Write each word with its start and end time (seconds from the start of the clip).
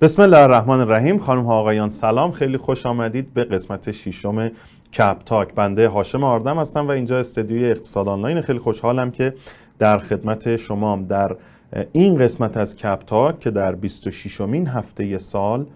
بسم 0.00 0.22
الله 0.22 0.38
الرحمن 0.38 0.80
الرحیم. 0.80 1.18
خانم 1.18 1.44
ها 1.44 1.54
آقایان 1.54 1.90
سلام. 1.90 2.32
خیلی 2.32 2.56
خوش 2.56 2.86
آمدید 2.86 3.34
به 3.34 3.44
قسمت 3.44 3.90
ششم 3.90 4.50
کپ 4.92 5.16
تاک. 5.24 5.54
بنده 5.54 5.88
هاشم 5.88 6.24
آردم 6.24 6.58
هستم 6.58 6.88
و 6.88 6.90
اینجا 6.90 7.18
استدیوی 7.18 7.70
اقتصاد 7.70 8.08
آنلاین. 8.08 8.40
خیلی 8.40 8.58
خوشحالم 8.58 9.10
که 9.10 9.34
در 9.78 9.98
خدمت 9.98 10.56
شما 10.56 10.96
در 11.08 11.36
این 11.92 12.18
قسمت 12.18 12.56
از 12.56 12.76
کپ 12.76 12.98
تاک 13.06 13.40
که 13.40 13.50
در 13.50 13.74
26 13.74 14.40
مین 14.40 14.66
هفته 14.66 15.18
سال 15.18 15.66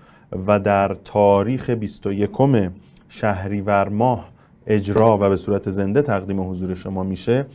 و 0.47 0.61
در 0.61 0.95
تاریخ 0.95 1.71
21 1.71 2.31
شهریور 3.09 3.89
ماه 3.89 4.29
اجرا 4.67 5.19
و 5.19 5.29
به 5.29 5.37
صورت 5.37 5.71
زنده 5.71 6.03
تقدیم 6.03 6.51
حضور 6.51 6.75
شما 6.75 7.03
میشه 7.03 7.47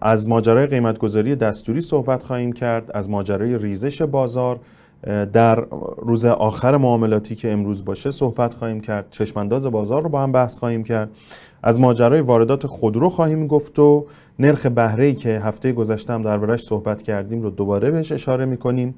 از 0.00 0.28
ماجرای 0.28 0.66
قیمتگذاری 0.66 1.36
دستوری 1.36 1.80
صحبت 1.80 2.22
خواهیم 2.22 2.52
کرد 2.52 2.90
از 2.94 3.10
ماجرای 3.10 3.58
ریزش 3.58 4.02
بازار 4.02 4.60
در 5.32 5.54
روز 5.96 6.24
آخر 6.24 6.76
معاملاتی 6.76 7.34
که 7.34 7.52
امروز 7.52 7.84
باشه 7.84 8.10
صحبت 8.10 8.54
خواهیم 8.54 8.80
کرد. 8.80 9.06
چشمانداز 9.10 9.66
بازار 9.66 10.02
رو 10.02 10.08
با 10.08 10.22
هم 10.22 10.32
بحث 10.32 10.56
خواهیم 10.58 10.84
کرد. 10.84 11.10
از 11.62 11.80
ماجرای 11.80 12.20
واردات 12.20 12.66
خودرو 12.66 13.10
خواهیم 13.10 13.46
گفت 13.46 13.78
و 13.78 14.06
نرخ 14.38 14.66
بهره 14.66 15.12
که 15.12 15.28
هفته 15.28 15.72
گذشته 15.72 16.12
هم 16.12 16.22
دربارش 16.22 16.60
صحبت 16.60 17.02
کردیم 17.02 17.42
رو 17.42 17.50
دوباره 17.50 17.90
بهش 17.90 18.12
اشاره 18.12 18.44
می‌کنیم 18.44 18.94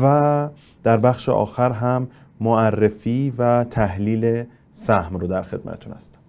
و 0.00 0.48
در 0.82 0.96
بخش 0.96 1.28
آخر 1.28 1.70
هم 1.70 2.08
معرفی 2.40 3.32
و 3.38 3.64
تحلیل 3.64 4.44
سهم 4.72 5.16
رو 5.16 5.26
در 5.26 5.42
خدمتتون 5.42 5.92
هستم. 5.92 6.25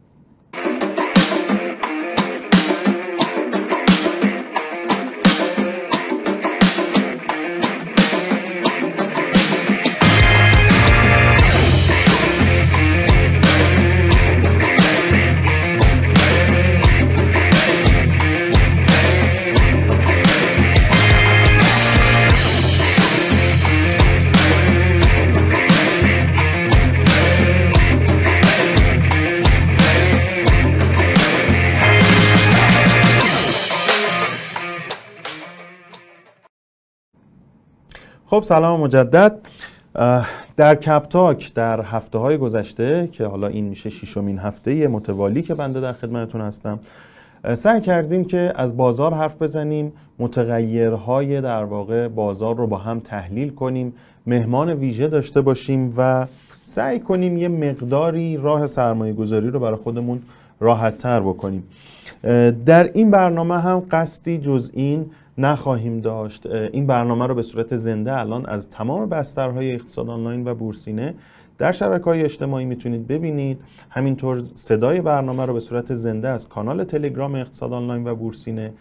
خب 38.29 38.43
سلام 38.43 38.79
مجدد. 38.79 39.37
در 40.55 40.75
کپتاک 40.75 41.53
در 41.53 41.81
هفته 41.81 42.17
های 42.17 42.37
گذشته 42.37 43.09
که 43.11 43.25
حالا 43.25 43.47
این 43.47 43.65
میشه 43.65 43.89
ششمین 43.89 44.39
هفته 44.39 44.87
متوالی 44.87 45.41
که 45.41 45.55
بنده 45.55 45.81
در 45.81 45.93
خدمتتون 45.93 46.41
هستم 46.41 46.79
سعی 47.55 47.81
کردیم 47.81 48.25
که 48.25 48.53
از 48.55 48.77
بازار 48.77 49.13
حرف 49.13 49.41
بزنیم 49.41 49.93
متغیرهای 50.19 51.41
در 51.41 51.63
واقع 51.63 52.07
بازار 52.07 52.55
رو 52.55 52.67
با 52.67 52.77
هم 52.77 52.99
تحلیل 52.99 53.49
کنیم 53.49 53.93
مهمان 54.25 54.69
ویژه 54.69 55.07
داشته 55.07 55.41
باشیم 55.41 55.93
و 55.97 56.27
سعی 56.63 56.99
کنیم 56.99 57.37
یه 57.37 57.47
مقداری 57.47 58.37
راه 58.37 58.65
سرمایه 58.65 59.13
گذاری 59.13 59.49
رو 59.49 59.59
برای 59.59 59.77
خودمون 59.77 60.21
راحت 60.59 60.97
تر 60.97 61.19
بکنیم 61.19 61.63
در 62.65 62.89
این 62.93 63.11
برنامه 63.11 63.59
هم 63.61 63.83
قصدی 63.91 64.37
جز 64.37 64.71
این 64.73 65.05
نخواهیم 65.37 65.99
داشت. 65.99 66.45
این 66.45 66.87
برنامه 66.87 67.27
رو 67.27 67.35
به 67.35 67.41
صورت 67.41 67.75
زنده 67.75 68.19
الان 68.19 68.45
از 68.45 68.69
تمام 68.69 69.09
بسترهای 69.09 69.71
اقتصاد 69.71 70.09
آنلاین 70.09 70.47
و 70.47 70.55
بورسینه 70.55 71.13
در 71.57 71.71
شبکه 71.71 72.05
های 72.05 72.23
اجتماعی 72.23 72.65
می‌تونید 72.65 73.07
ببینید. 73.07 73.59
همینطور 73.89 74.41
صدای 74.55 75.01
برنامه 75.01 75.45
رو 75.45 75.53
به 75.53 75.59
صورت 75.59 75.93
زنده 75.93 76.29
از 76.29 76.49
کانال 76.49 76.83
تلگرام 76.83 77.35
اقتصاد 77.35 77.73
آنلاین 77.73 78.07
و 78.07 78.15
بورسینه 78.15 78.73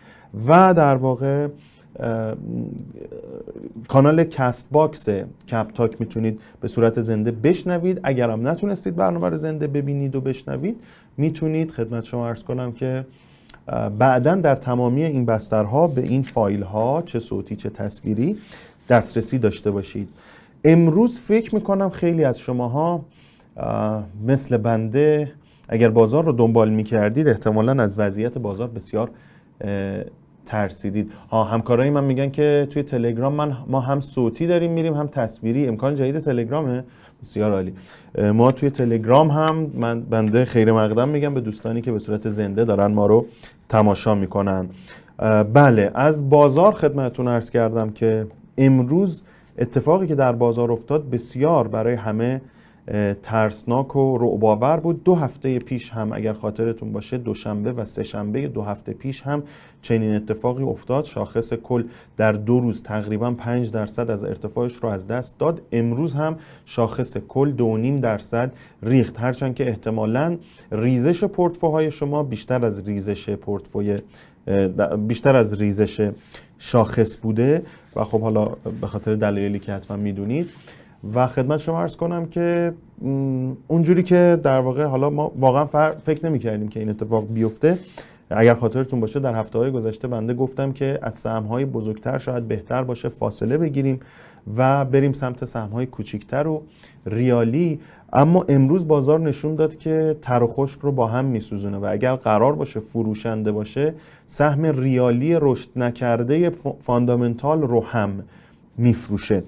و 0.49 0.75
در 0.75 0.97
واقع 0.97 1.49
کانال 3.89 4.25
کست 4.25 4.69
باکس 4.71 5.09
کپتاک 5.50 6.00
می‌تونید 6.00 6.41
به 6.61 6.69
صورت 6.69 7.00
زنده 7.00 7.31
بشنوید. 7.31 8.00
اگر 8.03 8.31
هم 8.31 8.49
نتونستید 8.49 8.97
برنامه 8.97 9.28
رو 9.28 9.37
زنده 9.37 9.66
ببینید 9.66 10.16
و 10.16 10.21
بشنوید 10.21 10.77
می‌تونید. 11.16 11.71
خدمت 11.71 12.05
شما 12.05 12.28
عرض 12.29 12.43
کنم 12.43 12.72
که 12.72 13.05
بعدا 13.99 14.34
در 14.34 14.54
تمامی 14.54 15.04
این 15.04 15.27
بسترها 15.27 15.87
به 15.87 16.03
این 16.03 16.22
فایل 16.22 16.62
ها 16.62 17.03
چه 17.03 17.19
صوتی 17.19 17.56
چه 17.56 17.71
تصویری 17.71 18.37
دسترسی 18.88 19.38
داشته 19.38 19.71
باشید. 19.71 20.09
امروز 20.65 21.21
فکر 21.21 21.54
می‌کنم 21.54 21.91
خیلی 21.91 22.25
از 22.25 22.38
شماها 22.38 23.04
مثل 24.27 24.56
بنده 24.56 25.32
اگر 25.69 25.88
بازار 25.88 26.25
رو 26.25 26.32
دنبال 26.32 26.71
می‌کردید 26.71 27.28
احتمالا 27.28 27.82
از 27.82 27.99
وضعیت 27.99 28.38
بازار 28.38 28.69
بسیار 28.69 29.10
ترسیدید. 30.47 31.12
ها 31.31 31.44
همکارای 31.44 31.91
من 31.91 32.04
میگن 32.04 32.31
که 32.31 32.69
توی 32.71 32.83
تلگرام 32.83 33.34
من 33.34 33.56
ما 33.66 33.81
هم 33.81 34.00
صوتی 34.00 34.47
داریم 34.47 34.72
میریم 34.72 34.94
هم 34.94 35.06
تصویری. 35.06 35.69
امکان 35.69 35.94
جدید 35.94 36.19
تلگرامه. 36.19 36.84
بسیار 37.27 37.53
عالی. 37.53 37.75
ما 38.33 38.53
توی 38.53 38.71
تلگرام 38.71 39.29
هم 39.31 39.71
من 39.75 40.01
بنده 40.01 40.45
خیر 40.45 40.73
مقدم 40.73 41.09
میگم 41.09 41.35
به 41.35 41.41
دوستانی 41.41 41.81
که 41.81 41.93
به 41.93 41.99
صورت 41.99 42.29
زنده 42.29 42.65
دارن 42.65 42.87
ما 42.93 43.07
رو 43.07 43.27
تماشا 43.69 44.15
می‌کنن. 44.15 44.69
بله 45.53 45.91
از 45.95 46.31
بازار 46.31 46.73
خدمتتون 46.73 47.29
عرض 47.29 47.51
کردم 47.51 47.91
که 47.91 48.27
امروز 48.59 49.23
اتفاقی 49.59 50.07
که 50.07 50.15
در 50.15 50.33
بازار 50.33 50.73
افتاد 50.73 51.11
بسیار 51.11 51.69
برای 51.69 51.95
همه 51.95 52.41
ترسناک 53.23 53.97
و 53.97 54.19
رعباور 54.19 54.77
بود. 54.77 55.05
دو 55.05 55.15
هفته 55.15 55.59
پیش 55.59 55.91
هم 55.91 56.13
اگر 56.13 56.33
خاطرتون 56.33 56.93
باشه 56.93 57.19
دوشنبه 57.19 57.73
و 57.73 57.85
سه 57.85 58.03
شنبه 58.03 58.49
دو 58.49 58.63
هفته 58.63 58.93
پیش 58.93 59.23
هم 59.23 59.43
چنین 59.83 60.15
اتفاقی 60.15 60.63
افتاد. 60.63 61.05
شاخص 61.05 61.53
کل 61.53 61.85
در 62.17 62.33
دو 62.33 62.61
روز 62.61 62.83
تقریبا 62.83 63.31
5 63.31 63.71
درصد 63.71 64.11
از 64.11 64.25
ارتفاعش 64.25 64.75
رو 64.75 64.89
از 64.89 65.07
دست 65.07 65.39
داد. 65.39 65.63
امروز 65.73 66.15
هم 66.15 66.37
شاخص 66.65 67.17
کل 67.17 67.51
دو 67.51 67.77
نیم 67.77 67.97
درصد 67.97 68.53
ریخت. 68.83 69.21
هرچند 69.21 69.55
که 69.55 69.69
احتمالا 69.69 70.37
ریزش 70.73 71.25
پورتفوهای 71.25 71.91
شما 71.91 72.23
بیشتر 72.23 72.65
از 72.65 72.89
ریزش 72.89 73.31
پورتفوی 73.31 73.97
بیشتر 74.99 75.37
از 75.37 75.61
ریزش 75.61 76.11
شاخص 76.59 77.19
بوده. 77.23 77.63
و 77.97 78.05
خب 78.05 78.21
حالا 78.21 78.45
به 78.81 78.87
خاطر 78.87 79.15
دلایلی 79.15 79.59
که 79.59 79.73
حتما 79.73 79.97
می‌دونید 79.97 80.49
و 81.15 81.27
خدمت 81.27 81.61
شما 81.61 81.81
ارز 81.81 81.97
کنم 81.97 82.27
که 82.27 82.72
اونجوری 83.69 84.03
که 84.03 84.39
در 84.43 84.61
واقع 84.61 84.84
حالا 84.84 85.11
ما 85.11 85.33
واقعا 85.39 85.93
فکر 86.05 86.27
نمی 86.27 86.39
کردیم 86.39 86.69
که 86.69 86.81
این 86.81 86.89
اتفاق 86.89 87.27
بیفته. 87.28 87.78
اگر 88.31 88.55
خاطرتون 88.55 89.00
باشه 89.00 89.21
در 89.21 89.34
هفته 89.34 89.59
های 89.59 89.71
گذشته 89.71 90.09
بنده 90.09 90.34
گفتم 90.34 90.72
که 90.72 90.99
از 91.03 91.15
سهم 91.15 91.45
های 91.45 91.65
بزرگتر 91.65 92.19
شاید 92.19 92.49
بهتر 92.49 92.83
باشه 92.83 93.09
فاصله 93.09 93.59
بگیریم 93.59 94.00
و 94.56 94.84
بریم 94.84 95.12
سمت 95.12 95.45
سهم 95.45 95.69
های 95.69 95.87
کوچیکتر 95.87 96.47
و 96.47 96.62
ریالی. 97.06 97.81
اما 98.12 98.45
امروز 98.49 98.89
بازار 98.89 99.21
نشون 99.21 99.55
داد 99.55 99.77
که 99.77 100.16
تر 100.22 100.43
و 100.43 100.47
خشک 100.47 100.81
رو 100.81 100.93
با 100.93 101.06
هم 101.06 101.25
میسوزونه 101.25 101.78
و 101.78 101.89
اگر 101.91 102.15
قرار 102.15 102.53
باشه 102.53 102.81
فروشنده 102.81 103.53
باشه 103.53 103.95
سهم 104.27 104.65
ریالی 104.65 105.37
رشد 105.41 105.69
نکرده 105.77 106.53
فاندامنتال 106.83 107.62
رو 107.62 107.84
هم 107.84 108.25
میفروشه. 108.78 109.43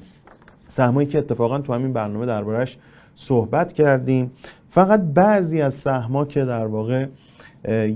سهمایی 0.69 1.09
که 1.09 1.19
اتفاقا 1.19 1.59
تو 1.59 1.75
همین 1.75 1.93
برنامه 1.93 2.27
دربارش 2.27 2.79
صحبت 3.15 3.73
کردیم. 3.73 4.31
فقط 4.69 5.01
بعضی 5.01 5.61
از 5.61 5.75
سهما 5.75 6.25
که 6.25 6.45
در 6.45 6.67
واقع 6.67 7.07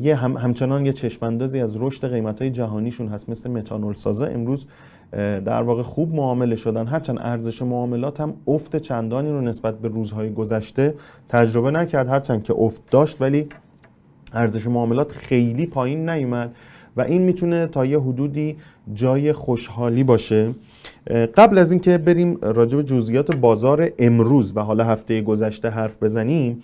یه 0.01 0.17
هم 0.17 0.37
همچنان 0.37 0.87
یه 0.87 0.93
چشماندازی 0.93 1.61
از 1.61 1.83
رشد 1.83 2.11
قیمت 2.11 2.43
های 2.43 2.51
جهانیشون 2.51 3.09
هست 3.09 3.29
مثل 3.29 3.51
متانول 3.51 3.93
سازه 3.93 4.27
امروز 4.27 4.67
در 5.13 5.63
واقع 5.63 5.83
خوب 5.83 6.15
معامله 6.15 6.57
شدن. 6.57 6.87
هرچند 6.87 7.19
ارزش 7.21 7.63
معاملات 7.63 8.21
هم 8.21 8.35
افت 8.47 8.77
چندانی 8.77 9.31
رو 9.31 9.41
نسبت 9.41 9.79
به 9.79 9.89
روزهای 9.89 10.33
گذشته 10.33 10.95
تجربه 11.29 11.71
نکرد 11.71 12.09
هرچند 12.09 12.43
که 12.43 12.55
افت 12.57 12.83
داشت 12.91 13.17
ولی 13.21 13.49
ارزش 14.33 14.67
معاملات 14.67 15.13
خیلی 15.13 15.67
پایین 15.67 16.11
نیومد. 16.11 16.55
و 16.97 17.01
این 17.01 17.23
می‌تونه 17.23 17.67
تا 17.67 17.85
یه 17.87 18.01
حدودی 18.01 18.57
جای 18.95 19.33
خوشحالی 19.33 20.05
باشه. 20.05 20.51
قبل 21.37 21.59
از 21.59 21.71
اینکه 21.71 21.99
بریم 21.99 22.39
راجع 22.43 22.77
به 22.77 22.83
جزئیات 22.83 23.37
بازار 23.37 23.91
امروز 23.99 24.57
و 24.57 24.61
حالا 24.61 24.85
هفته 24.85 25.21
گذشته 25.21 25.69
حرف 25.69 26.03
بزنیم 26.03 26.63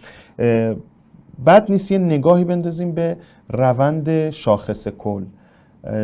بد 1.46 1.66
نیست 1.69 1.92
یه 1.92 1.98
نگاهی 1.98 2.44
بندازیم 2.44 2.92
به 2.92 3.16
روند 3.48 4.30
شاخص 4.30 4.88
کل. 4.88 5.22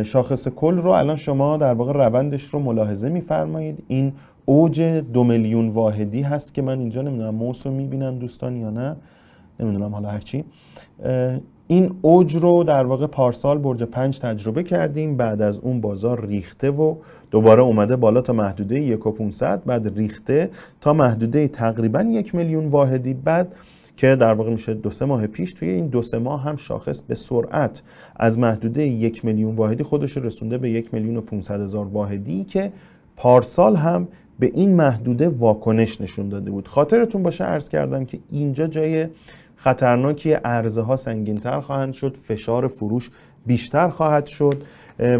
شاخص 0.03 0.47
کل 0.47 0.77
رو 0.77 0.89
الان 0.89 1.15
شما 1.15 1.57
در 1.57 1.73
واقع 1.73 1.93
روندش 1.93 2.43
رو 2.43 2.59
ملاحظه 2.59 3.09
میفرمایید. 3.09 3.83
این 3.87 4.13
اوج 4.45 4.81
دو 4.81 5.23
میلیون 5.23 5.67
واحدی 5.67 6.21
هست 6.21 6.53
که 6.53 6.61
من 6.61 6.79
اینجا 6.79 7.01
نمی‌دونم 7.01 7.35
موس 7.35 7.67
رو 7.67 7.73
می‌بینن 7.73 8.17
دوستان 8.17 8.55
یا 8.55 8.69
نه. 8.69 8.95
نمی‌دونم 9.59 9.93
حالا 9.93 10.09
هرچی. 10.09 10.43
این 11.67 11.95
اوج 12.01 12.35
رو 12.35 12.63
در 12.63 12.85
واقع 12.85 13.07
پارسال 13.07 13.57
برج 13.57 13.83
پنج 13.83 14.19
تجربه 14.19 14.63
کردیم 14.63 15.17
بعد 15.17 15.41
از 15.41 15.59
اون 15.59 15.81
بازار 15.81 16.25
ریخته 16.25 16.71
و 16.71 16.95
دوباره 17.31 17.61
اومده 17.61 17.95
بالا 17.95 18.21
تا 18.21 18.33
محدوده 18.33 18.79
یک 18.79 19.07
و 19.07 19.31
بعد 19.65 19.97
ریخته 19.97 20.49
تا 20.81 20.93
محدوده 20.93 21.47
تقریبا 21.47 22.01
یک 22.01 22.35
میلیون 22.35 22.67
واحدی 22.67 23.13
بعد 23.13 23.55
که 23.97 24.15
در 24.15 24.33
واقع 24.33 24.51
میشه 24.51 24.73
دو 24.73 24.89
سه 24.89 25.05
ماه 25.05 25.27
پیش 25.27 25.53
توی 25.53 25.69
این 25.69 25.87
دو 25.87 26.01
سه 26.01 26.17
ماه 26.17 26.43
هم 26.43 26.55
شاخص 26.55 27.01
به 27.01 27.15
سرعت 27.15 27.81
از 28.15 28.39
محدوده 28.39 28.83
یک 28.83 29.25
میلیون 29.25 29.55
واحدی 29.55 29.83
خودش 29.83 30.17
رسونده 30.17 30.57
به 30.57 30.69
یک 30.69 30.93
میلیون 30.93 31.17
و 31.17 31.21
500 31.21 31.61
هزار 31.61 31.85
واحدی 31.85 32.43
که 32.43 32.71
پارسال 33.17 33.75
هم 33.75 34.07
به 34.39 34.51
این 34.53 34.75
محدوده 34.75 35.29
واکنش 35.29 36.01
نشون 36.01 36.29
داده 36.29 36.51
بود. 36.51 36.67
خاطرتون 36.67 37.23
باشه 37.23 37.43
عرض 37.43 37.69
کردم 37.69 38.05
که 38.05 38.19
اینجا 38.31 38.67
جای 38.67 39.07
خطرناکی 39.65 40.35
ارزه 40.43 40.81
ها 40.81 40.95
سنگینتر 40.95 41.59
خواهند 41.59 41.93
شد 41.93 42.17
فشار 42.27 42.67
فروش 42.67 43.09
بیشتر 43.45 43.89
خواهد 43.89 44.25
شد. 44.25 44.63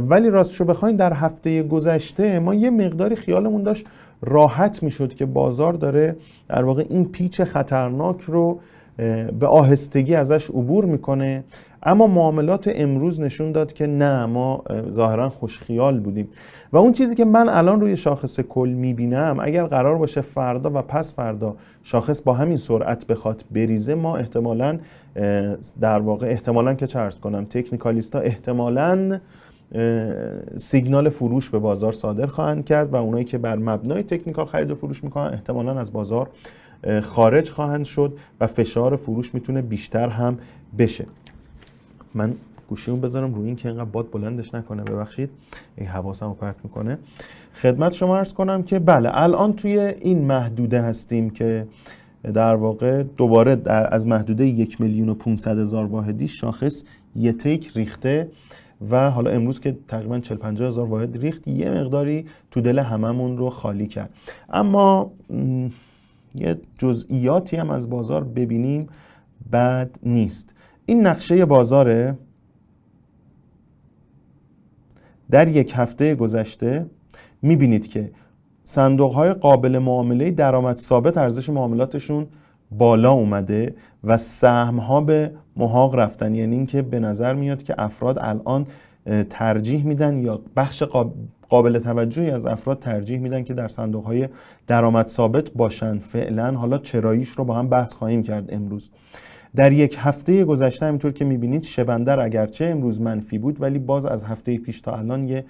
ولی 0.09 0.29
راستشو 0.29 0.65
بخواین 0.65 0.95
در 0.95 1.13
هفته 1.13 1.63
گذشته 1.63 2.39
ما 2.39 2.53
یه 2.53 2.69
مقداری 2.69 3.15
خیالمون 3.15 3.63
داشت 3.63 3.85
راحت 4.21 4.83
می‌شد 4.83 5.13
که 5.13 5.25
بازار 5.25 5.73
داره 5.73 6.15
در 6.49 6.63
واقع 6.63 6.85
این 6.89 7.05
پیچ 7.05 7.41
خطرناک 7.41 8.21
رو 8.21 8.59
به 9.39 9.47
آهستگی 9.47 10.15
ازش 10.15 10.49
عبور 10.49 10.85
می‌کنه. 10.85 11.43
اما 11.85 12.07
معاملات 12.07 12.71
امروز 12.75 13.19
نشون 13.19 13.51
داد 13.51 13.73
که 13.73 13.87
نه 13.87 14.25
ما 14.25 14.63
ظاهرا 14.89 15.29
خوشخیال 15.29 15.99
بودیم. 15.99 16.27
و 16.71 16.77
اون 16.77 16.93
چیزی 16.93 17.15
که 17.15 17.25
من 17.25 17.49
الان 17.49 17.81
روی 17.81 17.97
شاخص 17.97 18.39
کل 18.39 18.69
می‌بینم 18.69 19.37
اگر 19.41 19.65
قرار 19.65 19.97
باشه 19.97 20.21
فردا 20.21 20.71
و 20.73 20.81
پس 20.81 21.13
فردا 21.13 21.55
شاخص 21.83 22.21
با 22.21 22.33
همین 22.33 22.57
سرعت 22.57 23.07
بخواد 23.07 23.43
بریزه 23.51 23.95
ما 23.95 24.17
احتمالا 24.17 24.79
در 25.81 25.99
واقع 25.99 26.27
احتمالا 26.27 26.73
که 26.73 26.87
چرس 26.87 27.15
کنم 27.15 27.45
تکنیکالیستا 27.45 28.19
احتمالا 28.19 29.19
سیگنال 30.55 31.09
فروش 31.09 31.49
به 31.49 31.59
بازار 31.59 31.91
صادر 31.91 32.25
خواهند 32.25 32.65
کرد 32.65 32.93
و 32.93 32.95
اونایی 32.95 33.25
که 33.25 33.37
بر 33.37 33.55
مبنای 33.55 34.03
تکنیکال 34.03 34.45
خرید 34.45 34.71
و 34.71 34.75
فروش 34.75 35.03
می‌کنن 35.03 35.33
احتمالا 35.33 35.79
از 35.79 35.93
بازار 35.93 36.29
خارج 37.01 37.49
خواهند 37.49 37.85
شد 37.85 38.17
و 38.41 38.47
فشار 38.47 38.95
فروش 38.95 39.33
می‌تونه 39.33 39.61
بیشتر 39.61 40.09
هم 40.09 40.37
بشه. 40.77 41.05
من 42.15 42.33
گوشیمو 42.69 42.97
بذارم 42.97 43.33
روی 43.33 43.47
این 43.47 43.55
که 43.55 43.69
اینقدر 43.69 43.85
باد 43.85 44.11
بلندش 44.11 44.53
نکنه 44.53 44.83
ببخشید. 44.83 45.29
این 45.77 45.87
حواسمو 45.87 46.33
پرت 46.33 46.55
می‌کنه. 46.63 46.97
خدمت 47.53 47.93
شما 47.93 48.17
ارز 48.17 48.33
کنم 48.33 48.63
که 48.63 48.79
بله 48.79 49.09
الان 49.13 49.53
توی 49.53 49.79
این 49.79 50.25
محدوده 50.25 50.81
هستیم 50.81 51.29
که 51.29 51.67
در 52.33 52.55
واقع 52.55 53.03
دوباره 53.03 53.55
در 53.55 53.93
از 53.93 54.07
محدوده 54.07 54.45
یک 54.45 54.81
میلیون 54.81 55.09
و 55.09 55.13
500 55.13 55.59
هزار 55.59 55.85
واحدی 55.85 56.27
شاخص 56.27 56.83
یه 57.15 57.33
تیک 57.33 57.71
ریخته 57.75 58.27
و 58.91 59.09
حالا 59.09 59.31
امروز 59.31 59.59
که 59.59 59.77
تقریبا 59.87 60.19
40 60.19 60.37
50 60.37 60.67
هزار 60.67 60.87
واحد 60.87 61.17
ریخت 61.17 61.47
یه 61.47 61.69
مقداری 61.69 62.25
تو 62.51 62.61
دل 62.61 62.79
هممون 62.79 63.37
رو 63.37 63.49
خالی 63.49 63.87
کرد. 63.87 64.09
اما 64.49 65.11
یه 66.35 66.57
جزئیاتی 66.77 67.57
هم 67.57 67.69
از 67.69 67.89
بازار 67.89 68.23
ببینیم 68.23 68.87
بد 69.51 69.89
نیست. 70.03 70.54
این 70.85 71.07
نقشه 71.07 71.45
بازاره؟ 71.45 72.17
در 75.31 75.47
یک 75.47 75.73
هفته 75.75 76.15
گذشته 76.15 76.85
می‌بینید 77.41 77.87
که 77.87 78.11
صندوق 78.63 79.13
های 79.13 79.33
قابل 79.33 79.77
معامله 79.77 80.31
درآمد 80.31 80.77
ثابت 80.77 81.17
ارزش 81.17 81.49
معاملاتشون 81.49 82.27
بالا 82.71 83.11
اومده 83.11 83.75
و 84.03 84.17
سهم 84.17 84.77
ها 84.77 85.01
به 85.01 85.31
محاق 85.55 85.95
رفتن. 85.95 86.35
یعنی 86.35 86.55
اینکه 86.55 86.81
به 86.81 86.99
نظر 86.99 87.33
میاد 87.33 87.63
که 87.63 87.75
افراد 87.77 88.17
الان 88.21 88.67
ترجیح 89.29 89.85
میدن 89.85 90.19
یا 90.19 90.41
بخش 90.55 90.83
قابل 91.49 91.79
توجهی 91.79 92.31
از 92.31 92.45
افراد 92.45 92.79
ترجیح 92.79 93.19
میدن 93.19 93.43
که 93.43 93.53
در 93.53 93.67
صندوق 93.67 94.05
های 94.05 94.29
درآمد 94.67 95.07
ثابت 95.07 95.51
باشن. 95.51 95.99
فعلا 95.99 96.51
حالا 96.51 96.77
چراییش 96.77 97.29
رو 97.29 97.43
با 97.43 97.55
هم 97.55 97.67
بحث 97.69 97.93
خواهیم 97.93 98.23
کرد 98.23 98.53
امروز. 98.53 98.89
در 99.55 99.71
یک 99.71 99.97
هفته 99.99 100.45
گذشته 100.45 100.85
همینطور 100.85 101.11
که 101.11 101.25
می‌بینید 101.25 101.63
شبندر 101.63 102.19
اگرچه 102.19 102.65
امروز 102.65 103.01
منفی 103.01 103.37
بود 103.37 103.61
ولی 103.61 103.79
باز 103.79 104.05
از 104.05 104.23
هفته 104.23 104.57
پیش 104.57 104.81
تا 104.81 104.91
الان 104.91 105.23
یه 105.23 105.45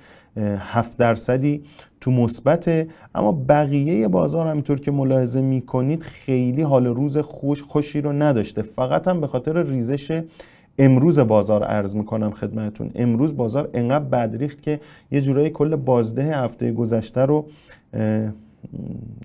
هفت 0.57 0.97
درصدی 0.97 1.63
تو 2.01 2.11
مثبته. 2.11 2.87
اما 3.15 3.31
بقیه 3.49 4.07
بازار 4.07 4.47
همینطور 4.47 4.79
که 4.79 4.91
ملاحظه 4.91 5.41
می‌کنید 5.41 6.03
خیلی 6.03 6.61
حال 6.61 6.87
روز 6.87 7.17
خوش 7.17 7.63
خوشی 7.63 8.01
رو 8.01 8.13
نداشته. 8.13 8.61
فقط 8.61 9.07
هم 9.07 9.21
به 9.21 9.27
خاطر 9.27 9.63
ریزش 9.63 10.21
امروز 10.79 11.19
بازار 11.19 11.63
ارز 11.63 11.95
می‌کنم 11.95 12.31
خدمتون 12.31 12.91
امروز 12.95 13.37
بازار 13.37 13.69
انقدر 13.73 14.05
بد 14.05 14.35
ریخت 14.35 14.61
که 14.61 14.79
یه 15.11 15.21
جورایی 15.21 15.49
کل 15.49 15.75
بازده 15.75 16.23
هفته 16.23 16.71
گذشته 16.71 17.21
رو 17.21 17.45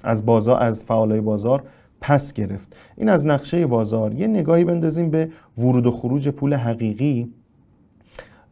از 0.05 0.27
بازار 0.27 0.63
از 0.63 0.85
فعالای 0.85 1.21
بازار 1.21 1.63
پس 2.01 2.33
گرفت. 2.33 2.77
این 2.97 3.09
از 3.09 3.27
نقشه 3.27 3.67
بازار. 3.67 4.15
یه 4.15 4.27
نگاهی 4.27 4.65
بندازیم 4.65 5.11
به 5.11 5.29
ورود 5.59 5.87
و 5.87 5.91
خروج 5.91 6.29
پول 6.29 6.55
حقیقی. 6.55 7.29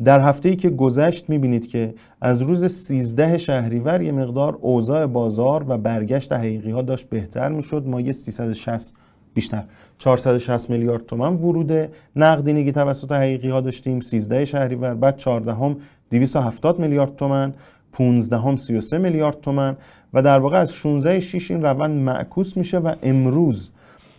در 0.04 0.20
هفته 0.20 0.48
ای 0.48 0.56
که 0.56 0.70
گذشت 0.70 1.28
می‌بینید 1.28 1.68
که 1.68 1.94
از 2.20 2.42
روز 2.42 2.64
13 2.64 3.38
شهریور 3.38 4.02
یه 4.02 4.12
مقدار 4.12 4.58
اوضاع 4.60 5.06
بازار 5.06 5.64
و 5.68 5.78
برگشت 5.78 6.32
حقیقی 6.32 6.70
ها 6.70 6.82
داشت 6.82 7.08
بهتر 7.08 7.48
می‌شد. 7.48 7.86
ما 7.86 8.00
یه 8.00 8.12
360 8.12 8.94
بیشتر 9.34 9.64
460 9.98 10.70
میلیارد 10.70 11.06
تومن 11.06 11.34
ورود 11.34 11.88
نقدینگی 12.16 12.72
توسط 12.72 13.12
حقیقی 13.12 13.48
ها 13.48 13.60
داشتیم. 13.60 14.00
13 14.00 14.44
شهریور 14.44 14.94
بعد 14.94 15.16
14 15.16 15.54
هم 15.54 15.76
270 16.10 16.78
میلیارد 16.78 17.16
تومن 17.16 17.54
15 17.92 18.38
هم 18.38 18.56
33 18.56 18.98
میلیارد 18.98 19.40
تومن 19.40 19.76
و 20.14 20.22
در 20.22 20.38
واقع 20.38 20.58
از 20.58 20.72
16 20.72 21.20
6 21.20 21.50
این 21.50 21.62
روند 21.62 22.00
معکوس 22.00 22.56
میشه 22.56 22.78
و 22.78 22.94
امروز 23.02 23.70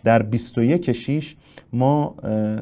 در 0.04 0.22
21 0.22 0.92
6 0.92 1.36
ما 1.72 2.14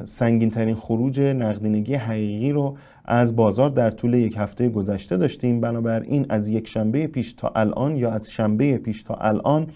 سنگین 0.05 0.49
ترین 0.49 0.75
خروج 0.75 1.21
نقدینگی 1.21 1.95
حقیقی 1.95 2.51
رو 2.51 2.77
از 3.05 3.35
بازار 3.35 3.69
در 3.69 3.91
طول 3.91 4.13
یک 4.13 4.35
هفته 4.37 4.69
گذشته 4.69 5.17
داشتیم. 5.17 5.61
بنابراین 5.61 6.25
از 6.29 6.47
یک 6.47 6.67
شنبه 6.67 7.07
پیش 7.07 7.33
تا 7.33 7.51
الان 7.55 7.95
یا 7.95 8.11
از 8.11 8.31
شنبه 8.31 8.77
پیش 8.77 9.03
تا 9.03 9.13
الان 9.13 9.67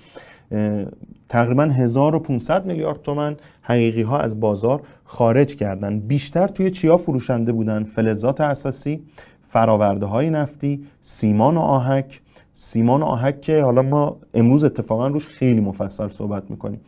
تقریبا 1.29 1.63
1500 1.63 2.65
میلیارد 2.65 3.01
تومن 3.01 3.35
حقیقی 3.61 4.01
ها 4.01 4.19
از 4.19 4.39
بازار 4.39 4.81
خارج 5.03 5.55
کردن. 5.55 5.99
بیشتر 5.99 6.47
توی 6.47 6.71
چیا 6.71 6.97
فروشنده 6.97 7.51
بودن؟ 7.51 7.83
فلزات 7.83 8.41
اساسی 8.41 9.03
فراورده 9.47 10.05
های 10.05 10.29
نفتی 10.29 10.85
سیمان 11.01 11.57
و 11.57 11.59
آهک 11.59 12.21
سیمان 12.53 13.03
آهک 13.03 13.41
که 13.41 13.61
حالا 13.61 13.81
ما 13.81 14.17
امروز 14.33 14.63
اتفاقا 14.63 15.07
روش 15.07 15.27
خیلی 15.27 15.61
مفصل 15.61 16.09
صحبت 16.09 16.51
می‌کنیم. 16.51 16.79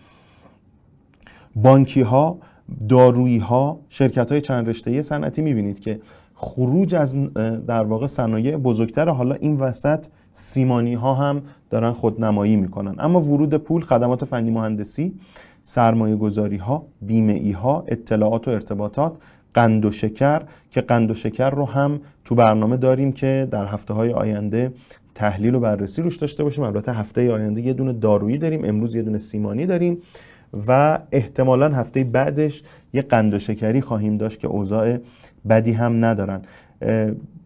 بانکی 1.56 2.02
ها 2.02 2.38
دارویی 2.90 3.38
ها 3.38 3.80
شرکت 3.90 4.32
های 4.32 4.42
چند 4.42 4.70
رشته 4.70 5.02
صنعتی 5.02 5.42
می‌بینید 5.42 5.80
که 5.80 6.00
خروج 6.36 6.96
از 6.96 7.16
در 7.68 7.84
واقع 7.84 8.06
صنایع 8.06 8.58
بزرگتر 8.58 9.10
حالا 9.10 9.36
این 9.36 9.58
وسط 9.58 10.06
سیمانی 10.32 10.94
ها 10.94 11.14
هم 11.14 11.42
دارن 11.70 11.92
خودنمایی 11.92 12.56
می‌کنن. 12.56 12.96
اما 13.00 13.22
ورود 13.22 13.56
پول 13.56 13.82
خدمات 13.82 14.26
فنی 14.26 14.52
مهندسی 14.52 15.14
سرمایه 15.62 16.16
گذاری 16.16 16.58
ها 16.58 16.86
بیمه 17.02 17.34
ای 17.34 17.52
ها 17.52 17.84
اطلاعات 17.88 18.48
و 18.48 18.52
ارتباطات 18.52 19.14
قند 19.54 19.86
و 19.86 19.92
شکر 19.92 20.42
که 20.72 20.82
قند 20.82 21.12
و 21.12 21.14
شکر 21.14 21.50
رو 21.50 21.66
هم 21.66 22.00
تو 22.26 22.36
برنامه 22.36 22.78
داریم 22.78 23.12
که 23.12 23.48
در 23.52 23.66
هفته 23.66 23.94
های 23.94 24.14
آینده 24.14 24.74
تحلیل 25.16 25.56
و 25.56 25.60
بررسی 25.60 26.02
روش 26.02 26.18
داشته 26.18 26.44
باشیم. 26.44 26.64
البته 26.64 26.94
هفته 26.94 27.32
آینده 27.32 27.62
یه 27.62 27.74
دونه 27.74 27.94
دارویی 27.94 28.38
داریم 28.38 28.66
امروز 28.66 28.96
یه 28.96 29.02
دونه 29.02 29.18
سیمانی 29.18 29.66
داریم 29.66 29.98
و 30.68 31.00
احتمالا 31.12 31.70
هفته 31.70 32.04
بعدش 32.04 32.64
یه 32.94 33.02
قند 33.02 33.34
و 33.34 33.40
شکری 33.40 33.82
خواهیم 33.82 34.18
داشت 34.18 34.40
که 34.40 34.48
اوضاع 34.48 34.98
بدی 35.50 35.72
هم 35.72 36.06
ندارن. 36.06 36.42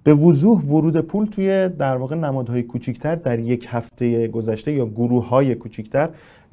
به 0.03 0.13
وضوح 0.13 0.61
ورود 0.61 0.97
پول 0.97 1.25
توی 1.25 1.69
در 1.69 1.97
واقع 1.97 2.15
نمادهای 2.15 2.63
کوچیکتر 2.63 3.15
در 3.15 3.39
یک 3.39 3.65
هفته 3.69 4.27
گذشته 4.27 4.71
یا 4.71 4.85
گروه 4.85 5.27
های 5.27 5.55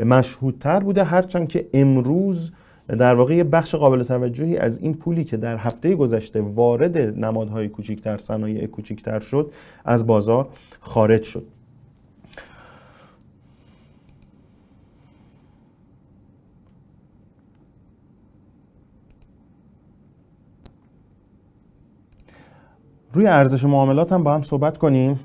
مشهودتر 0.01 0.81
بوده. 0.81 1.05
هرچند 1.05 1.49
که 1.49 1.67
امروز 1.75 2.53
در 2.89 3.15
واقع 3.15 3.35
یه 3.35 3.45
بخش 3.45 3.75
قابل 3.75 4.03
توجهی 4.03 4.57
از 4.57 4.79
این 4.79 4.95
پولی 4.95 5.25
که 5.25 5.37
در 5.37 5.57
هفته 5.57 5.95
گذشته 5.95 6.41
وارد 6.41 6.99
نمادهای 6.99 7.69
کوچیکتر 7.69 8.19
صنایع 8.19 8.67
کوچیکتر 8.67 9.21
شد 9.21 9.53
از 9.85 10.07
بازار 10.07 10.49
خارج 10.81 11.23
شد. 11.23 11.47
روی 23.13 23.27
ارزش 23.27 23.65
معاملات 23.65 24.13
هم 24.13 24.25
با 24.25 24.35
هم 24.35 24.43
صحبت 24.43 24.79
کنیم. 24.79 25.21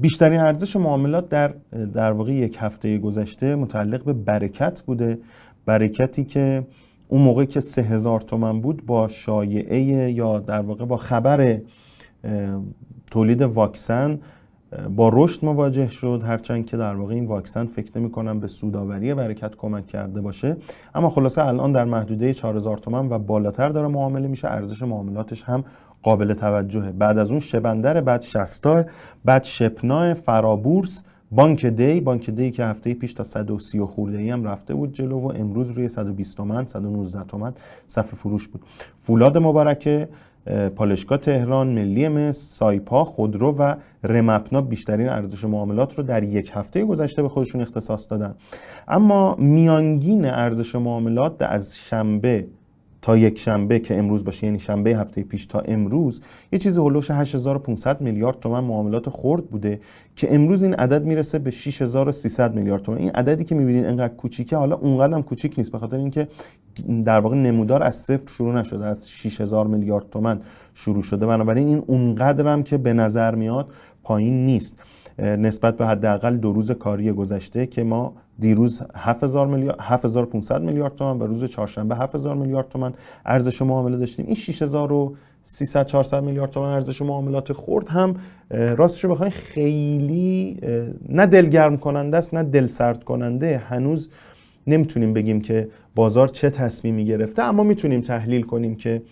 بیشترین 0.00 0.40
ارزش 0.40 0.76
معاملات 0.76 1.28
در 1.28 1.54
در 1.94 2.12
واقع 2.12 2.32
یک 2.32 2.56
هفته 2.60 2.98
گذشته 2.98 3.54
متعلق 3.54 4.04
به 4.04 4.12
برکت 4.12 4.82
بوده. 4.82 5.18
برکتی 5.66 6.24
که 6.24 6.66
اون 7.08 7.22
موقع 7.22 7.44
که 7.44 7.60
سه 7.60 7.82
هزار 7.82 8.20
تومن 8.20 8.60
بود 8.60 8.86
با 8.86 9.08
شایعه 9.08 10.10
یا 10.12 10.38
در 10.38 10.60
واقع 10.60 10.84
با 10.84 10.96
خبر 10.96 11.58
تولید 13.10 13.42
واکسن 13.42 14.18
با 14.96 15.10
رشد 15.12 15.44
مواجه 15.44 15.88
شد. 15.88 16.22
هرچند 16.26 16.66
که 16.66 16.76
در 16.76 16.94
واقع 16.94 17.14
این 17.14 17.26
واکسن 17.26 17.66
فکر 17.66 17.98
نمی 17.98 18.10
کنم 18.10 18.40
به 18.40 18.46
سوداوری 18.46 19.14
برکت 19.14 19.54
کمک 19.56 19.86
کرده 19.86 20.20
باشه. 20.20 20.56
اما 20.94 21.08
خلاصه 21.08 21.46
الان 21.46 21.72
در 21.72 21.84
محدوده 21.84 22.34
4000 22.34 22.78
تومن 22.78 23.08
و 23.08 23.18
بالاتر 23.18 23.68
داره 23.68 23.88
معامله 23.88 24.28
میشه. 24.28 24.48
ارزش 24.48 24.82
معاملاتش 24.82 25.42
هم 25.42 25.64
قابل 26.02 26.34
توجهه. 26.34 26.92
بعد 26.92 27.18
از 27.18 27.30
اون 27.30 27.40
شبندر 27.40 28.00
بعد 28.00 28.22
شستا 28.22 28.84
بعد 29.24 29.44
شپنا 29.44 30.14
فرابورس 30.14 31.02
بانک 31.30 31.66
دی 31.66 32.00
بانک 32.00 32.30
دی 32.30 32.50
که 32.50 32.64
هفته 32.64 32.94
پیش 32.94 33.14
تا 33.14 33.24
130 33.24 33.80
خورده 33.80 34.18
ای 34.18 34.30
هم 34.30 34.44
رفته 34.44 34.74
بود 34.74 34.92
جلو 34.92 35.18
و 35.18 35.32
امروز 35.36 35.70
روی 35.70 35.88
120 35.88 36.36
تومن 36.36 36.66
119 36.66 37.24
تومن 37.24 37.52
صفحه 37.86 38.16
فروش 38.16 38.48
بود. 38.48 38.62
فولاد 39.00 39.38
مبارکه 39.38 40.08
پالشگاه 40.76 41.18
تهران 41.18 41.68
ملی 41.68 42.08
مصر 42.08 42.40
سایپا 42.40 43.04
خودرو 43.04 43.52
و 43.52 43.74
رمپنا 44.04 44.60
بیشترین 44.60 45.08
ارزش 45.08 45.44
معاملات 45.44 45.94
رو 45.94 46.02
در 46.02 46.22
یک 46.22 46.50
هفته 46.54 46.84
گذشته 46.84 47.22
به 47.22 47.28
خودشون 47.28 47.60
اختصاص 47.60 48.10
دادن. 48.10 48.34
اما 48.88 49.36
میانگین 49.38 50.24
ارزش 50.24 50.74
معاملات 50.74 51.42
از 51.42 51.76
شنبه 51.76 52.46
تا 53.06 53.16
یک 53.16 53.38
شنبه 53.38 53.78
که 53.78 53.98
امروز 53.98 54.24
باشه 54.24 54.46
یعنی 54.46 54.58
شنبه 54.58 54.90
هفته 54.90 55.22
پیش 55.22 55.46
تا 55.46 55.60
امروز 55.60 56.20
یه 56.52 56.58
چیزی 56.58 56.80
هلوش 56.80 57.10
8500 57.10 58.00
میلیارد 58.00 58.40
تومن 58.40 58.64
معاملات 58.64 59.10
خرد 59.10 59.46
بوده 59.46 59.80
که 60.16 60.34
امروز 60.34 60.62
این 60.62 60.74
عدد 60.74 61.04
می‌رسه 61.04 61.38
به 61.38 61.50
6300 61.50 62.54
میلیارد 62.54 62.82
تومن. 62.82 62.98
این 62.98 63.10
عددی 63.10 63.44
که 63.44 63.54
می‌بینید 63.54 63.84
انقدر 63.84 64.14
کوچیکه 64.14 64.56
حالا 64.56 64.76
اونقدر 64.76 65.14
هم 65.14 65.22
کوچیک 65.22 65.54
نیست 65.58 65.72
به 65.72 65.78
خاطر 65.78 65.96
اینکه 65.96 66.28
در 67.04 67.20
واقع 67.20 67.36
نمودار 67.36 67.82
از 67.82 67.96
صفر 67.96 68.32
شروع 68.32 68.54
نشده 68.54 68.84
از 68.84 69.10
6000 69.10 69.66
میلیارد 69.66 70.10
تومن 70.10 70.40
شروع 70.74 71.02
شده. 71.02 71.26
بنابراین 71.26 71.66
این 71.68 71.82
اونقدر 71.86 72.46
هم 72.46 72.62
که 72.62 72.78
به 72.78 72.92
نظر 72.92 73.34
میاد 73.34 73.68
پایین 74.02 74.46
نیست. 74.46 74.76
نسبت 75.18 75.76
به 75.76 75.86
حداقل 75.86 76.36
دو 76.36 76.52
روز 76.52 76.70
کاری 76.70 77.12
گذشته 77.12 77.66
که 77.66 77.84
ما 77.84 78.14
دیروز 78.40 78.82
7000 78.94 79.46
میلیارد 79.46 79.76
7500 79.80 80.62
میلیارد 80.62 80.94
تومان 80.94 81.18
و 81.18 81.26
روز 81.26 81.44
چهارشنبه 81.44 81.96
7000 81.96 82.36
میلیارد 82.36 82.68
تومان 82.68 82.94
ارزش 83.26 83.62
معامله 83.62 83.96
داشتیم. 83.96 84.26
این 84.26 84.34
6300 84.34 85.86
400 85.86 86.22
میلیارد 86.22 86.50
تومان 86.50 86.72
ارزش 86.72 87.02
معاملات 87.02 87.52
خورد 87.52 87.88
هم 87.88 88.14
راستش 88.50 89.04
رو 89.04 89.10
بخواین 89.10 89.32
خیلی 89.32 90.56
نه 91.08 91.26
دلگرم 91.26 91.76
کننده 91.76 92.16
است 92.16 92.34
نه 92.34 92.42
دل 92.42 92.66
سرد 92.66 93.04
کننده 93.04 93.58
هنوز 93.58 94.10
نمی‌تونیم 94.66 95.12
بگیم 95.12 95.40
که 95.40 95.68
بازار 95.94 96.28
چه 96.28 96.50
تصمیمی 96.50 97.04
گرفته 97.04 97.42
اما 97.42 97.62
می‌تونیم 97.62 98.00
تحلیل 98.00 98.42
کنیم 98.42 98.74
که 98.74 99.02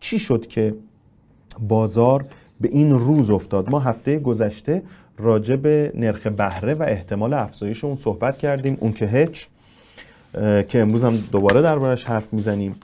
چی 0.00 0.18
شد 0.18 0.46
که 0.46 0.74
بازار 1.68 2.24
به 2.60 2.68
این 2.68 2.90
روز 2.90 3.30
افتاد. 3.30 3.70
ما 3.70 3.80
هفته 3.80 4.18
گذشته 4.18 4.82
راجع 5.18 5.56
به 5.56 5.92
نرخ 5.94 6.26
بهره 6.26 6.74
و 6.74 6.82
احتمال 6.82 7.34
افزایش 7.34 7.84
اون 7.84 7.96
صحبت 7.96 8.38
کردیم 8.38 8.76
اون 8.80 8.92
که 8.92 9.06
هچ 9.06 9.44
که 10.68 10.80
امروز 10.80 11.04
هم 11.04 11.16
دوباره 11.32 11.62
دربارش 11.62 12.04
حرف 12.04 12.32
می‌زنیم. 12.32 12.76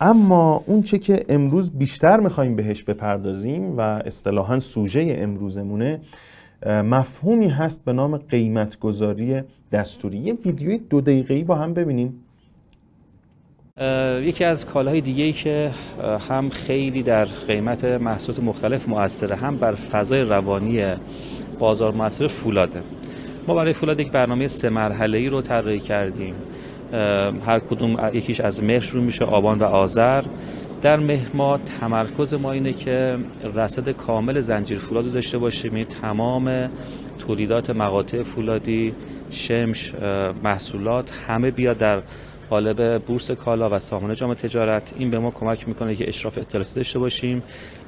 اما 0.00 0.64
اون 0.66 0.82
چه 0.82 0.98
که 0.98 1.24
امروز 1.28 1.70
بیشتر 1.70 2.20
می‌خوایم 2.20 2.56
بهش 2.56 2.82
بپردازیم 2.82 3.76
و 3.76 3.80
اصطلاحا 3.80 4.58
سوژه 4.58 5.16
امروزمونه 5.18 6.00
مفهومی 6.66 7.48
هست 7.48 7.84
به 7.84 7.92
نام 7.92 8.16
قیمتگذاری 8.16 9.42
دستوری. 9.72 10.18
یه 10.18 10.34
ویدیوی 10.34 10.78
دو 10.78 11.00
دقیقه‌ای 11.00 11.44
با 11.44 11.54
هم 11.54 11.74
ببینیم. 11.74 12.24
یکی 14.22 14.44
از 14.44 14.66
کالاهای 14.66 15.00
دیگه 15.00 15.24
ای 15.24 15.32
که 15.32 15.70
هم 16.28 16.48
خیلی 16.48 17.02
در 17.02 17.24
قیمت 17.24 17.84
محصولات 17.84 18.42
مختلف 18.42 18.88
مؤثره 18.88 19.36
هم 19.36 19.56
بر 19.56 19.74
فضای 19.74 20.20
روانی 20.20 20.94
بازار 21.60 21.92
مؤثر 21.92 22.26
فولاده. 22.26 22.82
ما 23.46 23.54
برای 23.54 23.72
فولاد 23.72 24.00
یک 24.00 24.10
برنامه 24.10 24.46
سه 24.46 24.68
مرحله 24.68 25.18
ای 25.18 25.28
رو 25.28 25.40
طراحی 25.42 25.80
کردیم. 25.80 26.34
هر 27.46 27.58
کدوم 27.58 28.10
یکیش 28.12 28.40
از 28.40 28.62
مهر 28.62 28.80
شروع 28.80 29.04
میشه 29.04 29.24
آبان 29.24 29.58
و 29.58 29.64
آذر. 29.64 30.22
در 30.82 30.96
مهر 30.96 31.28
ما 31.34 31.58
تمرکز 31.58 32.34
ما 32.34 32.52
اینه 32.52 32.72
که 32.72 33.18
رصد 33.54 33.88
کامل 33.88 34.40
زنجیر 34.40 34.78
فولاد 34.78 35.04
رو 35.04 35.10
داشته 35.10 35.38
باشیم. 35.38 35.74
این 35.74 35.86
تمام 36.02 36.70
تولیدات 37.18 37.70
مقاطع 37.70 38.22
فولادی 38.22 38.94
شمش 39.30 39.92
محصولات 40.42 41.12
همه 41.28 41.50
بیاد 41.50 41.78
در 41.78 42.02
قالب 42.50 43.02
بورس 43.02 43.30
کالا 43.30 43.70
و 43.70 43.78
سامانه 43.78 44.14
جامعه 44.14 44.34
تجارت. 44.34 44.92
این 44.98 45.10
به 45.10 45.18
ما 45.18 45.30
کمک 45.30 45.68
می‌کنه 45.68 45.94
که 45.94 46.08
اشراف 46.08 46.38
اطلاعاتی 46.38 46.74
داشته 46.74 46.98
باشیم. 46.98 47.42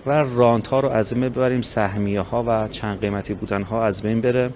و 0.07 0.11
رانت 0.11 0.67
ها 0.67 0.81
رو 0.81 0.89
از 0.89 1.15
بین 1.15 1.29
ببریم 1.29 1.61
سهمیه 1.61 2.21
ها 2.21 2.45
و 2.47 2.69
چند 2.69 3.01
قیمتی 3.01 3.35
بودن 3.35 3.63
ها 3.63 3.85
از 3.85 4.03
بین 4.03 4.21
بره. 4.21 4.51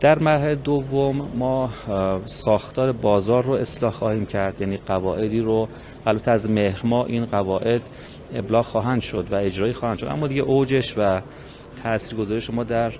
در 0.00 0.18
مرحله 0.18 0.54
دوم 0.54 1.28
ما 1.34 1.70
ساختار 2.24 2.92
بازار 2.92 3.44
رو 3.44 3.52
اصلاح 3.52 3.92
خواهیم 3.92 4.26
کرد 4.26 4.60
یعنی 4.60 4.76
قواعدی 4.76 5.40
رو. 5.40 5.68
البته 6.06 6.30
از 6.30 6.50
مهر 6.50 6.86
ما 6.86 7.04
این 7.04 7.24
قواعد 7.24 7.82
ابلاغ 8.34 8.64
خواهند 8.64 9.00
شد 9.00 9.26
و 9.30 9.34
اجرایی 9.34 9.72
خواهند 9.72 9.98
شد. 9.98 10.06
اما 10.06 10.26
دیگه 10.26 10.42
اوجش 10.42 10.94
و 10.98 11.20
تاثیرگذاری 11.82 12.40
شما 12.40 12.64
در 12.64 12.92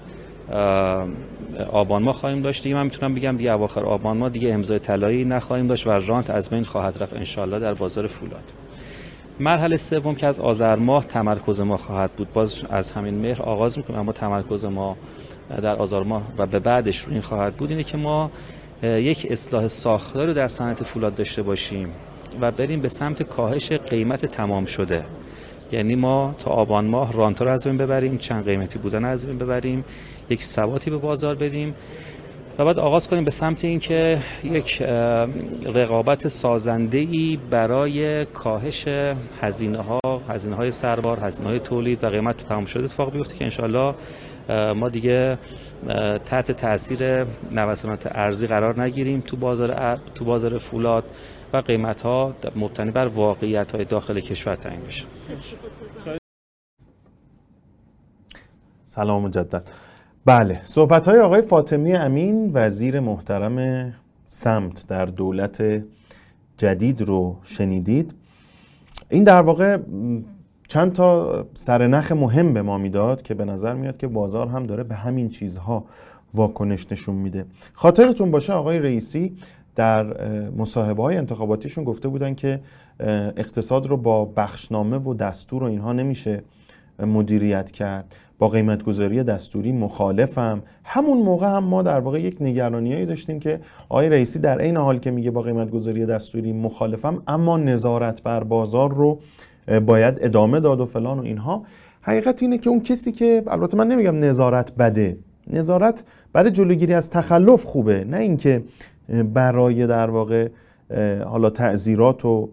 آبان 1.71 2.03
ما 2.03 2.12
خواهیم 2.12 2.43
داشت. 2.43 2.62
دیگه 2.62 2.75
من 2.75 2.85
می‌تونم 2.85 3.15
بگم 3.15 3.37
دیگه 3.37 3.53
اواخر 3.53 3.85
آبان 3.85 4.17
ما 4.17 4.29
دیگه 4.29 4.55
امضای 4.55 4.79
طلایی 4.79 5.25
نخواهیم 5.25 5.67
داشت 5.67 5.87
و 5.87 5.91
رانت 5.91 6.31
از 6.31 6.50
بین 6.50 6.65
خواهد 6.65 7.03
رفت 7.03 7.15
انشالله 7.15 7.59
در 7.59 7.75
بازار 7.75 8.07
فولاد. 8.07 8.45
مرحله 9.40 9.76
سوم 9.76 10.14
که 10.14 10.26
از 10.26 10.40
آذر 10.40 10.76
ماه 10.76 11.04
تمرکز 11.04 11.61
ما 11.61 11.76
خواهد 11.76 12.12
بود. 12.12 12.32
باز 12.32 12.62
از 12.70 12.92
همین 12.92 13.14
مهر 13.14 13.42
آغاز 13.42 13.78
می‌کنیم 13.78 14.00
اما 14.00 14.12
تمرکز 14.12 14.64
ما 14.64 14.97
در 15.62 15.76
آذر 15.76 16.02
ماه 16.02 16.23
و 16.38 16.47
به 16.47 16.59
بعدش 16.59 17.04
رو 17.04 17.12
این 17.12 17.20
خواهد 17.20 17.54
بود. 17.54 17.70
اینه 17.70 17.82
که 17.82 17.97
ما 17.97 18.30
یک 18.82 19.26
اصلاح 19.30 19.66
ساختاری 19.66 20.26
رو 20.26 20.32
در 20.32 20.49
صنعت 20.49 20.85
فولاد 20.85 21.14
داشته 21.14 21.42
باشیم 21.42 21.88
و 22.40 22.50
بریم 22.50 22.80
به 22.80 22.88
سمت 22.88 23.23
کاهش 23.23 23.73
قیمت 23.73 24.26
تمام 24.26 24.64
شده. 24.64 25.04
یعنی 25.73 25.94
ما 25.94 26.35
تا 26.38 26.50
آبان 26.50 26.87
ماه 26.87 27.12
رانتا 27.12 27.44
رو 27.44 27.50
از 27.50 27.64
بین 27.64 27.76
ببریم 27.76 28.18
چند 28.18 28.44
قیمتی 28.44 28.78
بودن 28.78 29.04
از 29.04 29.26
بین 29.26 29.38
ببریم 29.38 29.85
یک 30.30 30.44
ثباتی 30.44 30.90
به 30.90 30.97
بازار 30.97 31.35
بدیم. 31.35 31.75
و 32.61 32.64
بعد 32.64 32.79
آغاز 32.79 33.09
کنیم 33.09 33.25
به 33.25 33.31
سمت 33.31 33.64
اینکه 33.64 34.19
یک 34.45 34.83
رقابت 35.64 36.29
سازنده 36.29 36.99
ای 36.99 37.38
برای 37.50 38.25
کاهش 38.25 38.88
هزینه 39.40 39.79
ها 39.79 40.00
هزینه 40.29 40.57
های 40.57 40.71
سربار 40.71 41.21
هزینه 41.21 41.49
های 41.49 41.61
تولید 41.61 42.05
و 42.05 42.09
قیمت 42.09 42.37
تمام 42.37 42.64
شده 42.64 42.85
اتفاق 42.85 43.12
بیفته 43.12 43.37
که 43.37 43.45
انشالله 43.45 43.95
ما 44.75 44.88
دیگه 44.88 45.38
تحت 46.25 46.52
تاثیر 46.52 47.25
نوسانات 47.50 48.07
ارزی 48.07 48.47
قرار 48.47 48.83
نگیریم 48.83 49.21
تو 49.21 49.37
بازار 49.37 49.99
تو 50.14 50.25
بازار 50.25 50.59
فولاد 50.59 51.05
و 51.52 51.57
قیمت 51.57 52.02
ها 52.02 52.35
مبتنی 52.57 52.90
بر 52.90 53.07
واقعیت 53.07 53.73
های 53.73 53.85
داخل 53.85 54.21
کشور 54.21 54.55
تعیین 54.55 54.81
بشه. 54.81 55.05
سلام 58.85 59.23
مجدد. 59.23 59.89
بله 60.25 60.61
صحبت 60.65 61.09
های 61.09 61.19
آقای 61.21 61.43
فاطمی 61.43 61.93
امین 61.93 62.50
وزیر 62.55 63.00
محترم 63.00 63.93
سمت 64.27 64.87
در 64.89 65.07
دولت 65.07 65.83
جدید 66.57 67.03
رو 67.03 67.37
شنیدید. 67.45 68.15
این 69.09 69.25
در 69.25 69.43
واقع 69.43 69.79
چند 70.69 70.93
تا 70.93 71.47
سرنخ 71.55 72.12
مهم 72.12 72.55
به 72.55 72.62
ما 72.62 72.79
می‌داد 72.79 73.23
که 73.23 73.35
به 73.35 73.45
نظر 73.45 73.75
میاد 73.75 73.97
که 73.97 74.07
بازار 74.07 74.49
هم 74.49 74.67
داره 74.67 74.85
به 74.85 74.95
همین 74.95 75.29
چیزها 75.29 75.85
واکنش 76.35 76.93
نشون 76.93 77.15
میده. 77.15 77.45
خاطرتون 77.73 78.31
باشه 78.31 78.53
آقای 78.53 78.79
رئیسی 78.79 79.37
در 79.77 80.31
مصاحبه 80.50 81.03
های 81.03 81.17
انتخاباتیشون 81.17 81.85
گفته 81.85 82.09
بودن 82.09 82.35
که 82.35 82.61
اقتصاد 83.37 83.87
رو 83.87 83.97
با 83.97 84.25
بخشنامه 84.25 84.99
و 84.99 85.15
دستور 85.15 85.62
و 85.62 85.67
اینها 85.67 85.93
نمیشه 85.93 86.43
مدیریت 86.99 87.71
کرد. 87.71 88.15
با 88.40 88.49
قیمتگذاری 88.49 89.23
دستوری 89.23 89.73
مخالفم. 89.73 90.62
همون 90.85 91.18
موقع 91.18 91.47
هم 91.47 91.64
ما 91.64 91.82
در 91.82 92.00
واقع 92.00 92.20
یک 92.20 92.37
نگرانیایی 92.40 93.06
داشتیم 93.06 93.40
که 93.40 93.61
آقای 93.88 94.09
رئیسی 94.09 94.38
در 94.38 94.61
عین 94.61 94.76
حال 94.76 94.99
که 94.99 95.11
میگه 95.11 95.30
با 95.30 95.42
قیمتگذاری 95.42 96.06
دستوری 96.06 96.52
مخالفم 96.52 97.23
اما 97.28 97.56
نظارت 97.59 98.23
بر 98.23 98.44
بازار 98.44 98.94
رو 98.94 99.18
باید 99.87 100.14
ادامه 100.20 100.61
داد 100.61 100.80
و 100.80 100.87
فلان 100.87 101.18
و 101.18 101.23
اینها. 101.23 101.62
حقیقت 102.00 102.42
اینه 102.42 102.59
که 102.59 102.70
اون 102.70 102.80
کسی 102.80 103.12
که 103.12 103.42
البته 103.47 103.76
من 103.76 103.88
نمیگم 103.88 104.25
نظارت 104.25 104.75
بده. 104.75 105.16
نظارت 105.50 106.04
برای 106.32 106.50
جلوگیری 106.50 106.94
از 106.94 107.11
تخلف 107.11 107.64
خوبه. 107.64 108.04
نه 108.04 108.16
اینکه 108.16 108.62
برای 109.35 109.87
در 109.87 110.11
واقع 110.11 110.49
حالا 111.25 111.50
تعذیرات 111.50 112.25
و 112.25 112.50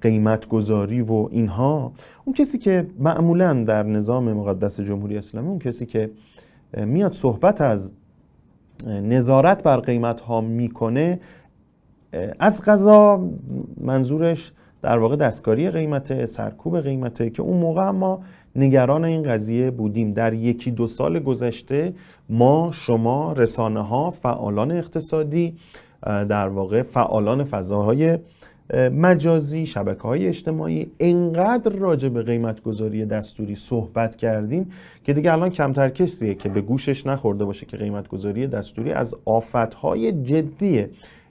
قیمت 0.00 0.48
گذاری 0.48 1.00
و 1.00 1.28
اینها 1.30 1.92
اون 2.24 2.34
کسی 2.34 2.58
که 2.58 2.86
معمولا 2.98 3.64
در 3.64 3.82
نظام 3.82 4.32
مقدس 4.32 4.80
جمهوری 4.80 5.18
اسلامی 5.18 5.48
اون 5.48 5.58
کسی 5.58 5.86
که 5.86 6.10
میاد 6.76 7.12
صحبت 7.12 7.60
از 7.60 7.92
نظارت 8.86 9.62
بر 9.62 9.76
قیمت 9.76 10.20
ها 10.20 10.40
می‌کنه 10.40 11.20
از 12.38 12.64
غذا 12.64 13.28
منظورش 13.80 14.52
در 14.82 14.98
واقع 14.98 15.16
دستکاری 15.16 15.70
قیمته 15.70 16.26
سرکوب 16.26 16.80
قیمته 16.80 17.30
که 17.30 17.42
اون 17.42 17.56
موقع 17.56 17.90
ما 17.90 18.22
نگران 18.56 19.04
این 19.04 19.22
قضیه 19.22 19.70
بودیم. 19.70 20.12
در 20.12 20.32
یکی 20.32 20.70
دو 20.70 20.86
سال 20.86 21.18
گذشته 21.18 21.94
ما 22.28 22.70
شما 22.72 23.32
رسانه 23.32 23.82
ها 23.82 24.10
فعالان 24.10 24.70
اقتصادی 24.70 25.56
در 26.02 26.48
واقع 26.48 26.82
فعالان 26.82 27.44
فضاهای 27.44 28.18
مجازی 28.74 29.66
شبکه 29.66 30.02
های 30.02 30.26
اجتماعی. 30.26 30.90
انقدر 31.00 31.72
راجع 31.72 32.08
به 32.08 32.22
قیمت 32.22 32.62
گذاری 32.62 33.04
دستوری 33.04 33.54
صحبت 33.54 34.16
کردیم 34.16 34.70
که 35.04 35.12
دیگه 35.12 35.32
الان 35.32 35.50
کمتر 35.50 35.88
کسیه 35.88 36.34
که 36.34 36.48
به 36.48 36.60
گوشش 36.60 37.06
نخورده 37.06 37.44
باشه 37.44 37.66
که 37.66 37.76
قیمت 37.76 38.08
گذاری 38.08 38.46
دستوری 38.46 38.92
از 38.92 39.14
آفت 39.24 39.74
های 39.74 40.12
جدی 40.12 40.86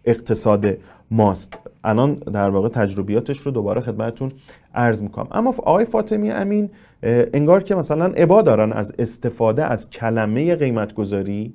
اقتصاد 0.06 0.78
ماست. 1.12 1.58
الان 1.84 2.16
در 2.16 2.50
واقع 2.50 2.70
تجربیاتش 2.70 3.40
رو 3.40 3.52
دوباره 3.52 3.82
خدمتتون 3.82 4.32
عرض 4.76 5.02
می‌کنم. 5.02 5.28
اما 5.32 5.50
آقای 5.50 5.86
فاطمی 5.86 6.32
امین 6.32 6.70
انگار 7.04 7.64
که 7.64 7.76
مثلا 7.76 8.06
عبا 8.06 8.42
دارن 8.42 8.74
از 8.74 8.94
استفاده 9.00 9.66
از 9.66 9.90
کلمه 9.90 10.56
قیمت 10.56 10.94
گذاری 10.94 11.54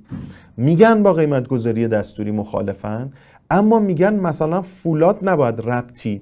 میگن 0.57 1.03
با 1.03 1.13
قیمت 1.13 1.47
گذاری 1.47 1.87
دستوری 1.87 2.31
مخالفن. 2.31 3.11
اما 3.55 3.79
میگن 3.79 4.13
مثلا 4.13 4.61
فولاد 4.61 5.19
نباید 5.21 5.61
ربطی 5.61 6.21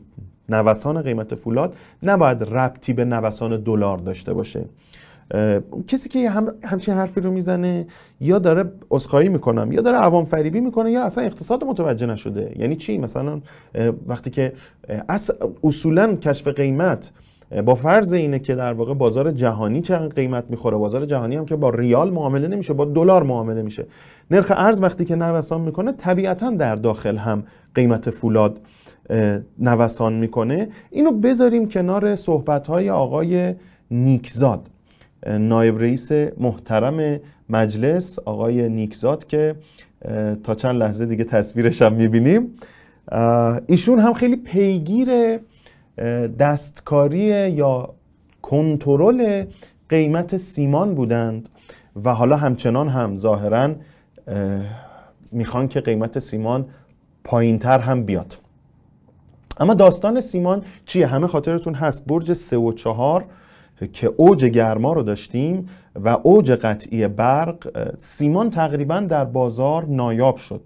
نوسان 0.50 1.02
قیمت 1.02 1.36
فولاد 1.36 1.75
نباید 2.04 2.44
ربطی 2.44 2.94
به 2.94 3.06
نوسان 3.06 3.63
دلار 3.63 3.98
داشته 3.98 4.34
باشه. 4.34 4.66
کسی 5.88 6.10
که 6.10 6.30
هم 6.30 6.54
همچین 6.63 6.94
حرفی 6.94 7.22
رو 7.22 7.32
می‌زنه 7.32 7.88
یا 8.22 8.40
داره 8.40 8.72
اسخایی 8.92 9.30
می‌کنم 9.30 9.72
یا 9.72 9.82
داره 9.82 9.98
عوام 9.98 10.25
فریبی 10.25 10.60
می‌کنه 10.60 10.92
یا 10.92 11.04
اصلا 11.04 11.24
اقتصاد 11.24 11.63
متوجه 11.63 12.06
نشده. 12.06 12.54
یعنی 12.56 12.75
چی؟ 12.75 12.98
مثلا 12.98 13.42
وقتی 14.08 14.30
که 14.30 14.54
اصولا 15.63 16.16
کشف 16.16 16.48
قیمت 16.48 17.12
با 17.66 17.76
فرض 17.76 18.14
اینه 18.14 18.40
که 18.40 18.56
در 18.56 18.74
واقع 18.74 18.94
بازار 18.94 19.32
جهانی 19.32 19.82
چقدر 19.82 20.08
قیمت 20.08 20.52
می‌خوره؟ 20.52 20.78
بازار 20.78 21.06
جهانی 21.06 21.36
هم 21.36 21.46
که 21.46 21.56
با 21.56 21.70
ریال 21.70 22.10
معامله 22.10 22.48
نمیشه 22.48 22.74
با 22.74 22.86
دلار 22.86 23.24
معامله 23.24 23.62
میشه. 23.62 23.86
نرخ 24.32 24.52
ارز 24.56 24.82
وقتی 24.82 25.06
که 25.06 25.16
نوسان 25.16 25.62
می‌کنه 25.62 25.92
طبیعتا 25.92 26.50
در 26.50 26.76
داخل 26.76 27.18
هم 27.18 27.44
قیمت 27.76 28.10
فولاد 28.10 28.60
نوسان 29.60 30.14
می‌کنه. 30.14 30.70
اینو 30.92 31.12
بذاریم 31.12 31.70
کنار 31.70 32.16
صحبت 32.16 32.68
های 32.68 32.90
آقای 32.90 33.54
نیکزاد. 33.92 34.68
نایب 35.28 35.80
رئیس 35.80 36.12
محترم 36.38 37.20
مجلس 37.50 38.20
آقای 38.20 38.70
نیکزاد 38.70 39.28
که 39.28 39.56
تا 40.44 40.56
چند 40.56 40.76
لحظه 40.76 41.06
دیگه 41.06 41.24
تصویرش 41.24 41.82
هم 41.82 41.94
می‌بینیم. 41.94 42.48
ایشون 43.68 44.00
هم 44.00 44.14
خیلی 44.14 44.36
پیگیر 44.36 45.40
دستکاری 46.40 47.52
یا 47.52 47.94
کنترل 48.42 49.46
قیمت 49.90 50.38
سیمان 50.38 50.96
بودند 50.96 51.50
و 52.04 52.14
حالا 52.14 52.36
همچنان 52.36 52.90
هم 52.90 53.18
ظاهرا 53.18 53.76
می‌خوان 55.32 55.68
که 55.68 55.82
قیمت 55.82 56.20
سیمان 56.20 56.66
پایینتر 57.24 57.80
هم 57.80 58.04
بیاد. 58.04 58.38
اما 59.60 59.74
داستان 59.74 60.22
سیمان 60.22 60.64
چیه؟ 60.86 61.08
همه 61.08 61.28
خاطرتون 61.28 61.74
هست. 61.74 62.06
برج 62.06 62.34
سه 62.34 62.58
و 62.58 62.72
چهار 62.72 63.26
که 63.94 64.14
اوج 64.18 64.46
گرما 64.46 64.94
رو 64.94 65.04
داشتیم 65.04 65.70
و 66.04 66.18
اوج 66.24 66.52
قطعی 66.52 67.08
برق 67.08 67.92
سیمان 67.98 68.50
تقریبا 68.50 69.00
در 69.00 69.26
بازار 69.26 69.86
نایاب 69.86 70.38
شد. 70.38 70.62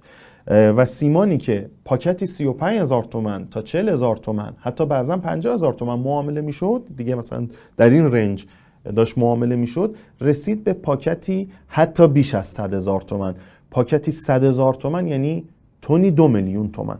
و 0.48 0.86
سیمانی 0.86 1.38
که 1.38 1.70
پاکتی 1.86 2.26
35 2.26 2.78
هزار 2.78 3.04
تومن 3.04 3.48
تا 3.52 3.62
40 3.62 3.90
هزار 3.90 4.18
تومن 4.18 4.54
حتی 4.60 4.86
بعضا 4.86 5.18
50 5.18 5.54
هزار 5.54 5.74
تومن 5.74 6.00
معامله 6.00 6.42
می‌شد. 6.42 6.84
دیگه 6.98 7.16
مثلا 7.16 7.48
در 7.78 7.90
این 7.90 8.12
رنج 8.12 8.46
داشت 8.96 9.18
معامله 9.18 9.56
می‌شد. 9.56 9.96
رسید 10.22 10.64
به 10.64 10.74
پاکتی 10.74 11.50
حتی 11.68 12.08
بیش 12.08 12.36
از 12.36 12.46
100 12.48 12.74
هزار 12.74 13.02
تومن. 13.02 13.36
پاکتی 13.72 14.12
100 14.12 14.44
هزار 14.44 14.74
تومن 14.74 15.08
یعنی 15.08 15.46
تونی 15.82 16.12
دو 16.12 16.28
میلیون 16.28 16.72
تومن. 16.72 17.00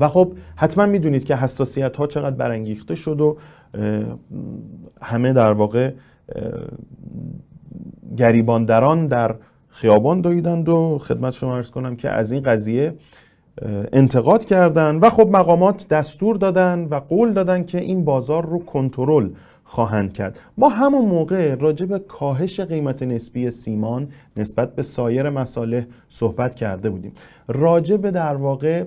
و 0.00 0.08
خب 0.08 0.32
حتما 0.56 0.86
می‌دونید 0.86 1.24
که 1.24 1.36
حساسیت 1.36 1.96
ها 1.96 2.06
چقدر 2.06 2.36
برانگیخته 2.36 2.94
شد 2.94 3.20
و 3.20 3.36
همه 5.02 5.32
در 5.32 5.52
واقع 5.52 5.92
گریباندران 8.16 9.06
در 9.06 9.36
خیابان 9.70 10.20
دویدند 10.20 10.68
و 10.68 10.98
خدمت 10.98 11.32
شما 11.32 11.56
ارز 11.56 11.70
کنم 11.70 11.96
که 11.96 12.08
از 12.08 12.32
این 12.32 12.42
قضیه 12.42 12.94
انتقاد 13.92 14.44
کردن 14.44 14.96
و 14.96 15.10
خب 15.10 15.28
مقامات 15.28 15.88
دستور 15.88 16.36
دادن 16.36 16.84
و 16.90 16.94
قول 16.94 17.32
دادن 17.32 17.64
که 17.64 17.80
این 17.80 18.04
بازار 18.04 18.46
رو 18.46 18.58
کنترل 18.58 19.30
خواهند 19.64 20.12
کرد. 20.12 20.38
ما 20.58 20.68
همون 20.68 21.04
موقع 21.04 21.54
راجع 21.54 21.86
به 21.86 21.98
کاهش 21.98 22.60
قیمت 22.60 23.02
نسبی 23.02 23.50
سیمان 23.50 24.08
نسبت 24.36 24.74
به 24.74 24.82
سایر 24.82 25.30
مساله 25.30 25.86
صحبت 26.08 26.54
کرده 26.54 26.90
بودیم. 26.90 27.12
راجع 27.48 27.96
به 27.96 28.10
در 28.10 28.34
واقع 28.34 28.84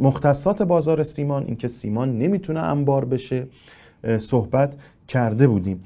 مختصات 0.00 0.62
بازار 0.62 1.02
سیمان 1.02 1.44
اینکه 1.46 1.68
سیمان 1.68 2.18
نمی‌تونه 2.18 2.60
انبار 2.60 3.04
بشه 3.04 3.46
صحبت 4.18 4.72
کرده 5.08 5.46
بودیم. 5.46 5.84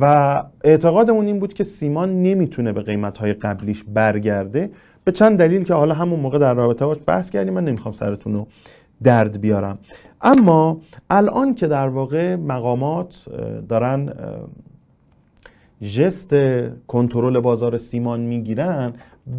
و 0.00 0.42
اعتقادمون 0.64 1.26
این 1.26 1.38
بود 1.38 1.52
که 1.54 1.64
سیمان 1.64 2.22
نمی‌تونه 2.22 2.72
به 2.72 2.82
قیمت 2.82 3.22
قبلیش 3.22 3.84
برگرده. 3.84 4.70
به 5.04 5.12
چند 5.12 5.38
دلیل 5.38 5.64
که 5.64 5.74
حالا 5.74 5.94
همون 5.94 6.20
موقع 6.20 6.38
در 6.38 6.54
رابطه 6.54 6.86
باش 6.86 6.96
بحث 7.06 7.30
کردیم 7.30 7.54
من 7.54 7.64
نمی‌خوام 7.64 7.92
سرتون 7.92 8.32
رو 8.32 8.46
درد 9.02 9.40
بیارم. 9.40 9.78
اما 10.22 10.80
الان 11.10 11.54
که 11.54 11.66
در 11.66 11.88
واقع 11.88 12.36
مقامات 12.36 13.24
دارن 13.68 14.12
ژست 15.82 16.34
کنترل 16.86 17.40
بازار 17.40 17.78
سیمان 17.78 18.20
می‌گیرن 18.20 18.92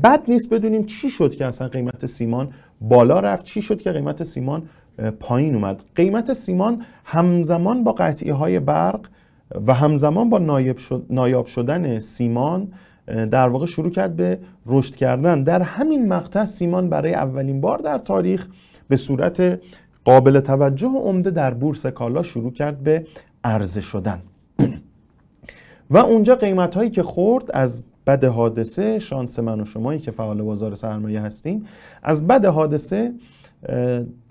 بد 0.03 0.21
نیست 0.27 0.53
بدونیم 0.53 0.85
چی 0.85 1.09
شد 1.09 1.35
که 1.35 1.45
اصلا 1.45 1.67
قیمت 1.67 2.05
سیمان 2.05 2.49
بالا 2.81 3.19
رفت 3.19 3.43
چی 3.43 3.61
شد 3.61 3.81
که 3.81 3.91
قیمت 3.91 4.23
سیمان 4.23 4.63
پایین 5.19 5.55
اومد. 5.55 5.83
قیمت 5.95 6.33
سیمان 6.33 6.85
همزمان 7.03 7.83
با 7.83 7.91
قطعی 7.91 8.29
های 8.29 8.59
برق 8.59 8.99
و 9.67 9.73
همزمان 9.73 10.29
با 10.29 10.37
نایب, 10.37 10.77
شد، 10.77 11.05
نایاب 11.09 11.45
شدن 11.45 11.99
سیمان 11.99 12.67
در 13.05 13.47
واقع 13.47 13.65
شروع 13.65 13.89
کرد 13.89 14.15
به 14.15 14.39
رشد 14.65 14.95
کردن. 14.95 15.43
در 15.43 15.61
همین 15.61 16.07
مقطع 16.07 16.45
سیمان 16.45 16.89
برای 16.89 17.13
اولین 17.13 17.61
بار 17.61 17.77
در 17.77 17.97
تاریخ 17.97 18.47
به 18.87 18.97
صورت 18.97 19.59
قابل 20.05 20.39
توجه 20.39 20.87
و 20.87 20.97
عمده 20.97 21.31
در 21.31 21.53
بورس 21.53 21.85
کالا 21.85 22.23
شروع 22.23 22.51
کرد 22.51 22.83
به 22.83 23.05
عرضه 23.43 23.81
شدن. 23.81 24.21
و 25.89 25.97
اونجا 25.97 26.35
قیمت 26.35 26.75
هایی 26.75 26.89
که 26.89 27.03
خورد 27.03 27.51
از 27.53 27.85
بد 28.07 28.25
حادثه 28.25 28.99
شانس 28.99 29.39
من 29.39 29.59
و 29.59 29.65
شمایی 29.65 29.99
که 29.99 30.11
فعال 30.11 30.41
بازار 30.41 30.75
سرمایه 30.75 31.21
هستیم 31.21 31.65
از 32.03 32.27
بد 32.27 32.45
حادثه 32.45 33.13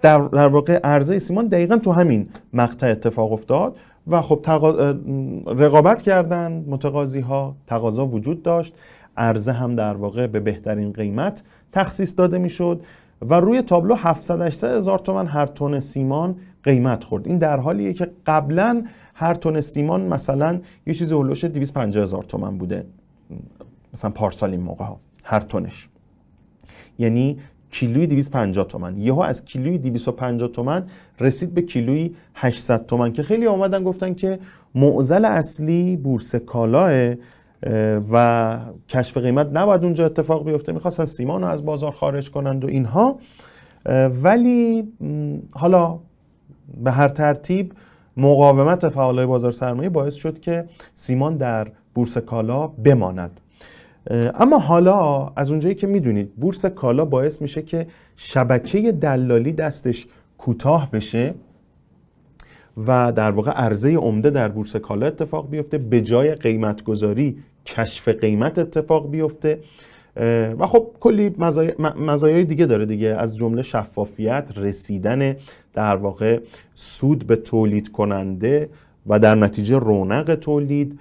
در, 0.03 0.19
در 0.19 0.49
واقع 0.49 0.81
عرضه 0.85 1.19
سیمان 1.19 1.47
دقیقا 1.47 1.77
تو 1.77 1.93
همین 1.93 2.29
مقطع 2.53 2.87
اتفاق 2.87 3.33
افتاد 3.33 3.77
و 4.07 4.23
خب 4.23 4.47
رقابت 5.47 6.03
کردن 6.03 6.65
متقاضی 6.69 7.21
ها 7.21 7.57
تقاضا 7.67 8.07
وجود 8.07 8.43
داشت. 8.43 8.75
عرضه 9.17 9.53
هم 9.53 9.75
در 9.75 9.95
واقع 9.95 10.27
به 10.27 10.41
بهترین 10.41 10.93
قیمت 10.93 11.43
تخصیص 11.73 12.15
داده 12.17 12.39
می‌شد 12.39 12.81
و 13.23 13.35
روی 13.35 13.63
تابلو 13.63 13.95
700 13.95 14.65
هزار 14.65 14.99
تومن 14.99 15.27
هر 15.27 15.47
تن 15.47 15.81
سیمان 15.81 16.37
قیمت 16.63 17.05
خورد. 17.05 17.29
این 17.29 17.39
در 17.39 17.57
حالیه 17.57 17.93
که 17.93 18.11
قبلا 18.27 18.85
هر 19.15 19.35
تن 19.35 19.61
سیمان 19.61 20.01
مثلا 20.01 20.61
یه 20.87 20.95
چیزی 20.95 21.15
هلوش 21.15 21.45
250 21.45 22.03
هزار 22.03 22.23
تومن 22.23 22.59
بوده. 22.59 22.87
مثلا 23.95 24.11
پارسال 24.11 24.51
این 24.51 24.61
موقع 24.61 24.85
ها 24.85 25.01
هر 25.25 25.41
تنش. 25.41 25.89
یعنی 26.99 27.39
کیلوی 27.75 28.07
250 28.07 28.67
تومن. 28.67 28.99
یهو 28.99 29.21
از 29.21 29.45
کیلوی 29.45 29.79
250 29.79 30.49
تومن 30.49 30.87
رسید 31.21 31.55
به 31.55 31.63
کیلوی 31.63 32.15
800 32.35 32.87
تومن 32.87 33.13
که 33.13 33.23
خیلی 33.23 33.47
آمدن 33.47 33.85
گفتن 33.85 34.15
که 34.15 34.39
معضل 34.75 35.25
اصلی 35.25 35.97
بورس 35.97 36.35
کالاه 36.35 37.15
و 38.13 38.59
کشف 38.89 39.17
قیمت 39.17 39.51
نباید 39.53 39.85
اونجا 39.85 40.07
اتفاق 40.07 40.45
بیفته. 40.45 40.73
می‌خواستن 40.73 41.05
سیمان 41.05 41.43
رو 41.43 41.49
از 41.49 41.65
بازار 41.65 41.93
خارج 41.93 42.31
کنند 42.31 42.65
و 42.65 42.69
اینها. 42.69 43.19
ولی 44.23 44.89
حالا 45.53 45.99
به 46.85 46.91
هر 46.91 47.09
ترتیب 47.09 47.73
مقاومت 48.17 48.89
فعالای 48.89 49.27
بازار 49.27 49.53
سرمایه 49.53 49.89
باعث 49.89 50.15
شد 50.15 50.41
که 50.41 50.65
سیمان 50.95 51.37
در 51.37 51.69
بورس 51.95 52.19
کالا 52.19 52.67
بماند. 52.67 53.41
اما 54.11 54.59
حالا 54.59 55.29
از 55.37 55.51
اونجایی 55.51 55.75
که 55.75 55.87
می‌دونید 55.87 56.37
بورس 56.37 56.67
کالا 56.67 57.05
باعث 57.05 57.43
میشه 57.43 57.63
که 57.63 57.87
شبکه 58.17 58.93
دلالی 58.93 59.53
دستش 59.53 60.07
کوتاه 60.39 60.91
بشه 60.91 61.35
و 62.87 63.13
در 63.13 63.31
واقع 63.31 63.51
عرضه 63.51 63.95
عمده 63.95 64.31
در 64.31 64.49
بورس 64.49 64.77
کالا 64.77 65.07
اتفاق 65.07 65.51
بیفته 65.51 65.79
به 65.79 66.01
جای 66.01 66.35
قیمت 66.35 66.85
گذاری 66.85 67.37
کشف 67.67 68.09
قیمت 68.09 68.59
اتفاق 68.59 69.11
بیفته. 69.11 69.59
و 70.59 70.67
خب 70.67 70.87
کلی 71.01 71.35
مزایای 71.99 72.45
دیگه 72.45 72.67
داره 72.67 72.87
دیگه 72.87 73.09
از 73.09 73.37
جمله 73.37 73.63
شفافیت 73.63 74.49
رسیدن 74.57 75.37
در 75.73 75.97
واقع 75.97 76.41
سود 76.75 77.27
به 77.27 77.37
تولید 77.37 77.93
کننده 77.93 78.69
و 79.07 79.19
در 79.19 79.35
نتیجه 79.35 79.79
رونق 79.79 80.35
تولید. 80.35 80.99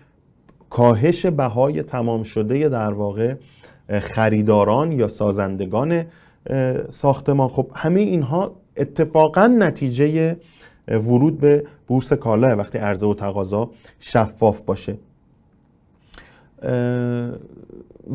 کاهش 0.73 1.25
بهای 1.25 1.83
تمام 1.83 2.23
شده 2.23 2.69
در 2.69 2.93
واقع 2.93 3.36
خریداران 3.89 4.91
یا 4.91 5.07
سازندگان 5.07 6.05
ساختمان. 6.89 7.47
خب 7.47 7.67
همه 7.75 7.99
اینها 7.99 8.51
اتفاقا 8.77 9.47
نتیجه 9.47 10.38
ورود 10.88 11.39
به 11.39 11.63
بورس 11.88 12.13
کالا. 12.13 12.55
وقتی 12.57 12.77
عرضه 12.77 13.07
و 13.07 13.13
تقاضا 13.13 13.69
شفاف 13.99 14.62
باشه. 14.62 14.97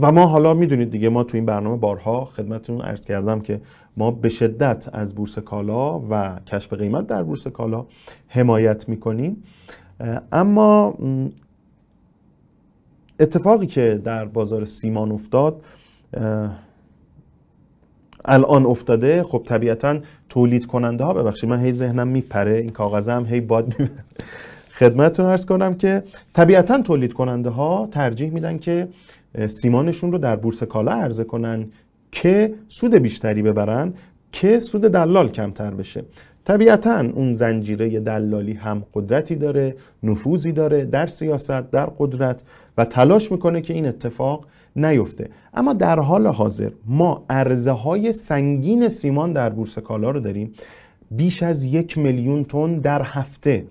و 0.01 0.13
ما 0.13 0.27
حالا 0.27 0.55
می‌دونید 0.55 0.91
دیگه 0.91 1.09
ما 1.09 1.25
تو 1.25 1.37
این 1.37 1.47
برنامه 1.47 1.77
بارها 1.77 2.25
خدمتتون 2.25 2.81
عرض 2.81 3.01
کردم 3.01 3.41
که 3.41 3.61
ما 3.97 4.11
به 4.11 4.29
شدت 4.29 4.89
از 4.93 5.15
بورس 5.15 5.39
کالا 5.39 6.01
و 6.11 6.41
کشف 6.47 6.73
قیمت 6.73 7.07
در 7.07 7.23
بورس 7.23 7.47
کالا 7.47 7.87
حمایت 8.29 8.89
می‌کنیم. 8.89 9.43
اما 10.33 10.95
اتفاقی 13.21 13.67
که 13.67 14.01
در 14.05 14.25
بازار 14.25 14.65
سیمان 14.65 15.13
افتاد 15.13 15.63
الان 18.25 18.67
افتاده. 18.67 19.23
خب 19.23 19.43
طبیعتا 19.47 19.99
تولید 20.29 20.67
کننده 20.67 21.05
ها 21.05 21.15
ببخشید 21.15 21.51
من 21.51 21.61
هی 21.61 21.73
ذهنم 21.73 22.09
میپره 22.09 22.55
این 22.55 22.71
کاغذ 22.71 23.09
هم 23.09 23.27
هی 23.27 23.41
باد 23.41 23.67
می‌بره. 23.79 24.05
خدمتتون 24.71 25.27
ارز 25.27 25.47
کنم 25.47 25.75
که 25.75 26.03
طبیعتا 26.33 26.83
تولید 26.83 27.13
کننده 27.13 27.51
ها 27.51 27.89
ترجیح 27.93 28.31
میدن 28.31 28.59
که 28.59 28.89
سیمانشون 29.47 30.13
رو 30.13 30.19
در 30.19 30.37
بورس 30.37 30.63
کالا 30.63 30.93
عرضه 30.93 31.25
کنن 31.25 31.67
که 32.13 32.55
سود 32.69 32.95
بیشتری 32.95 33.43
ببرن 33.43 33.95
که 34.33 34.61
سود 34.61 34.83
دلال 34.83 35.29
کمتر 35.29 35.71
بشه. 35.71 36.05
طبیعتا 36.45 37.01
اون 37.01 37.35
زنجیره 37.35 38.01
دلالی 38.01 38.53
هم 38.53 38.83
قدرتی 38.95 39.35
داره 39.35 39.77
نفوذی 40.03 40.53
داره 40.53 40.85
در 40.85 41.07
سیاست 41.07 41.71
در 41.71 41.87
قدرت. 41.99 42.43
و 42.79 42.85
تلاش 42.85 43.33
می‌کنه 43.33 43.61
که 43.61 43.75
این 43.75 43.87
اتفاق 43.87 44.47
نیفته. 44.77 45.31
اما 45.55 45.73
در 45.73 45.99
حال 45.99 46.27
حاضر 46.27 46.71
ما 46.87 47.25
ارزه 47.31 47.71
های 47.71 48.13
سنگین 48.13 48.89
سیمان 48.89 49.33
در 49.33 49.51
بورس 49.51 49.79
کالا 49.79 50.11
رو 50.11 50.21
داریم. 50.21 50.53
بیش 51.11 51.43
از 51.43 51.65
یک 51.65 51.99
میلیون 51.99 52.45
تن 52.45 52.79
در 52.79 53.03
هفته 53.03 53.65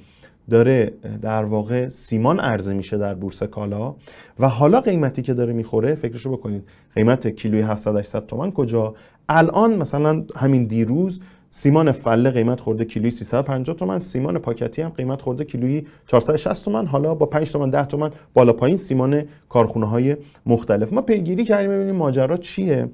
داره 0.50 0.93
در 1.22 1.43
واقع 1.43 1.89
سیمان 1.89 2.39
عرضه 2.39 2.74
میشه 2.74 2.98
در 2.98 3.13
بورس 3.13 3.43
کالا 3.43 3.96
و 4.39 4.50
حالا 4.50 4.82
قیمتی 4.82 5.22
که 5.22 5.34
داره 5.34 5.54
می‌خوره 5.54 5.96
فکرشو 5.96 6.32
بکنید. 6.32 6.63
قیمت 6.96 7.28
کیلوی 7.28 7.62
700 7.62 7.96
800 7.96 8.26
تومن 8.26 8.52
کجا؟ 8.52 8.96
الان 9.30 9.76
مثلا 9.76 10.24
همین 10.36 10.65
دیروز 10.65 11.22
سیمان 11.49 11.91
فله 11.91 12.31
قیمت 12.31 12.60
خورده 12.62 12.86
کیلویی 12.86 13.12
350 13.12 13.75
تومن 13.75 13.99
سیمان 13.99 14.38
پاکتی 14.38 14.81
هم 14.81 14.89
قیمت 14.89 15.21
خورده 15.21 15.43
کیلویی 15.43 15.88
460 16.07 16.65
تومن. 16.65 16.86
حالا 16.86 17.15
با 17.15 17.25
5 17.25 17.51
تومن 17.51 17.69
10 17.69 17.86
تومن 17.86 18.12
بالا 18.33 18.53
پایین 18.53 18.77
سیمان 18.77 19.23
کارخونه 19.49 19.86
های 19.86 20.17
مختلف. 20.45 20.93
ما 20.93 21.01
پیگیری 21.01 21.43
کردیم 21.43 21.71
ببینیم 21.71 21.95
ماجرا 21.95 22.38
چیه. 22.38 22.89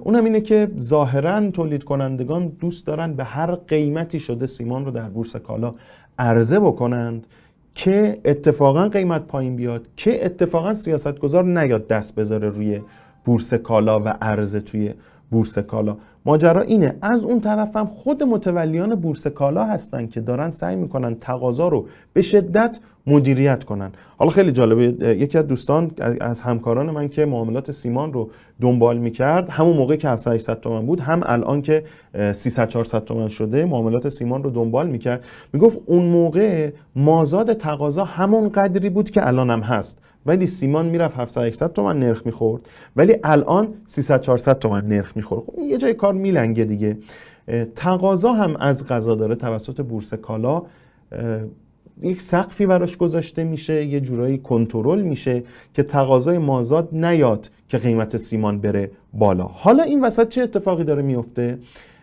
اونم 0.00 0.24
اینه 0.24 0.40
که 0.40 0.70
ظاهرا 0.78 1.50
تولید 1.50 1.84
کنندگان 1.84 2.48
دوست 2.48 2.86
دارن 2.86 3.14
به 3.14 3.24
هر 3.24 3.54
قیمتی 3.54 4.20
شده 4.20 4.46
سیمان 4.46 4.84
رو 4.84 4.90
در 4.90 5.08
بورس 5.08 5.36
کالا 5.36 5.72
عرضه 6.18 6.60
بکنند 6.60 7.26
که 7.74 8.20
اتفاقا 8.24 8.88
قیمت 8.88 9.26
پایین 9.26 9.56
بیاد 9.56 9.86
که 9.96 10.26
اتفاقا 10.26 10.74
سیاستگزار 10.74 11.44
نیاد 11.44 11.86
دست 11.86 12.14
بذاره 12.14 12.48
روی 12.48 12.80
بورس 13.24 13.54
کالا 13.54 14.00
و 14.00 14.08
عرضه 14.08 14.60
توی 14.60 14.94
بورس 15.30 15.58
کالا. 15.58 15.96
ماجرا 16.26 16.60
اینه. 16.60 16.96
از 17.02 17.24
اون 17.24 17.40
طرف 17.40 17.76
هم 17.76 17.86
خود 17.86 18.22
متولیان 18.22 18.94
بورس 18.94 19.26
کالا 19.26 19.64
هستن 19.64 20.06
که 20.06 20.20
دارن 20.20 20.50
سعی 20.50 20.76
می‌کنن 20.76 21.14
تقاضا 21.14 21.68
رو 21.68 21.86
به 22.12 22.22
شدت 22.22 22.78
مدیریت 23.06 23.64
کنن. 23.64 23.92
حالا 24.16 24.30
خیلی 24.30 24.52
جالبه 24.52 24.84
یکی 25.16 25.38
از 25.38 25.46
دوستان 25.46 25.90
از 26.20 26.40
همکاران 26.40 26.90
من 26.90 27.08
که 27.08 27.24
معاملات 27.24 27.70
سیمان 27.70 28.12
رو 28.12 28.30
دنبال 28.60 28.98
می‌کرد 28.98 29.50
همون 29.50 29.76
موقع 29.76 29.96
که 29.96 30.08
700 30.08 30.60
تومن 30.60 30.86
بود 30.86 31.00
هم 31.00 31.20
الان 31.24 31.62
که 31.62 31.84
300 32.32 32.68
400 32.68 33.04
تومن 33.04 33.28
شده 33.28 33.64
معاملات 33.64 34.08
سیمان 34.08 34.42
رو 34.42 34.50
دنبال 34.50 34.88
می‌کرد. 34.88 35.24
می‌گفت 35.52 35.78
اون 35.86 36.04
موقع 36.04 36.70
مازاد 36.96 37.52
تقاضا 37.52 38.04
همون 38.04 38.48
قدری 38.48 38.90
بود 38.90 39.10
که 39.10 39.26
الان 39.26 39.50
هم 39.50 39.60
هست. 39.60 39.98
ولی 40.26 40.46
سیمان 40.46 40.86
می‌رفت 40.86 41.16
700 41.16 41.42
800 41.42 41.72
تومن 41.72 41.98
نرخ 41.98 42.26
می‌خورد. 42.26 42.62
ولی 42.96 43.16
الان 43.24 43.68
300 43.86 44.20
400 44.20 44.58
تومن 44.58 44.84
نرخ 44.84 45.16
می‌خورد. 45.16 45.42
خب 45.46 45.58
یه 45.58 45.78
جای 45.78 45.94
کار 45.94 46.14
میلنگه 46.14 46.64
دیگه. 46.64 46.96
تقاضا 47.76 48.32
هم 48.32 48.56
از 48.56 48.88
غذا 48.88 49.14
داره 49.14 49.34
توسط 49.34 49.80
بورس 49.80 50.14
کالا. 50.14 50.62
یک 52.02 52.22
سقفی 52.22 52.66
براش 52.66 52.96
گذاشته 52.96 53.44
میشه 53.44 53.84
یه 53.84 54.00
جورایی 54.00 54.38
کنترل 54.38 55.02
میشه 55.02 55.42
که 55.74 55.82
تقاضای 55.82 56.38
مازاد 56.38 56.88
نیاد 56.92 57.50
که 57.68 57.78
قیمت 57.78 58.16
سیمان 58.16 58.60
بره 58.60 58.90
بالا. 59.12 59.44
حالا 59.44 59.82
این 59.82 60.04
وسط 60.04 60.28
چه 60.28 60.42
اتفاقی 60.42 60.84
داره 60.84 61.02
میفته 61.02 61.58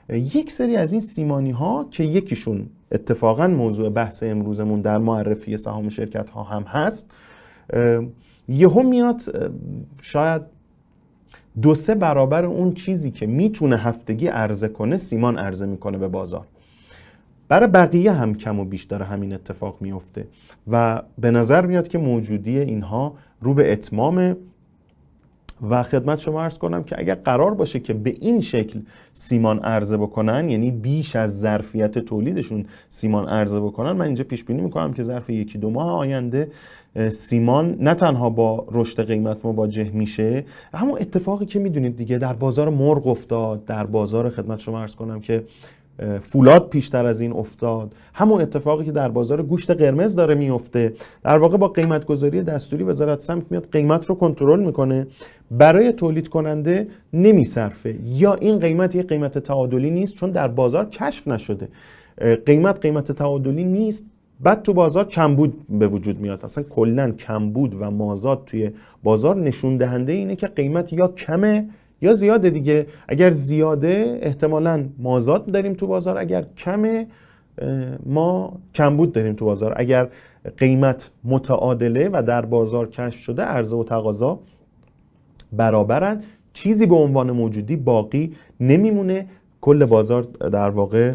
یک 0.09 0.51
سری 0.51 0.75
از 0.75 0.91
این 0.91 1.01
سیمانی 1.01 1.51
ها 1.51 1.87
که 1.91 2.03
یکیشون 2.03 2.65
اتفاقا 2.91 3.47
موضوع 3.47 3.89
بحث 3.89 4.23
امروزمون 4.23 4.81
در 4.81 4.97
معرفی 4.97 5.57
سهام 5.57 5.89
شرکت 5.89 6.29
ها 6.29 6.43
هم 6.43 6.63
هست 6.63 7.11
یهو 8.47 8.83
میاد 8.83 9.21
شاید 10.01 10.41
دو 11.61 11.75
سه 11.75 11.95
برابر 11.95 12.45
اون 12.45 12.73
چیزی 12.73 13.11
که 13.11 13.25
می‌تونه 13.25 13.77
هفتگی 13.77 14.27
عرضه 14.27 14.67
کنه 14.67 14.97
سیمان 14.97 15.37
عرضه 15.37 15.65
می‌کنه 15.65 15.97
به 15.97 16.07
بازار. 16.07 16.45
برای 17.47 17.67
بقیه 17.67 18.11
هم 18.11 18.35
کم 18.35 18.59
و 18.59 18.65
بیش 18.65 18.83
داره 18.83 19.05
همین 19.05 19.33
اتفاق 19.33 19.77
میفته 19.81 20.27
و 20.71 21.01
به 21.17 21.31
نظر 21.31 21.65
میاد 21.65 21.87
که 21.87 21.97
موجودی 21.97 22.59
اینها 22.59 23.13
رو 23.41 23.53
به 23.53 23.71
اتمام 23.71 24.35
و 25.69 25.83
خدمت 25.83 26.19
شما 26.19 26.43
ارز 26.43 26.57
کنم 26.57 26.83
که 26.83 26.99
اگر 26.99 27.15
قرار 27.15 27.53
باشه 27.53 27.79
که 27.79 27.93
به 27.93 28.09
این 28.19 28.41
شکل 28.41 28.79
سیمان 29.13 29.59
عرضه 29.59 29.97
بکنن 29.97 30.49
یعنی 30.49 30.71
بیش 30.71 31.15
از 31.15 31.39
ظرفیت 31.39 31.99
تولیدشون 31.99 32.65
سیمان 32.89 33.27
عرضه 33.27 33.59
بکنن 33.59 33.91
من 33.91 34.05
اینجا 34.05 34.23
پیش 34.23 34.43
بینی 34.43 34.61
می‌کنم 34.61 34.93
که 34.93 35.03
ظرف 35.03 35.29
یکی 35.29 35.57
دو 35.57 35.69
ماه 35.69 35.91
آینده 35.91 36.51
سیمان 37.11 37.77
نه 37.79 37.93
تنها 37.93 38.29
با 38.29 38.65
رشد 38.71 39.07
قیمت 39.07 39.45
مواجه 39.45 39.89
میشه 39.93 40.45
همون 40.73 40.97
اتفاقی 41.01 41.45
که 41.45 41.59
می‌دونید 41.59 41.95
دیگه 41.95 42.17
در 42.17 42.33
بازار 42.33 42.69
مرغ 42.69 43.07
افتاد 43.07 43.65
در 43.65 43.85
بازار 43.85 44.29
خدمت 44.29 44.59
شما 44.59 44.81
ارز 44.81 44.95
کنم 44.95 45.19
که 45.19 45.43
فولاد 46.21 46.69
پیشتر 46.69 47.05
از 47.05 47.21
این 47.21 47.31
افتاد. 47.31 47.93
همون 48.13 48.41
اتفاقی 48.41 48.85
که 48.85 48.91
در 48.91 49.09
بازار 49.09 49.43
گوشت 49.43 49.71
قرمز 49.71 50.15
داره 50.15 50.35
میفته 50.35 50.93
در 51.23 51.37
واقع 51.37 51.57
با 51.57 51.67
قیمت 51.67 52.05
گذاری 52.05 52.41
دستوری 52.41 52.83
وزارت 52.83 53.19
سمت 53.19 53.43
میاد 53.49 53.67
قیمت 53.71 54.05
رو 54.05 54.15
کنترل 54.15 54.59
می‌کنه. 54.59 55.07
برای 55.51 55.91
تولید 55.91 56.27
کننده 56.27 56.87
نمیصرفه. 57.13 57.95
یا 58.03 58.33
این 58.33 58.59
قیمت 58.59 58.95
یه 58.95 59.03
قیمت 59.03 59.37
تعادلی 59.37 59.91
نیست 59.91 60.15
چون 60.15 60.31
در 60.31 60.47
بازار 60.47 60.89
کشف 60.89 61.27
نشده. 61.27 61.69
قیمت 62.45 62.79
قیمت 62.79 63.11
تعادلی 63.11 63.63
نیست. 63.63 64.05
بعد 64.43 64.61
تو 64.61 64.73
بازار 64.73 65.07
کمبود 65.07 65.67
به 65.69 65.87
وجود 65.87 66.19
میاد. 66.19 66.45
اصلا 66.45 66.63
کلا 66.63 67.11
کمبود 67.11 67.81
و 67.81 67.91
مازاد 67.91 68.43
توی 68.45 68.71
بازار 69.03 69.35
نشون 69.35 69.77
دهنده 69.77 70.13
اینه 70.13 70.35
که 70.35 70.47
قیمت 70.47 70.93
یا 70.93 71.07
کمه 71.07 71.69
یا 72.01 72.15
زیاده 72.15 72.49
دیگه. 72.49 72.87
اگر 73.07 73.29
زیاده 73.31 74.19
احتمالا 74.21 74.85
مازاد 74.99 75.51
داریم 75.51 75.73
تو 75.73 75.87
بازار. 75.87 76.17
اگر 76.17 76.45
کمه 76.57 77.07
ما 78.05 78.59
کمبود 78.73 79.11
داریم 79.11 79.33
تو 79.33 79.45
بازار. 79.45 79.73
اگر 79.77 80.09
قیمت 80.57 81.09
متعادله 81.23 82.09
و 82.13 82.23
در 82.27 82.45
بازار 82.45 82.89
کشف 82.89 83.19
شده 83.19 83.41
عرضه 83.41 83.75
و 83.75 83.83
تقاضا 83.83 84.39
برابرن. 85.53 86.23
چیزی 86.53 86.85
به 86.85 86.95
عنوان 86.95 87.31
موجودی 87.31 87.75
باقی 87.75 88.33
نمیمونه. 88.59 89.27
کل 89.61 89.85
بازار 89.85 90.21
در 90.21 90.69
واقع 90.69 91.13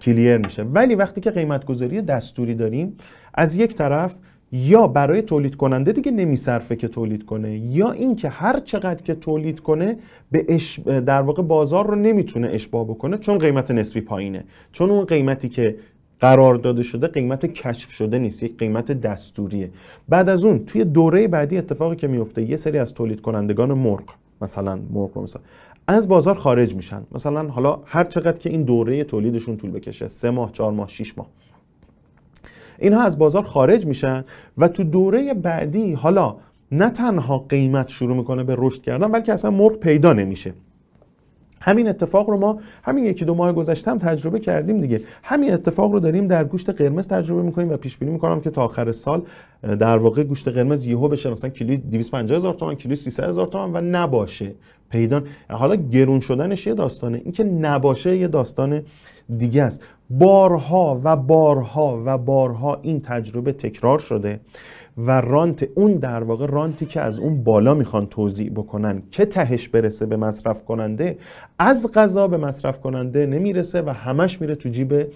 کلیر 0.00 0.36
میشه. 0.36 0.62
ولی 0.62 0.94
وقتی 0.94 1.20
که 1.20 1.30
قیمت 1.30 1.64
گذاری 1.64 2.02
دستوری 2.02 2.54
داریم 2.54 2.96
از 3.34 3.56
یک 3.56 3.74
طرف 3.74 4.14
یا 4.52 4.86
برای 4.86 5.22
تولید 5.22 5.56
کننده 5.56 5.92
دیگه 5.92 6.10
نمیصرفه 6.10 6.76
که 6.76 6.88
تولید 6.88 7.26
کنه 7.26 7.58
یا 7.58 7.90
اینکه 7.90 8.28
هر 8.28 8.60
چقدر 8.60 9.02
که 9.02 9.14
تولید 9.14 9.60
کنه 9.60 9.96
به. 10.30 10.46
در 11.00 11.22
واقع 11.22 11.42
بازار 11.42 11.86
رو 11.86 11.94
نمی‌تونه 11.94 12.48
اشباه 12.48 12.84
بکنه 12.84 13.18
چون 13.18 13.38
قیمت 13.38 13.70
نسبی 13.70 14.00
پایینه. 14.00 14.44
چون 14.72 14.90
اون 14.90 15.04
قیمتی 15.04 15.48
که 15.48 15.76
قرار 16.20 16.54
داده 16.54 16.82
شده 16.82 17.06
قیمت 17.06 17.46
کشف 17.46 17.90
شده 17.92 18.18
نیست 18.18 18.42
یک 18.42 18.58
قیمت 18.58 18.92
دستوریه. 18.92 19.70
بعد 20.08 20.28
از 20.28 20.44
اون 20.44 20.64
توی 20.64 20.84
دوره 20.84 21.28
بعدی 21.28 21.58
اتفاقی 21.58 21.96
که 21.96 22.06
میفته 22.06 22.42
یه 22.42 22.56
سری 22.56 22.78
از 22.78 22.94
تولید 22.94 23.20
کنندگان 23.20 23.72
مرغ 23.72 24.04
مثلا 24.42 24.80
مرغ 24.92 25.10
رو 25.14 25.22
مثلا. 25.22 25.42
از 25.92 26.08
بازار 26.08 26.34
خارج 26.34 26.74
میشن. 26.74 27.02
مثلا 27.12 27.48
حالا 27.48 27.78
هر 27.84 28.04
چقدر 28.04 28.38
که 28.38 28.50
این 28.50 28.62
دوره 28.62 29.04
تولیدشون 29.04 29.56
طول 29.56 29.70
بکشه 29.70 30.08
سه 30.08 30.30
ماه 30.30 30.52
چهار 30.52 30.72
ماه 30.72 30.88
شیش 30.88 31.18
ماه. 31.18 31.26
اینها 32.78 33.02
از 33.02 33.18
بازار 33.18 33.42
خارج 33.42 33.86
میشن 33.86 34.24
و 34.58 34.68
تو 34.68 34.84
دوره 34.84 35.34
بعدی 35.34 35.92
حالا 35.92 36.36
نه 36.72 36.90
تنها 36.90 37.38
قیمت 37.38 37.88
شروع 37.88 38.16
می‌کنه 38.16 38.44
به 38.44 38.54
رشد 38.58 38.82
کردن 38.82 39.12
بلکه 39.12 39.32
اصلا 39.32 39.50
مرغ 39.50 39.76
پیدا 39.76 40.12
نمیشه. 40.12 40.52
همین 41.62 41.88
اتفاق 41.88 42.30
رو 42.30 42.36
ما 42.36 42.58
همین 42.82 43.04
یکی 43.04 43.24
دو 43.24 43.34
ماه 43.34 43.52
گذشته 43.52 43.90
هم 43.90 43.98
تجربه 43.98 44.40
کردیم 44.40 44.80
دیگه. 44.80 45.00
همین 45.22 45.52
اتفاق 45.52 45.92
رو 45.92 46.00
داریم 46.00 46.26
در 46.26 46.44
گوشت 46.44 46.70
قرمز 46.70 47.08
تجربه 47.08 47.42
می‌کنیم 47.42 47.70
و 47.70 47.76
پیش 47.76 47.98
بینی 47.98 48.12
می‌کنم 48.12 48.40
که 48.40 48.50
تا 48.50 48.64
آخر 48.64 48.92
سال 48.92 49.22
در 49.62 49.98
واقع 49.98 50.22
گوشت 50.22 50.48
قرمز 50.48 50.86
یهو 50.86 51.08
بشه 51.08 51.30
مثلا 51.30 51.50
کیلو 51.50 51.76
250 51.76 52.36
هزار 52.36 52.54
تومان 52.54 52.74
کیلو 52.74 52.94
300 52.94 53.28
هزار 53.28 53.46
تومان 53.46 53.72
و 53.72 53.80
نباشه. 53.80 54.52
پیدا 54.90 55.22
حالا 55.50 55.76
گرون 55.76 56.20
شدنش 56.20 56.66
یه 56.66 56.74
داستانه. 56.74 57.20
اینکه 57.24 57.44
نباشه 57.44 58.16
یه 58.16 58.28
داستان 58.28 58.82
دیگه 59.38 59.62
است. 59.62 59.82
بارها 60.10 61.00
و 61.04 61.16
بارها 61.16 62.02
و 62.06 62.18
بارها 62.18 62.78
این 62.82 63.00
تجربه 63.00 63.52
تکرار 63.52 63.98
شده. 63.98 64.40
و 64.98 65.20
رانت 65.20 65.68
اون 65.74 65.92
در 65.92 66.22
واقع 66.22 66.46
رانتی 66.46 66.86
که 66.86 67.00
از 67.00 67.18
اون 67.18 67.44
بالا 67.44 67.74
می‌خوان 67.74 68.06
توضیح 68.06 68.50
بکنن 68.50 69.02
که 69.10 69.24
تهش 69.24 69.68
برسه 69.68 70.06
به 70.06 70.16
مصرف 70.16 70.64
کننده 70.64 71.18
از 71.58 71.92
غذا 71.94 72.28
به 72.28 72.36
مصرف 72.36 72.80
کننده 72.80 73.26
نمی‌رسه 73.26 73.82
و 73.82 73.90
همش 73.90 74.40
میره 74.40 74.54
تو 74.54 74.68
جیب 74.68 75.06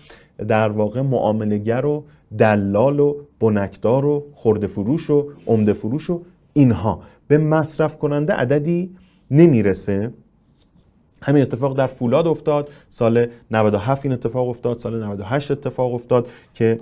در 0.48 0.68
واقع 0.68 1.00
معاملگر 1.00 1.86
و 1.86 2.04
دلال 2.38 3.00
و 3.00 3.14
بنکدار 3.40 4.04
و 4.04 4.24
خورده 4.34 4.66
فروش 4.66 5.10
و 5.10 5.28
عمده 5.46 5.72
فروش 5.72 6.10
و 6.10 6.22
اینها. 6.52 7.00
به 7.28 7.38
مصرف 7.38 7.98
کننده 7.98 8.32
عددی 8.32 8.90
نمی‌رسه. 9.30 10.12
همین 11.26 11.42
اتفاق 11.42 11.76
در 11.76 11.86
فولاد 11.86 12.26
افتاد. 12.26 12.68
سال 12.88 13.26
97 13.50 14.04
این 14.04 14.12
اتفاق 14.14 14.48
افتاد 14.48 14.78
سال 14.78 15.04
98 15.04 15.50
اتفاق 15.50 15.94
افتاد 15.94 16.28
که 16.54 16.80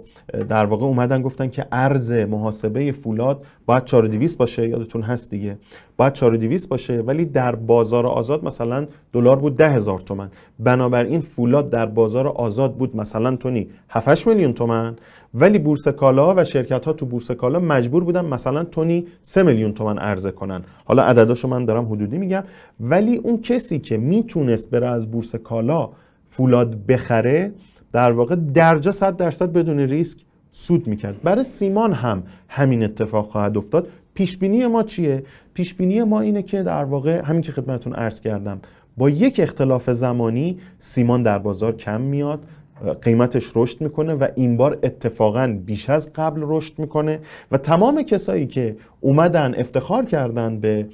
در 0.49 0.65
واقع 0.65 0.85
اومدن 0.85 1.23
گفتن 1.23 1.49
که 1.49 1.67
ارز 1.73 2.13
محاسبه 2.13 2.93
فولاد 2.93 3.43
باید 3.67 3.85
4200 3.85 4.39
باشه 4.39 4.69
یادتون 4.69 5.03
هست 5.03 5.31
دیگه. 5.31 5.59
باید 5.97 6.13
4200 6.13 6.69
باشه 6.69 7.01
ولی 7.01 7.25
در 7.25 7.55
بازار 7.55 8.07
آزاد 8.07 8.45
مثلا 8.45 8.87
دلار 9.13 9.37
بود 9.37 9.57
10000 9.57 10.01
تومن. 10.01 10.31
بنابراین 10.59 11.21
فولاد 11.21 11.71
در 11.71 11.87
بازار 11.87 12.29
آزاد 12.29 12.75
بود 12.77 12.97
مثلا 12.97 13.37
تونی 13.37 13.69
7 13.89 14.27
میلیون 14.27 14.53
تومن. 14.53 14.97
ولی 15.35 15.59
بورس 15.59 15.89
کالا 15.89 16.35
و 16.35 16.45
شرکت 16.45 16.85
ها 16.85 16.93
تو 16.93 17.07
بورس 17.07 17.31
کالا 17.31 17.61
مجبور 17.61 18.05
بودن 18.05 18.25
مثلا 18.25 18.65
تونی 18.65 19.07
3 19.23 19.43
میلیون 19.43 19.73
تومن 19.73 19.99
عرضه 19.99 20.31
کنن. 20.31 20.63
حالا 20.85 21.03
عدداشو 21.03 21.49
من 21.49 21.65
دارم 21.65 21.93
حدودی 21.93 22.19
میگم. 22.19 22.45
ولی 22.81 23.17
اون 23.17 23.41
کسی 23.41 23.79
که 23.79 23.97
می‌تونست 23.97 24.71
بره 24.71 24.87
از 24.87 25.11
بورس 25.11 25.37
کالا 25.37 25.89
فولاد 26.31 26.87
بخره 26.87 27.53
در 27.93 28.13
واقع 28.13 28.37
درجا 28.55 28.93
100 28.93 29.17
درصد 29.17 29.53
بدون 29.53 29.79
ریسک 29.79 30.19
سود 30.53 30.87
می‌کرد. 30.87 31.23
برای 31.23 31.45
سیمان 31.45 31.93
هم 31.93 32.23
همین 32.49 32.83
اتفاق 32.83 33.27
خواهد 33.27 33.57
افتاد. 33.57 33.89
پیش 34.15 34.39
بینی 34.39 34.67
ما 34.67 34.83
چیه؟ 34.83 35.25
پیش 35.55 35.75
بینی 35.75 36.03
ما 36.03 36.21
اینه 36.21 36.43
که 36.43 36.63
در 36.63 36.85
واقع 36.85 37.23
همین 37.25 37.43
که 37.43 37.53
خدمتتون 37.53 37.93
عرض 37.93 38.21
کردم 38.21 38.61
با 38.97 39.11
یک 39.11 39.41
اختلاف 39.41 39.91
زمانی 39.91 40.59
سیمان 40.79 41.23
در 41.23 41.39
بازار 41.39 41.77
کم 41.77 42.01
میاد. 42.01 42.45
قیمتش 43.03 43.53
رشد 43.55 43.81
می‌کنه 43.81 44.15
و 44.15 44.29
این 44.35 44.57
بار 44.57 44.79
اتفاقا 44.83 45.59
بیش 45.67 45.91
از 45.91 46.13
قبل 46.13 46.41
رشد 46.45 46.79
می‌کنه 46.79 47.19
و 47.53 47.59
تمام 47.59 48.03
کسایی 48.03 48.47
که 48.47 48.77
اومدن 49.01 49.55
افتخار 49.55 50.05
کردن 50.05 50.61
به 50.61 50.87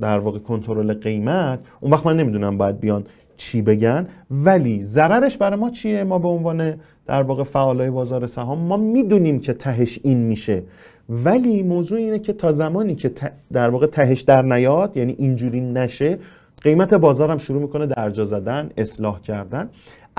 در 0.00 0.18
واقع 0.18 0.38
کنترل 0.38 0.94
قیمت 0.94 1.58
اون 1.80 1.92
وقت 1.92 2.06
من 2.06 2.16
نمی‌دونم 2.16 2.58
باید 2.58 2.80
بیان 2.80 3.04
چی 3.36 3.62
بگن 3.62 4.06
ولی 4.30 4.82
ضررش 4.82 5.36
برای 5.36 5.58
ما 5.58 5.70
چیه؟ 5.70 6.04
ما 6.04 6.18
به 6.18 6.28
عنوان 6.28 6.74
در 7.06 7.22
واقع 7.22 7.42
فعالای 7.42 7.90
بازار 7.90 8.26
سهام 8.26 8.58
ما 8.58 8.76
می‌دونیم 8.76 9.40
که 9.40 9.52
تهش 9.52 10.00
این 10.02 10.18
میشه. 10.18 10.62
ولی 11.08 11.62
موضوع 11.62 11.98
اینه 11.98 12.18
که 12.18 12.32
تا 12.32 12.52
زمانی 12.52 12.94
که 12.94 13.12
در 13.52 13.68
واقع 13.68 13.86
تهش 13.86 14.20
در 14.20 14.42
نیاد 14.42 14.96
یعنی 14.96 15.14
اینجوری 15.18 15.60
نشه 15.60 16.18
قیمت 16.62 16.94
بازار 16.94 17.30
هم 17.30 17.38
شروع 17.38 17.62
می‌کنه 17.62 17.86
درجا 17.86 18.24
زدن 18.24 18.70
اصلاح 18.76 19.20
کردن. 19.20 19.68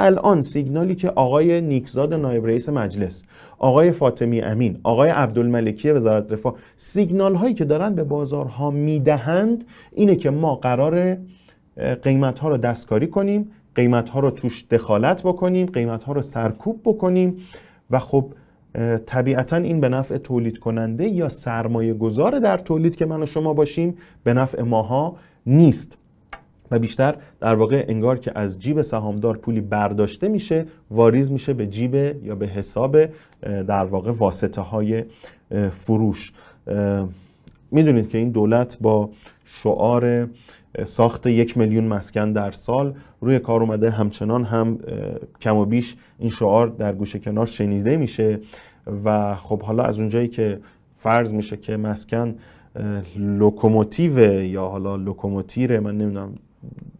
الان 0.01 0.41
سیگنالی 0.41 0.95
که 0.95 1.09
آقای 1.09 1.61
نیکزاد 1.61 2.13
نایب 2.13 2.45
رئیس 2.45 2.69
مجلس 2.69 3.23
آقای 3.57 3.91
فاطمی 3.91 4.41
امین 4.41 4.79
آقای 4.83 5.09
عبدالملکی 5.09 5.91
وزارت 5.91 6.31
رفاه 6.31 6.55
سیگنال 6.77 7.35
هایی 7.35 7.53
که 7.53 7.65
دارن 7.65 7.95
به 7.95 8.03
بازارها 8.03 8.71
می‌دهند 8.71 9.63
اینه 9.91 10.15
که 10.15 10.29
ما 10.29 10.55
قرار 10.55 11.17
قیمت 12.03 12.39
ها 12.39 12.49
رو 12.49 12.57
دستکاری 12.57 13.07
کنیم 13.07 13.51
قیمت 13.75 14.09
ها 14.09 14.19
رو 14.19 14.31
توش 14.31 14.65
دخالت 14.71 15.23
بکنیم 15.23 15.65
قیمت 15.65 16.03
ها 16.03 16.13
رو 16.13 16.21
سرکوب 16.21 16.81
بکنیم 16.83 17.37
و 17.91 17.99
خب 17.99 18.25
طبیعتا 19.05 19.55
این 19.55 19.79
به 19.79 19.89
نفع 19.89 20.17
تولید 20.17 20.59
کننده 20.59 21.07
یا 21.07 21.29
سرمایه 21.29 21.93
گذار 21.93 22.39
در 22.39 22.57
تولید 22.57 22.95
که 22.95 23.05
من 23.05 23.23
و 23.23 23.25
شما 23.25 23.53
باشیم 23.53 23.97
به 24.23 24.33
نفع 24.33 24.61
ماها 24.61 25.15
نیست. 25.45 25.97
و 26.71 26.79
بیشتر 26.79 27.15
در 27.39 27.55
واقع 27.55 27.85
انگار 27.87 28.19
که 28.19 28.31
از 28.35 28.59
جیب 28.59 28.81
سهامدار 28.81 29.37
پولی 29.37 29.61
برداشته 29.61 30.29
میشه 30.29 30.65
واریز 30.91 31.31
میشه 31.31 31.53
به 31.53 31.67
جیب 31.67 31.95
یا 31.95 32.35
به 32.35 32.47
حساب 32.47 32.97
در 33.41 33.85
واقع 33.85 34.11
واسطه 34.11 34.61
های 34.61 35.03
فروش. 35.71 36.33
می‌دونید 37.71 38.09
که 38.09 38.17
این 38.17 38.29
دولت 38.29 38.77
با 38.81 39.09
شعار 39.45 40.29
ساخت 40.85 41.27
یک 41.27 41.57
میلیون 41.57 41.83
مسکن 41.83 42.31
در 42.31 42.51
سال 42.51 42.93
روی 43.21 43.39
کار 43.39 43.61
اومده 43.61 43.89
همچنان 43.89 44.43
هم 44.43 44.77
کم 45.41 45.55
و 45.55 45.65
بیش 45.65 45.95
این 46.19 46.29
شعار 46.29 46.67
در 46.67 46.93
گوشه 46.93 47.19
کنار 47.19 47.45
شنیده 47.45 47.97
میشه 47.97 48.39
و 49.05 49.35
خب 49.35 49.61
حالا 49.61 49.83
از 49.83 49.99
اونجایی 49.99 50.27
که 50.27 50.59
فرض 50.97 51.33
میشه 51.33 51.57
که 51.57 51.77
مسکن 51.77 52.35
لوکوموتیو 53.15 54.19
یا 54.43 54.65
حالا 54.65 54.95
لوکوموتیره 54.95 55.79
من 55.79 55.97
نمی‌دونم 55.97 56.33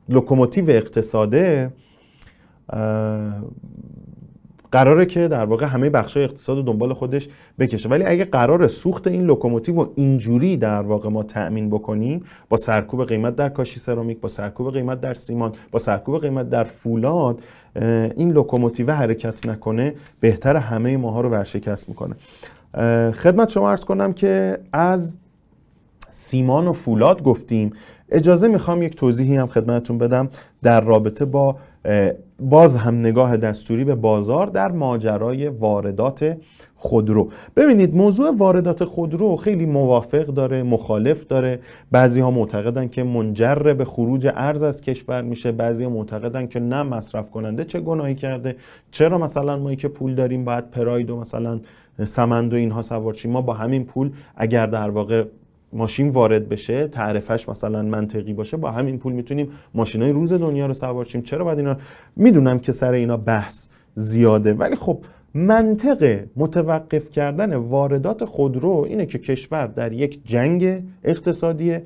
لوکوموتیو 0.09 0.69
اقتصاده 0.69 1.71
قراره 4.71 5.05
که 5.05 5.27
در 5.27 5.45
واقع 5.45 5.65
همه 5.65 5.89
بخشای 5.89 6.23
اقتصاد 6.23 6.57
رو 6.57 6.63
دنبال 6.63 6.93
خودش 6.93 7.29
بکشه. 7.59 7.89
ولی 7.89 8.03
اگه 8.03 8.25
قراره 8.25 8.67
سوخت 8.67 9.07
این 9.07 9.25
لوکوموتیو 9.25 9.75
و 9.75 9.87
اینجوری 9.95 10.57
در 10.57 10.81
واقع 10.81 11.09
ما 11.09 11.23
تأمین 11.23 11.69
بکنیم 11.69 12.23
با 12.49 12.57
سرکوب 12.57 13.05
قیمت 13.05 13.35
در 13.35 13.49
کاشی 13.49 13.79
سرامیک 13.79 14.19
با 14.19 14.29
سرکوب 14.29 14.73
قیمت 14.73 15.01
در 15.01 15.13
سیمان 15.13 15.53
با 15.71 15.79
سرکوب 15.79 16.21
قیمت 16.21 16.49
در 16.49 16.63
فولاد 16.63 17.39
این 18.15 18.31
لوکوموتیو 18.31 18.91
حرکت 18.91 19.47
نکنه 19.47 19.93
بهتر 20.19 20.55
همه 20.55 20.97
ماها 20.97 21.21
رو 21.21 21.29
ورشکست 21.29 21.89
می‌کنه. 21.89 22.15
خدمت 23.11 23.49
شما 23.49 23.69
عرض 23.69 23.85
کنم 23.85 24.13
که 24.13 24.57
از 24.73 25.17
سیمان 26.11 26.67
و 26.67 26.73
فولاد 26.73 27.23
گفتیم. 27.23 27.71
اجازه 28.11 28.47
می‌خوام 28.47 28.83
یک 28.83 28.95
توضیحی 28.95 29.35
هم 29.35 29.47
خدمتتون 29.47 29.97
بدم 29.97 30.29
در 30.63 30.81
رابطه 30.81 31.25
با 31.25 31.55
باز 32.39 32.75
هم 32.75 32.99
نگاه 32.99 33.37
دستوری 33.37 33.83
به 33.83 33.95
بازار 33.95 34.47
در 34.47 34.71
ماجرای 34.71 35.47
واردات 35.47 36.37
خودرو. 36.75 37.29
ببینید 37.55 37.95
موضوع 37.95 38.35
واردات 38.37 38.83
خودرو 38.83 39.35
خیلی 39.35 39.65
موافق 39.65 40.25
داره 40.25 40.63
مخالف 40.63 41.25
داره. 41.27 41.59
بعضی 41.91 42.19
ها 42.19 42.31
معتقدن 42.31 42.87
که 42.87 43.03
منجر 43.03 43.55
به 43.55 43.85
خروج 43.85 44.27
ارز 44.35 44.63
از 44.63 44.81
کشور 44.81 45.21
میشه. 45.21 45.51
بعضی 45.51 45.83
ها 45.83 45.89
معتقدن 45.89 46.47
که 46.47 46.59
نه 46.59 46.83
مصرف 46.83 47.31
کننده 47.31 47.65
چه 47.65 47.79
گناهی 47.79 48.15
کرده؟ 48.15 48.55
چرا 48.91 49.17
مثلا 49.17 49.57
ما 49.57 49.75
که 49.75 49.87
پول 49.87 50.15
داریم 50.15 50.45
باید 50.45 50.71
پراید 50.71 51.09
و 51.09 51.19
مثلا 51.19 51.59
سمند 52.05 52.53
و 52.53 52.55
اینها 52.55 52.81
سوار 52.81 53.15
ما 53.25 53.41
با 53.41 53.53
همین 53.53 53.85
پول 53.85 54.11
اگر 54.35 54.65
در 54.65 54.89
واقع 54.89 55.23
ماشین 55.73 56.09
وارد 56.09 56.49
بشه 56.49 56.87
تعرفش 56.87 57.49
مثلا 57.49 57.81
منطقی 57.81 58.33
باشه 58.33 58.57
با 58.57 58.71
همین 58.71 58.97
پول 58.97 59.13
می‌تونیم 59.13 59.49
ماشینای 59.73 60.11
روز 60.11 60.33
دنیا 60.33 60.65
رو 60.65 60.73
سوار 60.73 61.05
شیم. 61.05 61.21
چرا 61.21 61.45
باید 61.45 61.59
اینا؟ 61.59 61.77
می‌دونم 62.15 62.59
که 62.59 62.71
سر 62.71 62.91
اینا 62.91 63.17
بحث 63.17 63.67
زیاده 63.95 64.53
ولی 64.53 64.75
خب 64.75 64.99
منطق 65.33 66.19
متوقف 66.35 67.09
کردن 67.09 67.55
واردات 67.55 68.25
خودرو 68.25 68.85
اینه 68.89 69.05
که 69.05 69.19
کشور 69.19 69.67
در 69.67 69.91
یک 69.91 70.19
جنگ 70.25 70.83
اقتصادی 71.03 71.77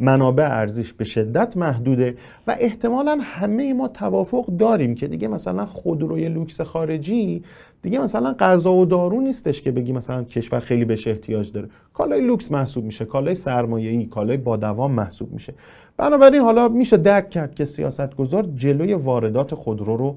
منابع 0.00 0.44
ارزیش 0.44 0.92
به 0.92 1.04
شدت 1.04 1.56
محدوده 1.56 2.14
و 2.46 2.56
احتمالا 2.60 3.18
همه 3.22 3.72
ما 3.72 3.88
توافق 3.88 4.46
داریم 4.46 4.94
که 4.94 5.06
دیگه 5.06 5.28
مثلا 5.28 5.66
خودروی 5.66 6.28
لوکس 6.28 6.60
خارجی 6.60 7.42
دیگه 7.84 7.98
مثلا 7.98 8.34
غذا 8.38 8.72
و 8.72 8.84
دارو 8.84 9.20
نیستش 9.20 9.62
که 9.62 9.70
بگی 9.70 9.92
مثلا 9.92 10.24
کشور 10.24 10.60
خیلی 10.60 10.84
بهش 10.84 11.08
احتیاج 11.08 11.52
داره. 11.52 11.68
کالای 11.94 12.20
لوکس 12.20 12.52
محسوب 12.52 12.84
میشه 12.84 13.04
کالای 13.04 13.34
سرمایه‌ای 13.34 14.06
کالای 14.06 14.36
با 14.36 14.56
دوام 14.56 14.92
محسوب 14.92 15.32
میشه. 15.32 15.54
بنابراین 15.96 16.40
حالا 16.40 16.68
میشه 16.68 16.96
درک 16.96 17.30
کرد 17.30 17.54
که 17.54 17.64
سیاستگزار 17.64 18.46
جلوی 18.56 18.94
واردات 18.94 19.54
خودرو 19.54 19.96
رو 19.96 20.16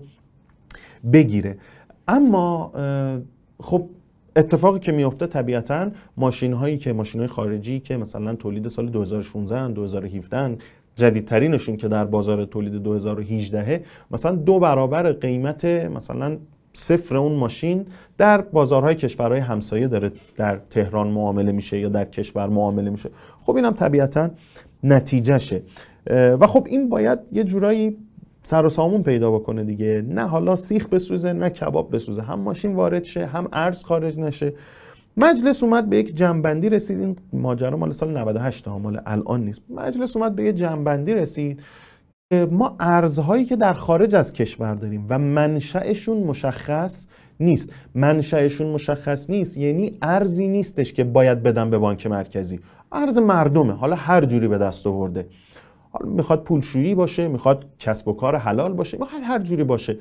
بگیره. 1.13 1.57
اما 2.07 2.71
خب 3.59 3.89
اتفاقی 4.35 4.79
که 4.79 4.91
میفته 4.91 5.27
طبیعتا 5.27 5.91
ماشین 6.17 6.53
هایی 6.53 6.77
که 6.77 6.93
ماشین 6.93 7.21
های 7.21 7.27
خارجی 7.27 7.79
که 7.79 7.97
مثلا 7.97 8.35
تولید 8.35 8.67
سال 8.67 8.89
2016 8.89 9.67
2017 9.67 10.57
جدیدترینشون 10.95 11.77
که 11.77 11.87
در 11.87 12.05
بازار 12.05 12.45
تولید 12.45 12.73
2018 12.73 13.83
مثلا 14.11 14.35
دو 14.35 14.59
برابر 14.59 15.11
قیمت 15.11 15.65
مثلا 15.65 16.37
صفر 16.77 17.17
اون 17.17 17.31
ماشین 17.31 17.85
در 18.17 18.41
بازارهای 18.41 18.95
کشورهای 18.95 19.39
همسایه 19.39 19.87
داره 19.87 20.11
در 20.35 20.59
تهران 20.69 21.07
معامله 21.07 21.51
میشه 21.51 21.79
یا 21.79 21.89
در 21.89 22.05
کشور 22.05 22.47
معامله 22.47 22.89
میشه. 22.89 23.09
خب 23.41 23.55
اینم 23.55 23.71
طبیعتا 23.71 24.29
نتیجهشه. 24.83 25.61
و 26.09 26.47
خب 26.47 26.67
این 26.69 26.89
باید 26.89 27.19
یه 27.31 27.43
جورایی 27.43 27.97
سر 28.43 28.65
و 28.65 28.69
سامون 28.69 29.03
پیدا 29.03 29.31
بکنه 29.31 29.63
دیگه. 29.63 30.03
نه 30.07 30.27
حالا 30.27 30.55
سیخ 30.55 30.89
بسوزه 30.89 31.33
نه 31.33 31.49
کباب 31.49 31.95
بسوزه. 31.95 32.21
هم 32.21 32.39
ماشین 32.39 32.75
وارد 32.75 33.03
شه 33.03 33.25
هم 33.25 33.47
ارز 33.53 33.83
خارج 33.83 34.19
نشه. 34.19 34.53
مجلس 35.17 35.63
اومد 35.63 35.89
به 35.89 35.97
یک 35.97 36.15
جنبندی 36.15 36.69
رسید. 36.69 36.99
این 36.99 37.15
ماجرا 37.33 37.77
مال 37.77 37.91
سال 37.91 38.17
98 38.17 38.67
ها 38.67 38.79
مال 38.79 39.01
الان 39.05 39.45
نیست. 39.45 39.61
مجلس 39.69 40.17
اومد 40.17 40.35
به 40.35 40.43
یک 40.43 40.55
جنبندی 40.55 41.13
رسید. 41.13 41.61
ما 42.31 42.75
ارزهایی 42.79 43.45
که 43.45 43.55
در 43.55 43.73
خارج 43.73 44.15
از 44.15 44.33
کشور 44.33 44.73
داریم 44.75 45.05
و 45.09 45.19
منشأشون 45.19 46.17
مشخص 46.17 47.07
نیست. 47.39 47.73
منشأشون 47.95 48.67
مشخص 48.67 49.29
نیست 49.29 49.57
یعنی 49.57 49.97
ارزی 50.01 50.47
نیستش 50.47 50.93
که 50.93 51.03
باید 51.03 51.43
بدن 51.43 51.69
به 51.69 51.77
بانک 51.77 52.07
مرکزی. 52.07 52.59
ارز 52.91 53.17
مردمه 53.17 53.73
حالا 53.73 53.95
هر 53.95 54.25
جوری 54.25 54.47
به 54.47 54.57
دست 54.57 54.87
آورده. 54.87 55.27
حالا 55.91 56.09
می‌خواد 56.09 56.43
پولشویی 56.43 56.95
باشه 56.95 57.27
می‌خواد 57.27 57.65
کسب 57.79 58.07
و 58.07 58.13
کار 58.13 58.35
حلال 58.35 58.73
باشه 58.73 58.97
می‌خواد 58.97 59.21
هر 59.23 59.39
جوری 59.39 59.63
باشه. 59.63 59.97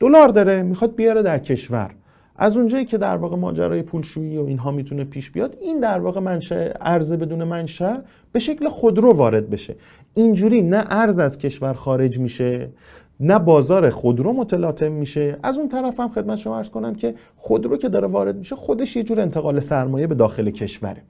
دلار 0.00 0.28
داره 0.28 0.62
می‌خواد 0.62 0.94
بیاره 0.94 1.22
در 1.22 1.38
کشور. 1.38 1.90
از 2.36 2.56
اونجایی 2.56 2.84
که 2.84 2.98
در 2.98 3.16
واقع 3.16 3.36
ماجرای 3.36 3.82
پولشویی 3.82 4.36
و 4.36 4.44
اینها 4.44 4.70
می‌تونه 4.70 5.04
پیش 5.04 5.30
بیاد 5.30 5.56
این 5.60 5.80
در 5.80 5.98
واقع 5.98 6.20
منشأ 6.20 6.68
ارز 6.80 7.12
بدون 7.12 7.44
منشأ 7.44 7.96
به 8.32 8.38
شکل 8.38 8.68
خودرو 8.68 9.12
وارد 9.12 9.50
بشه. 9.50 9.76
اینجوری 10.14 10.62
نه 10.62 10.84
ارز 10.88 11.18
از 11.18 11.38
کشور 11.38 11.72
خارج 11.72 12.18
میشه 12.18 12.68
نه 13.20 13.38
بازار 13.38 13.90
خودرو 13.90 14.32
متلاطم 14.32 14.92
میشه. 14.92 15.36
از 15.42 15.58
اون 15.58 15.68
طرف 15.68 16.00
هم 16.00 16.08
خدمت 16.08 16.38
شما 16.38 16.58
عرض 16.58 16.68
کنم 16.68 16.94
که 16.94 17.14
خودرو 17.36 17.76
که 17.76 17.88
داره 17.88 18.08
وارد 18.08 18.36
میشه 18.36 18.56
خودش 18.56 18.96
یه 18.96 19.02
جور 19.02 19.20
انتقال 19.20 19.60
سرمایه 19.60 20.06
به 20.06 20.14
داخل 20.14 20.50
کشوره. 20.50 21.02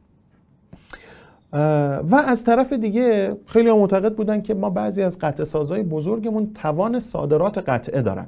و 2.02 2.24
از 2.26 2.44
طرف 2.44 2.72
دیگه 2.72 3.36
خیلی 3.46 3.72
معتقد 3.72 4.14
بودن 4.14 4.40
که 4.40 4.54
ما 4.54 4.70
بعضی 4.70 5.02
از 5.02 5.18
قطع 5.18 5.44
سازهای 5.44 5.82
بزرگمون 5.82 6.50
توان 6.54 7.00
صادرات 7.00 7.58
قطعه 7.58 8.02
دارن. 8.02 8.26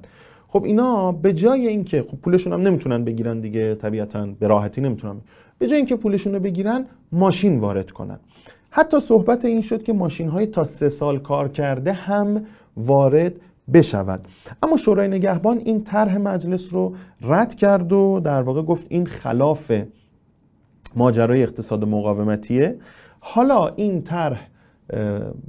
خب 0.49 0.65
اینا 0.65 1.13
به 1.13 1.33
جای 1.33 1.67
اینکه 1.67 2.03
خب 2.03 2.17
پولشون 2.17 2.53
هم 2.53 2.61
نمی‌تونن 2.61 3.05
بگیرن 3.05 3.41
دیگه 3.41 3.75
طبیعتا 3.75 4.27
به 4.41 4.47
راحتی 4.47 4.81
نمی‌تونن. 4.81 5.21
به 5.59 5.67
جای 5.67 5.77
اینکه 5.77 5.97
پولشون 5.97 6.35
رو 6.35 6.41
بگیرن 6.41 6.85
ماشین 7.13 7.61
وارد 7.61 7.91
کنن. 7.91 8.19
حتی 8.71 9.01
صحبت 9.01 9.45
این 9.45 9.61
شد 9.61 9.83
که 9.83 9.93
ماشین 9.93 10.29
های 10.29 10.47
تا 10.47 10.65
سه 10.65 10.89
سال 10.89 11.19
کار 11.19 11.49
کرده 11.49 11.93
هم 11.93 12.45
وارد 12.77 13.33
بشود. 13.73 14.21
اما 14.63 14.77
شورای 14.77 15.09
نگهبان 15.09 15.59
این 15.59 15.85
طرح 15.85 16.19
مجلس 16.19 16.75
رو 16.75 16.95
رد 17.23 17.55
کرد 17.55 17.93
و 17.93 18.21
در 18.25 18.43
واقع 18.43 18.63
گفت 18.63 18.87
این 18.89 19.07
خلاف 19.07 19.73
ماجرای 20.97 21.43
اقتصاد 21.43 21.85
مقاومتیه. 21.85 22.77
حالا 23.21 23.69
این 23.69 24.03
طرح 24.03 24.49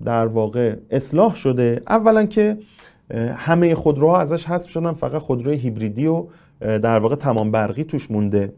در 0.06 0.26
واقع 0.26 0.76
اصلاح 0.92 1.36
شده. 1.36 1.82
اولا 1.88 2.26
که 2.26 2.58
همه 3.36 3.76
خودروها 3.76 4.20
ازش 4.20 4.46
حذف 4.46 4.70
شدن 4.70 4.94
فقط 4.94 5.22
خودروی 5.22 5.58
هیبریدی 5.58 6.08
و 6.08 6.26
در 6.60 7.00
واقع 7.00 7.16
تمام 7.16 7.52
برقی 7.52 7.84
توش 7.84 8.12
مونده. 8.12 8.54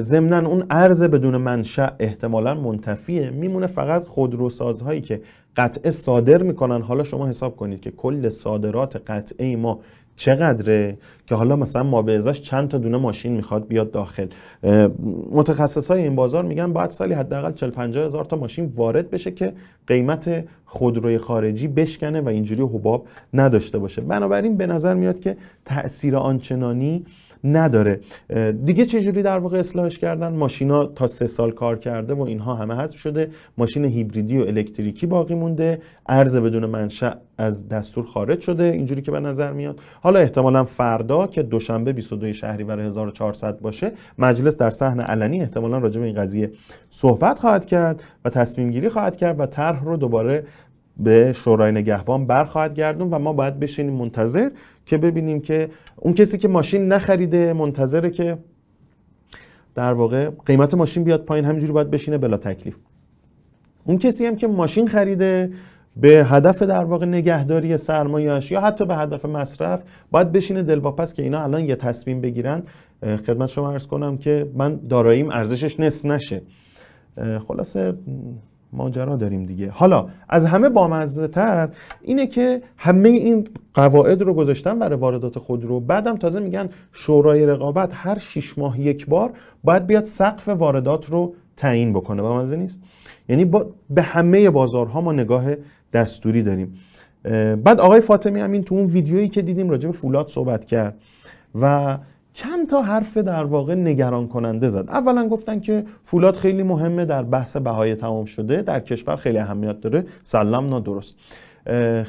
ضمنا 0.00 0.48
اون 0.48 0.64
ارز 0.70 1.02
بدون 1.02 1.36
منشأ 1.36 1.88
احتمالا 1.98 2.54
منتفیه. 2.54 3.30
میمونه 3.30 3.66
فقط 3.66 4.06
خودروسازهایی 4.06 5.00
که 5.00 5.20
قطعه 5.56 5.90
صادر 5.90 6.42
می‌کنن. 6.42 6.82
حالا 6.82 7.04
شما 7.04 7.28
حساب 7.28 7.56
کنید 7.56 7.80
که 7.80 7.90
کل 7.90 8.28
صادرات 8.28 9.10
قطعه 9.10 9.56
ما 9.56 9.80
چقدره 10.16 10.98
که 11.26 11.34
حالا 11.34 11.56
مثلا 11.56 11.82
ما 11.82 12.02
به 12.02 12.16
ازاش 12.16 12.40
چند 12.40 12.68
تا 12.68 12.78
دونه 12.78 12.98
ماشین 12.98 13.32
می‌خواد 13.32 13.66
بیاد 13.66 13.90
داخل. 13.90 14.26
متخصص 15.30 15.90
های 15.90 16.02
این 16.02 16.14
بازار 16.14 16.44
میگن 16.44 16.72
باید 16.72 16.90
سالی 16.90 17.14
حداقل 17.14 17.52
40 17.52 17.70
50 17.70 18.04
هزار 18.04 18.24
تا 18.24 18.36
ماشین 18.36 18.72
وارد 18.76 19.10
بشه 19.10 19.30
که 19.30 19.52
قیمت 19.86 20.44
خودروی 20.64 21.18
خارجی 21.18 21.68
بشکنه 21.68 22.20
و 22.20 22.28
اینجوری 22.28 22.62
حباب 22.62 23.06
نداشته 23.34 23.78
باشه. 23.78 24.00
بنابراین 24.02 24.56
به 24.56 24.66
نظر 24.66 24.94
میاد 24.94 25.20
که 25.20 25.36
تاثیر 25.64 26.16
آنچنانی 26.16 27.04
نداره. 27.44 28.00
دیگه 28.64 28.84
چجوری 28.84 29.22
در 29.22 29.38
واقع 29.38 29.58
اصلاحش 29.58 29.98
کردن؟ 29.98 30.32
ماشینا 30.32 30.86
تا 30.86 31.06
سه 31.06 31.26
سال 31.26 31.50
کار 31.50 31.78
کرده 31.78 32.14
و 32.14 32.22
اینها 32.22 32.54
همه 32.54 32.74
حذف 32.74 32.98
شده. 32.98 33.30
ماشین 33.58 33.84
هیبریدی 33.84 34.38
و 34.38 34.40
الکتریکی 34.40 35.06
باقی 35.06 35.34
مونده. 35.34 35.82
ارز 36.08 36.36
بدون 36.36 36.66
منشأ 36.66 37.12
از 37.38 37.68
دستور 37.68 38.04
خارج 38.04 38.40
شده. 38.40 38.64
اینجوری 38.64 39.02
که 39.02 39.10
به 39.10 39.20
نظر 39.20 39.52
میاد. 39.52 39.80
حالا 40.00 40.20
احتمالا 40.20 40.64
فردا 40.64 41.26
که 41.26 41.42
دوشنبه 41.42 41.92
22 41.92 42.32
شهریور 42.32 42.80
1400 42.80 43.60
باشه 43.60 43.92
مجلس 44.18 44.56
در 44.56 44.70
صحن 44.70 45.00
علنی 45.00 45.40
احتمالا 45.40 45.78
راجع 45.78 46.00
به 46.00 46.06
این 46.06 46.16
قضیه 46.16 46.50
صحبت 46.90 47.38
خواهد 47.38 47.64
کرد 47.64 48.02
و 48.24 48.30
تصمیم 48.30 48.70
گیری 48.70 48.88
خواهد 48.88 49.16
کرد 49.16 49.40
و 49.40 49.46
طرح 49.46 49.84
رو 49.84 49.96
دوباره 49.96 50.44
به 50.96 51.32
شورای 51.32 51.72
نگهبان 51.72 52.26
برخواهد 52.26 52.74
گردون 52.74 53.10
و 53.10 53.18
ما 53.18 53.32
باید 53.32 53.60
بشینیم 53.60 53.94
منتظر 53.94 54.50
که 54.90 54.98
ببینیم 54.98 55.40
که 55.40 55.68
اون 55.96 56.14
کسی 56.14 56.38
که 56.38 56.48
ماشین 56.48 56.88
نخریده 56.88 57.52
منتظره 57.52 58.10
که 58.10 58.38
در 59.74 59.92
واقع 59.92 60.30
قیمت 60.46 60.74
ماشین 60.74 61.04
بیاد 61.04 61.24
پایین 61.24 61.44
همینجوری 61.44 61.72
باید 61.72 61.90
بشینه 61.90 62.18
بلا 62.18 62.36
تکلیف. 62.36 62.76
اون 63.84 63.98
کسی 63.98 64.26
هم 64.26 64.36
که 64.36 64.46
ماشین 64.46 64.88
خریده 64.88 65.52
به 65.96 66.08
هدف 66.08 66.62
در 66.62 66.84
واقع 66.84 67.06
نگهداری 67.06 67.76
سرمایه‌اش 67.76 68.50
یا 68.50 68.60
حتی 68.60 68.84
به 68.84 68.96
هدف 68.96 69.24
مصرف 69.24 69.82
باید 70.10 70.32
بشینه 70.32 70.62
دلواپس 70.62 71.14
که 71.14 71.22
اینا 71.22 71.42
الان 71.42 71.64
یه 71.64 71.76
تصمیم 71.76 72.20
بگیرن. 72.20 72.62
خدمت 73.02 73.48
شما 73.48 73.72
عرض 73.72 73.86
کنم 73.86 74.18
که 74.18 74.50
من 74.54 74.80
داراییم 74.88 75.30
ارزشش 75.30 75.80
نصف 75.80 76.04
نشه. 76.04 76.42
خلاصه 77.48 77.94
ماجرا 78.72 79.16
داریم 79.16 79.46
دیگه. 79.46 79.70
حالا 79.70 80.06
از 80.28 80.44
همه 80.44 80.68
بامزه 80.68 81.28
تر 81.28 81.68
اینه 82.02 82.26
که 82.26 82.62
همه 82.76 83.08
این 83.08 83.48
قواعد 83.74 84.22
رو 84.22 84.34
گذاشتن 84.34 84.78
برای 84.78 84.98
واردات 84.98 85.38
خودرو 85.38 85.80
بعدم 85.80 86.16
تازه 86.16 86.40
میگن 86.40 86.68
شورای 86.92 87.46
رقابت 87.46 87.90
هر 87.92 88.18
شیش 88.18 88.58
ماه 88.58 88.80
یک 88.80 89.06
بار 89.06 89.30
باید 89.64 89.86
بیاد 89.86 90.04
سقف 90.04 90.48
واردات 90.48 91.06
رو 91.06 91.34
تعیین 91.56 91.92
بکنه. 91.92 92.22
بامزه 92.22 92.56
نیست؟ 92.56 92.80
یعنی 93.28 93.44
با 93.44 93.66
به 93.90 94.02
همه 94.02 94.50
بازارها 94.50 95.00
ما 95.00 95.12
نگاه 95.12 95.44
دستوری 95.92 96.42
داریم. 96.42 96.74
بعد 97.64 97.80
آقای 97.80 98.00
فاطمی 98.00 98.40
همین 98.40 98.62
تو 98.62 98.74
اون 98.74 98.86
ویدیویی 98.86 99.28
که 99.28 99.42
دیدیم 99.42 99.70
راجع 99.70 99.88
به 99.88 99.96
فولاد 99.96 100.28
صحبت 100.28 100.64
کرد 100.64 100.94
و 101.60 101.98
چند 102.40 102.68
تا 102.68 102.82
حرف 102.82 103.16
در 103.16 103.44
واقع 103.44 103.74
نگران 103.74 104.28
کننده 104.28 104.68
زد. 104.68 104.84
اولا 104.88 105.28
گفتن 105.28 105.60
که 105.60 105.84
فولاد 106.04 106.36
خیلی 106.36 106.62
مهمه 106.62 107.04
در 107.04 107.22
بحث 107.22 107.56
بهای 107.56 107.94
تمام 107.94 108.24
شده. 108.24 108.62
در 108.62 108.80
کشور 108.80 109.16
خیلی 109.16 109.38
اهمیت 109.38 109.80
داره. 109.80 110.04
سلام 110.22 110.68
نادرست. 110.68 111.14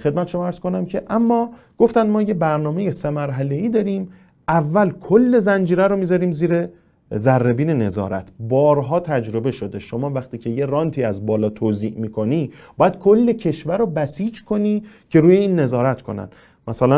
خدمت 0.03 0.27
شما 0.27 0.45
ارز 0.45 0.59
کنم 0.59 0.85
که 0.85 1.03
اما 1.09 1.49
گفتن 1.77 2.09
ما 2.09 2.21
یه 2.21 2.33
برنامه 2.33 2.91
سه 2.91 3.09
مرحله 3.09 3.55
ای 3.55 3.69
داریم. 3.69 4.09
اول 4.47 4.91
کل 4.91 5.39
زنجیره 5.39 5.87
رو 5.87 5.95
می‌ذاریم 5.95 6.31
زیر 6.31 6.67
ذربین 7.13 7.69
نظارت. 7.69 8.31
بارها 8.39 8.99
تجربه 8.99 9.51
شده. 9.51 9.79
شما 9.79 10.09
وقتی 10.09 10.37
که 10.37 10.49
یه 10.49 10.65
رانتی 10.65 11.03
از 11.03 11.25
بالا 11.25 11.49
توضیح 11.49 11.93
می‌کنی 11.97 12.51
باید 12.77 12.97
کل 12.97 13.31
کشور 13.31 13.77
رو 13.77 13.85
بسیج 13.85 14.43
کنی 14.43 14.83
که 15.09 15.19
روی 15.19 15.35
این 15.35 15.59
نظارت 15.59 16.01
کنن. 16.01 16.27
مثلا 16.67 16.97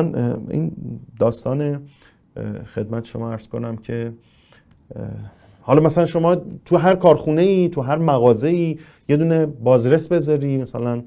این 0.49 0.71
داستان 1.19 1.81
خدمت 2.75 3.05
شما 3.05 3.31
ارز 3.31 3.47
کنم 3.47 3.77
که 3.77 4.13
حالا 5.61 5.81
مثلا 5.81 6.05
شما 6.05 6.35
تو 6.65 6.77
هر 6.77 6.95
کارخونه 6.95 7.41
ای 7.41 7.69
تو 7.69 7.81
هر 7.81 7.97
مغازه 7.97 8.47
ای 8.47 8.79
یه 9.09 9.17
دونه 9.17 9.45
بازرس 9.45 10.07
بذاری 10.07 10.57
مثلا 10.57 11.03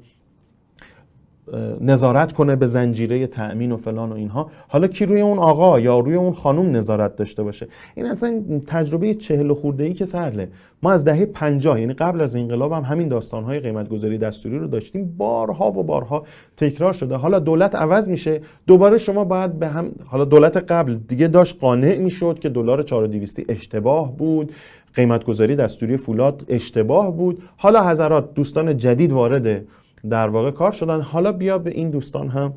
نظارت 1.80 2.32
کنه 2.32 2.56
به 2.56 2.66
زنجیره 2.66 3.26
تأمین 3.26 3.72
و 3.72 3.76
فلان 3.76 4.12
و 4.12 4.14
اینها. 4.14 4.50
حالا 4.68 4.86
کی 4.86 5.06
روی 5.06 5.20
اون 5.20 5.38
آقا 5.38 5.80
یا 5.80 5.98
روی 5.98 6.14
اون 6.14 6.32
خانم 6.32 6.76
نظارت 6.76 7.16
داشته 7.16 7.42
باشه؟ 7.42 7.68
این 7.94 8.06
اصلا 8.06 8.42
تجربه 8.66 9.14
چهل 9.14 9.52
خورده 9.52 9.84
ای 9.84 9.92
که 9.92 10.04
سهله 10.04 10.48
ما 10.82 10.92
از 10.92 11.04
دهه 11.04 11.26
50 11.26 11.80
یعنی 11.80 11.92
قبل 11.92 12.20
از 12.20 12.36
انقلاب 12.36 12.72
هم 12.72 12.82
همین 12.82 13.08
داستانهای 13.08 13.60
قیمت 13.60 13.88
گذاری 13.88 14.18
دستوری 14.18 14.58
رو 14.58 14.66
داشتیم. 14.66 15.14
بارها 15.16 15.70
و 15.70 15.82
بارها 15.82 16.24
تکرار 16.56 16.92
شده. 16.92 17.14
حالا 17.16 17.38
دولت 17.38 17.74
عوض 17.74 18.08
میشه. 18.08 18.40
دوباره 18.66 18.98
شما 18.98 19.24
باید 19.24 19.58
به 19.58 19.68
هم 19.68 19.90
حالا 20.06 20.24
دولت 20.24 20.56
قبل 20.56 20.94
دیگه 21.08 21.28
داشت 21.28 21.60
قانع 21.60 21.98
می‌شد 21.98 22.38
که 22.38 22.48
دلار 22.48 22.82
4200 22.82 23.50
اشتباه 23.50 24.16
بود. 24.16 24.52
قیمت 24.94 25.24
گذاری 25.24 25.56
دستوری 25.56 25.96
فولاد 25.96 26.44
اشتباه 26.48 27.16
بود. 27.16 27.42
حالا 27.56 27.88
حضرات 27.88 28.34
دوستان 28.34 28.76
جدید 28.76 29.12
وارد 29.12 29.64
در 30.10 30.28
واقع 30.28 30.50
کار 30.50 30.72
شدن. 30.72 31.00
حالا 31.00 31.32
بیا 31.32 31.58
به 31.58 31.70
این 31.70 31.90
دوستان 31.90 32.28
هم 32.28 32.52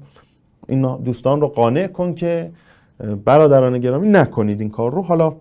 این 0.68 0.98
دوستان 0.98 1.42
رو 1.42 1.48
قانع 1.48 1.88
کن 1.88 2.14
که 2.14 2.52
برادران 3.26 3.80
گرامی 3.80 4.08
نکنید 4.10 4.62
این 4.62 4.70
کار 4.70 4.92
رو. 4.92 5.02
حالا 5.02 5.36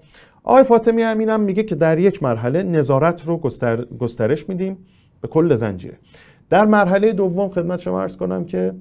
آقای 0.45 0.63
فاطمی 0.63 1.03
امینم 1.03 1.41
میگه 1.41 1.63
که 1.63 1.75
در 1.75 1.99
یک 1.99 2.23
مرحله 2.23 2.63
نظارت 2.63 3.27
رو 3.27 3.37
گستر... 3.37 3.85
گسترش 3.85 4.49
میدیم 4.49 4.77
به 5.21 5.29
کل 5.29 5.55
زنجیره. 5.55 5.99
در 6.51 6.67
مرحله 6.67 7.13
دوم 7.13 7.49
خدمت 7.49 7.81
شما 7.81 8.03
عرض 8.03 8.17
کنم 8.17 8.45
که 8.45 8.75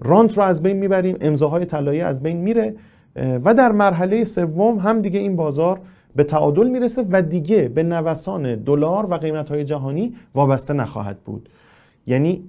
رانت 0.00 0.38
رو 0.38 0.44
از 0.44 0.62
بین 0.62 0.76
می‌بریم 0.76 1.16
امضاهای 1.20 1.64
طلایی 1.64 2.00
از 2.00 2.22
بین 2.22 2.36
میره 2.36 2.74
و 3.16 3.54
در 3.54 3.72
مرحله 3.72 4.24
سوم 4.24 4.78
هم 4.78 5.00
دیگه 5.00 5.20
این 5.20 5.36
بازار 5.36 5.80
به 6.16 6.24
تعادل 6.24 6.68
می‌رسه 6.68 7.04
و 7.10 7.22
دیگه 7.22 7.68
به 7.68 7.82
نوسان 7.82 8.54
دلار 8.54 9.06
و 9.10 9.14
قیمت 9.14 9.48
های 9.48 9.64
جهانی 9.64 10.14
وابسته 10.34 10.74
نخواهد 10.74 11.18
بود. 11.18 11.48
یعنی 12.06 12.44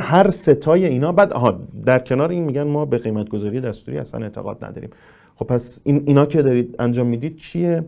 هر 0.00 0.30
ستای 0.30 0.86
اینا 0.86 1.12
بعد 1.12 1.32
آها 1.32 1.60
در 1.86 1.98
کنار 1.98 2.30
این 2.30 2.44
میگن 2.44 2.62
ما 2.62 2.84
به 2.84 2.98
قیمت 2.98 3.28
گذاری 3.28 3.60
دستوری 3.60 3.98
اصلا 3.98 4.22
اعتقاد 4.22 4.64
نداریم. 4.64 4.90
خب 5.36 5.46
پس 5.46 5.80
این 5.84 6.02
اینا 6.06 6.26
که 6.26 6.42
دارید 6.42 6.76
انجام 6.78 7.06
می‌دید 7.06 7.36
چیه؟ 7.36 7.84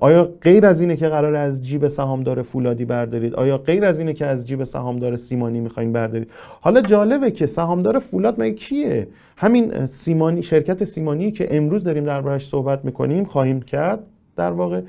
آیا 0.00 0.32
غیر 0.42 0.66
از 0.66 0.80
اینه 0.80 0.96
که 0.96 1.08
قرار 1.08 1.34
از 1.34 1.64
جیب 1.64 1.86
سهامدار 1.86 2.42
فولادی 2.42 2.84
بردارید؟ 2.84 3.34
آیا 3.34 3.58
غیر 3.58 3.84
از 3.84 3.98
اینه 3.98 4.12
که 4.12 4.26
از 4.26 4.46
جیب 4.46 4.64
سهامدار 4.64 5.16
سیمانی 5.16 5.60
می‌خواین 5.60 5.92
بردارید؟ 5.92 6.30
حالا 6.60 6.80
جالبه 6.80 7.30
که 7.30 7.46
سهامدار 7.46 7.98
فولاد 7.98 8.40
مگه 8.40 8.54
کیه؟ 8.54 9.08
همین 9.36 9.86
سیمانی 9.86 10.42
شرکت 10.42 10.84
سیمانی 10.84 11.32
که 11.32 11.56
امروز 11.56 11.84
داریم 11.84 12.04
دربارش 12.04 12.46
صحبت 12.46 12.84
می‌کنیم 12.84 13.24
خواهیم 13.24 13.62
کرد 13.62 14.00
در 14.36 14.50
واقع 14.50 14.80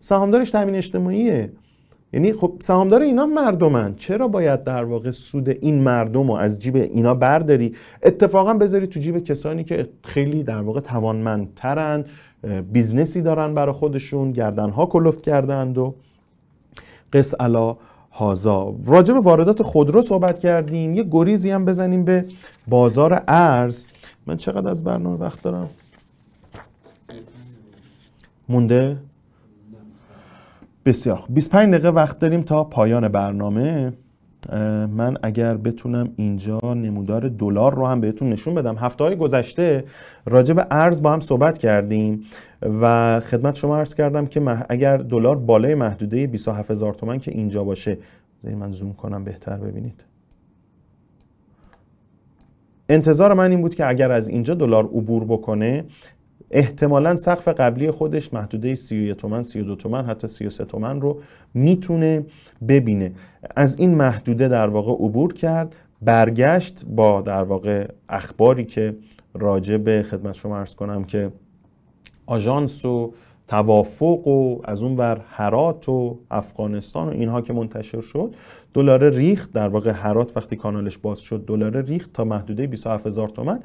سهامدارش 0.00 0.50
تامین 0.50 0.74
اجتماعیه. 0.74 1.50
یعنی 2.12 2.32
خب 2.32 2.52
سهامدار 2.60 3.02
اینا 3.02 3.26
مردمن. 3.26 3.94
چرا 3.94 4.28
باید 4.28 4.64
در 4.64 4.84
واقع 4.84 5.10
سود 5.10 5.48
این 5.48 5.82
مردم 5.82 6.30
رو 6.30 6.34
از 6.34 6.58
جیب 6.58 6.76
اینا 6.76 7.14
برداری؟ 7.14 7.74
اتفاقا 8.02 8.54
بذاری 8.54 8.86
تو 8.86 9.00
جیب 9.00 9.24
کسانی 9.24 9.64
که 9.64 9.88
خیلی 10.04 10.42
در 10.42 10.60
واقع 10.60 10.80
توانمندترن 10.80 12.04
business 12.72 13.16
ی 13.16 13.22
دارن 13.22 13.54
برای 13.54 13.72
خودشون 13.72 14.32
گردنها 14.32 14.86
کلفت 14.86 15.20
کردند 15.20 15.78
و 15.78 15.94
قس 17.12 17.34
علی 17.40 17.76
هذا. 18.12 18.74
راجع 18.86 19.14
به 19.14 19.20
واردات 19.20 19.62
خودرو 19.62 20.02
صحبت 20.02 20.38
کردیم 20.38 20.94
یه 20.94 21.04
گریزی 21.10 21.50
هم 21.50 21.64
بزنیم 21.64 22.04
به 22.04 22.24
بازار 22.68 23.22
ارز. 23.28 23.84
من 24.26 24.36
چقدر 24.36 24.70
از 24.70 24.84
برنامه 24.84 25.18
وقت 25.18 25.42
دارم؟ 25.42 25.70
مونده؟ 28.48 28.96
بسیار 30.84 31.16
خوب. 31.16 31.34
25 31.34 31.70
دقیقه 31.74 31.88
وقت 31.88 32.18
داریم 32.18 32.42
تا 32.42 32.64
پایان 32.64 33.08
برنامه. 33.08 33.92
من 34.90 35.16
اگر 35.22 35.56
بتونم 35.56 36.12
اینجا 36.16 36.60
نمودار 36.62 37.28
دلار 37.28 37.74
رو 37.74 37.86
هم 37.86 38.00
بهتون 38.00 38.30
نشون 38.30 38.54
بدم. 38.54 38.76
هفته 38.76 39.04
های 39.04 39.16
گذشته 39.16 39.84
راجع 40.26 40.54
به 40.54 40.66
ارز 40.70 41.02
با 41.02 41.12
هم 41.12 41.20
صحبت 41.20 41.58
کردیم 41.58 42.22
و 42.62 43.20
خدمت 43.20 43.54
شما 43.54 43.76
عرض 43.78 43.94
کردم 43.94 44.26
که 44.26 44.64
اگر 44.68 44.96
دلار 44.96 45.36
بالای 45.36 45.74
محدوده 45.74 46.26
27 46.26 46.70
هزار 46.70 46.94
تومن 46.94 47.18
که 47.18 47.30
اینجا 47.30 47.64
باشه. 47.64 47.98
من 48.44 48.72
زوم 48.72 48.92
کنم 48.92 49.24
بهتر 49.24 49.56
ببینید. 49.56 50.04
انتظار 52.88 53.34
من 53.34 53.50
این 53.50 53.60
بود 53.60 53.74
که 53.74 53.88
اگر 53.88 54.12
از 54.12 54.28
اینجا 54.28 54.54
دلار 54.54 54.84
عبور 54.84 55.24
بکنه 55.24 55.84
احتمالا 56.50 57.16
سقف 57.16 57.48
قبلی 57.48 57.90
خودش 57.90 58.34
محدوده 58.34 58.74
31 58.74 59.16
تومن 59.16 59.42
32 59.42 59.76
تومن 59.76 60.04
حتی 60.04 60.28
33 60.28 60.64
تومن 60.64 61.00
رو 61.00 61.20
می‌تونه 61.54 62.24
ببینه. 62.68 63.12
از 63.56 63.78
این 63.78 63.94
محدوده 63.94 64.48
در 64.48 64.66
واقع 64.66 64.92
عبور 64.92 65.32
کرد 65.32 65.76
برگشت 66.02 66.84
با 66.86 67.20
در 67.20 67.42
واقع 67.42 67.88
اخباری 68.08 68.64
که 68.64 68.96
راجع 69.34 69.76
به 69.76 70.02
خدمت 70.02 70.34
شما 70.34 70.58
ارز 70.58 70.74
کنم 70.74 71.04
که 71.04 71.32
آژانس 72.26 72.84
و 72.84 73.14
توافق 73.48 74.26
و 74.26 74.60
از 74.64 74.82
اون 74.82 74.96
بر 74.96 75.20
هرات 75.30 75.88
و 75.88 76.18
افغانستان 76.30 77.08
و 77.08 77.10
اینها 77.10 77.40
که 77.40 77.52
منتشر 77.52 78.00
شد 78.00 78.34
دلار 78.74 79.10
ریخت 79.10 79.52
در 79.52 79.68
واقع 79.68 79.90
هرات 79.90 80.36
وقتی 80.36 80.56
کانالش 80.56 80.98
باز 80.98 81.18
شد 81.18 81.44
دلار 81.46 81.82
ریخت 81.82 82.12
تا 82.12 82.24
محدوده 82.24 82.66
27000 82.66 83.28
تومن. 83.28 83.60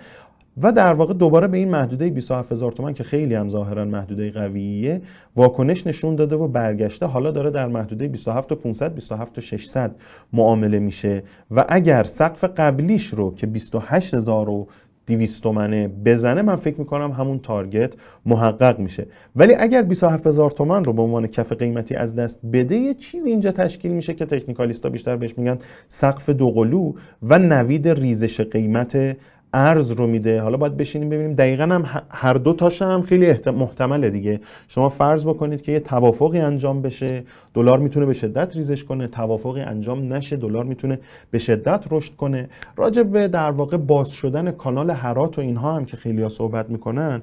و 0.62 0.72
در 0.72 0.94
واقع 0.94 1.14
دوباره 1.14 1.48
به 1.48 1.58
این 1.58 1.70
محدوده 1.70 2.10
27 2.10 2.52
هزار 2.52 2.72
تومن 2.72 2.94
که 2.94 3.04
خیلی 3.04 3.36
هم 3.36 3.50
ظاهرا 3.50 3.86
محدوده 3.86 4.32
قویه 4.32 5.02
واکنش 5.36 5.88
نشون 5.88 6.16
داده 6.16 6.36
و 6.36 6.48
برگشته. 6.48 7.06
حالا 7.06 7.32
داره 7.32 7.52
در 7.52 7.68
محدوده 7.68 8.08
27 8.08 8.52
و 8.52 8.56
500 8.56 8.96
27 8.96 9.38
و 9.38 9.42
600 9.42 9.96
معامله 10.34 10.80
میشه. 10.80 11.24
و 11.52 11.66
اگر 11.70 12.04
سقف 12.04 12.44
قبلیش 12.44 13.08
رو 13.08 13.36
که 13.36 13.48
28 13.48 14.14
هزار 14.14 14.50
و 14.50 14.68
200 15.08 15.44
تومنه 15.44 15.88
بزنه 15.88 16.42
من 16.42 16.56
فکر 16.56 16.80
می‌کنم 16.80 17.12
همون 17.12 17.40
تارگت 17.40 17.94
محقق 18.26 18.80
میشه. 18.80 19.08
ولی 19.36 19.54
اگر 19.54 19.82
27 19.82 20.28
هزار 20.28 20.52
تومن 20.52 20.84
رو 20.84 20.94
به 20.94 21.02
عنوان 21.02 21.28
کف 21.28 21.52
قیمتی 21.52 21.96
از 21.96 22.16
دست 22.16 22.40
بده 22.54 22.76
یه 22.76 22.94
چیزی 22.94 23.30
اینجا 23.30 23.52
تشکیل 23.52 23.92
میشه 23.92 24.14
که 24.14 24.26
تکنیکالیستا 24.26 24.90
بیشتر 24.90 25.16
بهش 25.16 25.38
میگن 25.38 25.60
سقف 25.88 26.30
دوقلو 26.30 26.94
و 27.24 27.40
نوید 27.40 27.88
ریزش 27.88 28.42
قیمت 28.42 29.18
ارز 29.58 29.92
رو 29.92 30.08
میده. 30.08 30.42
حالا 30.42 30.58
باید 30.58 30.78
بشینیم 30.78 31.10
ببینیم. 31.10 31.34
دقیقا 31.34 31.64
هم 31.64 32.04
هر 32.10 32.34
دو 32.34 32.54
تاش 32.54 32.82
هم 32.82 33.02
خیلی 33.02 33.34
محتمله 33.52 34.10
دیگه. 34.10 34.40
شما 34.68 34.90
فرض 34.90 35.26
بکنید 35.28 35.62
که 35.62 35.72
یه 35.72 35.80
توافقی 35.80 36.40
انجام 36.40 36.82
بشه 36.82 37.24
دلار 37.54 37.80
می‌تونه 37.80 38.06
به 38.06 38.14
شدت 38.14 38.56
ریزش 38.56 38.84
کنه. 38.84 39.08
توافقی 39.08 39.62
انجام 39.62 40.14
نشه 40.14 40.36
دلار 40.36 40.66
می‌تونه 40.66 41.00
به 41.32 41.40
شدت 41.40 41.86
رشد 41.92 42.16
کنه. 42.16 42.50
راجع 42.78 43.04
به 43.04 43.28
در 43.28 43.52
واقع 43.52 43.78
باز 43.78 44.10
شدن 44.10 44.52
کانال 44.52 44.90
هرات 44.90 45.38
و 45.38 45.42
اینها 45.42 45.76
هم 45.76 45.86
که 45.86 45.98
خیلی 45.98 46.22
ها 46.22 46.30
صحبت 46.30 46.70
می‌کنن 46.70 47.22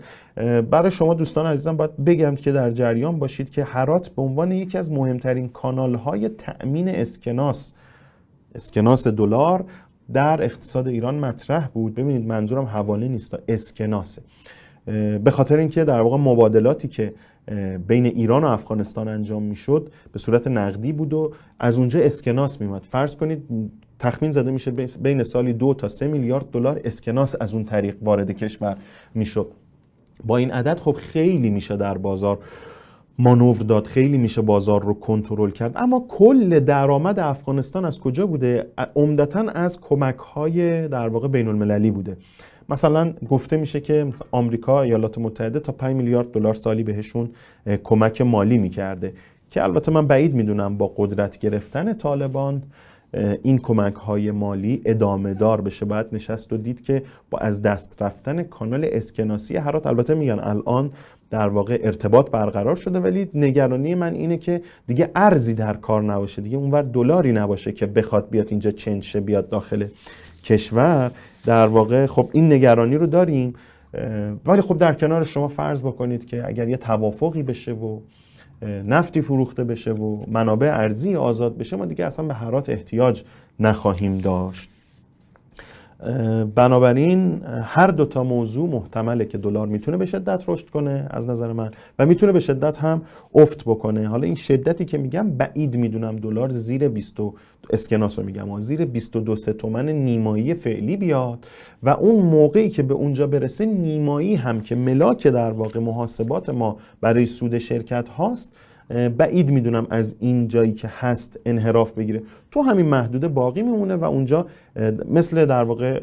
برای 0.71 0.91
شما 0.91 1.15
دوستان 1.15 1.47
عزیزم 1.47 1.77
باید 1.77 2.05
بگم 2.05 2.35
که 2.35 2.53
در 2.53 2.71
جریان 2.71 3.19
باشید 3.19 3.51
که 3.51 3.65
هرات 3.65 4.09
به 4.09 4.23
عنوان 4.23 4.53
یکی 4.53 4.79
از 4.79 4.93
مهمترین 4.93 5.49
کانال 5.49 5.95
های 5.95 6.29
تأمین 6.29 6.89
اسکناس 6.89 7.73
اسکناس 8.55 9.07
دلار 9.07 9.65
در 10.13 10.43
اقتصاد 10.45 10.89
ایران 10.89 11.15
مطرح 11.15 11.69
بود. 11.69 11.95
ببینید 11.95 12.27
منظورم 12.27 12.65
حواله 12.65 13.09
نیست 13.09 13.37
اسکناسه. 13.49 14.23
به 15.25 15.31
خاطر 15.31 15.57
اینکه 15.57 15.85
در 15.85 16.01
واقع 16.01 16.17
مبادلاتی 16.17 16.89
که 16.89 17.15
بین 17.87 18.07
ایران 18.07 18.45
و 18.45 18.47
افغانستان 18.47 19.09
انجام 19.09 19.43
می‌شد 19.43 19.91
به 20.13 20.19
صورت 20.19 20.47
نقدی 20.47 20.93
بود 20.93 21.13
و 21.13 21.33
از 21.59 21.79
اونجا 21.79 22.01
اسکناس 22.01 22.61
میومد 22.61 22.83
فرض 22.83 23.17
کنید 23.17 23.43
تخمین 23.99 24.31
زده 24.31 24.51
میشه 24.51 24.71
بین 25.03 25.23
سالی 25.23 25.53
دو 25.53 25.75
تا 25.75 25.89
سه 25.89 26.07
میلیارد 26.07 26.51
دلار 26.51 26.81
اسکناس 26.85 27.35
از 27.41 27.55
اون 27.55 27.65
طریق 27.65 27.97
وارد 28.03 28.31
کشور 28.31 28.77
می‌شد. 29.15 29.47
با 30.27 30.37
این 30.37 30.51
عدد 30.51 30.81
خب 30.81 30.93
خیلی 30.93 31.51
میشه 31.51 31.77
در 31.77 31.99
بازار 31.99 32.39
مانور 33.19 33.57
داد. 33.57 33.87
خیلی 33.87 34.19
میشه 34.19 34.43
بازار 34.43 34.83
رو 34.83 34.95
کنترل 34.95 35.51
کرد. 35.51 35.73
اما 35.77 36.05
کل 36.09 36.61
درآمد 36.61 37.19
افغانستان 37.19 37.85
از 37.85 38.01
کجا 38.01 38.27
بوده؟ 38.27 38.67
عمدتا 38.97 39.41
از 39.41 39.81
کمک 39.81 40.17
های 40.17 40.89
در 40.89 41.09
واقع 41.09 41.29
بین 41.29 41.49
المللی 41.49 41.91
بوده. 41.91 42.17
مثلا 42.69 43.13
گفته 43.31 43.57
میشه 43.57 43.81
که 43.81 44.07
آمریکا 44.31 44.83
ایالات 44.83 45.19
متحده 45.19 45.61
تا 45.61 45.73
5 45.73 45.97
میلیارد 45.97 46.33
دلار 46.33 46.55
سالی 46.55 46.83
بهشون 46.83 47.31
کمک 47.85 48.21
مالی 48.21 48.59
می‌کرده. 48.59 49.13
که 49.51 49.63
البته 49.63 49.93
من 49.93 50.07
بعید 50.07 50.35
می‌دونم 50.35 50.77
با 50.77 50.93
قدرت 50.97 51.39
گرفتن 51.39 51.93
طالبان 51.93 52.63
این 53.43 53.59
کمک 53.59 53.95
های 53.95 54.31
مالی 54.31 54.83
ادامه 54.85 55.35
دار 55.35 55.61
بشه. 55.61 55.85
باید 55.85 56.07
نشست 56.13 56.53
و 56.53 56.57
دید 56.57 56.83
که 56.83 57.03
با 57.31 57.39
از 57.39 57.63
دست 57.63 58.03
رفتن 58.03 58.43
کانال 58.43 58.87
اسکناسی 58.93 59.57
هرات 59.57 59.87
البته 59.87 60.15
میگن 60.15 60.39
الان 60.43 60.91
در 61.33 61.49
واقع 61.49 61.79
ارتباط 61.83 62.31
برقرار 62.31 62.77
شده 62.77 63.01
ولی 63.01 63.31
نگرانی 63.35 63.95
من 63.95 64.15
اینه 64.15 64.37
که 64.37 64.63
دیگه 64.87 65.11
ارزی 65.15 65.55
در 65.55 65.73
کار 65.73 66.03
نباشه 66.03 66.43
دیگه 66.43 66.57
اونور 66.57 66.83
دلاری 66.83 67.33
نباشه 67.33 67.73
که 67.73 67.87
بخواد 67.87 68.31
بیاد 68.31 68.47
اینجا 68.51 68.71
چنج 68.71 69.17
بیاد 69.17 69.49
داخل 69.49 69.87
کشور. 70.45 71.11
در 71.47 71.67
واقع 71.67 72.07
خب 72.07 72.31
این 72.33 72.53
نگرانی 72.53 72.97
رو 72.97 73.07
داریم 73.07 73.55
ولی 74.47 74.61
خب 74.61 74.79
در 74.79 74.95
کنار 74.95 75.25
شما 75.25 75.49
فرض 75.49 75.83
بکنید 75.83 76.27
که 76.27 76.49
اگر 76.49 76.69
یه 76.69 76.77
توافقی 76.77 77.43
بشه 77.43 77.73
و 77.73 78.01
نفتی 78.87 79.21
فروخته 79.21 79.65
بشه 79.65 79.93
و 79.93 80.25
منابع 80.29 80.67
ارزی 80.67 81.17
آزاد 81.17 81.59
بشه 81.59 81.77
ما 81.77 81.85
دیگه 81.85 82.05
اصلا 82.05 82.25
به 82.25 82.35
هرات 82.35 82.69
احتیاج 82.71 83.25
نخواهیم 83.61 84.19
داشت. 84.19 84.72
بنابراین 86.55 87.43
هر 87.63 87.87
دو 87.87 88.05
تا 88.05 88.25
موضوع 88.25 88.69
محتمله 88.69 89.25
که 89.25 89.39
دلار 89.39 89.67
می‌تونه 89.67 89.97
به 89.97 90.07
شدت 90.07 90.45
رشد 90.49 90.69
کنه 90.69 91.07
از 91.11 91.29
نظر 91.29 91.53
من 91.53 91.71
و 91.99 92.07
می‌تونه 92.07 92.33
به 92.33 92.41
شدت 92.41 92.79
هم 92.79 93.03
افت 93.35 93.65
بکنه. 93.65 94.09
حالا 94.09 94.25
این 94.25 94.35
شدتی 94.35 94.85
که 94.85 94.99
میگم 94.99 95.31
بعید 95.31 95.77
می‌دونم 95.77 96.17
دلار 96.17 96.49
زیر 96.49 96.89
20 96.89 97.17
اسکناس 97.71 98.19
رو 98.19 98.25
میگم 98.25 98.61
زیر 98.61 98.85
22 98.85 99.37
تومن 99.37 99.89
نیمایی 99.89 100.55
فعلی 100.55 100.97
بیاد 100.97 101.47
و 101.83 101.89
اون 101.89 102.25
موقعی 102.27 102.69
که 102.69 102.83
به 102.83 102.95
اونجا 102.95 103.27
برسه 103.27 103.67
نیمایی 103.67 104.35
هم 104.35 104.61
که 104.61 104.75
ملاک 104.75 105.27
در 105.27 105.51
واقع 105.51 105.81
محاسبات 105.81 106.51
ما 106.51 106.77
برای 107.01 107.27
سود 107.27 107.59
شرکت 107.59 108.09
هاست 108.09 108.53
بعید 109.19 109.51
می‌دونم 109.51 109.87
از 109.91 110.17
این 110.21 110.49
جایی 110.49 110.73
که 110.73 110.91
هست 111.01 111.39
انحراف 111.47 111.93
بگیره. 111.93 112.23
تو 112.51 112.63
همین 112.63 112.87
محدوده 112.87 113.29
باقی 113.29 113.63
میمونه 113.63 113.97
و 113.97 114.05
اونجا 114.05 114.47
مثل 115.11 115.47
در 115.47 115.65
واقع 115.65 116.01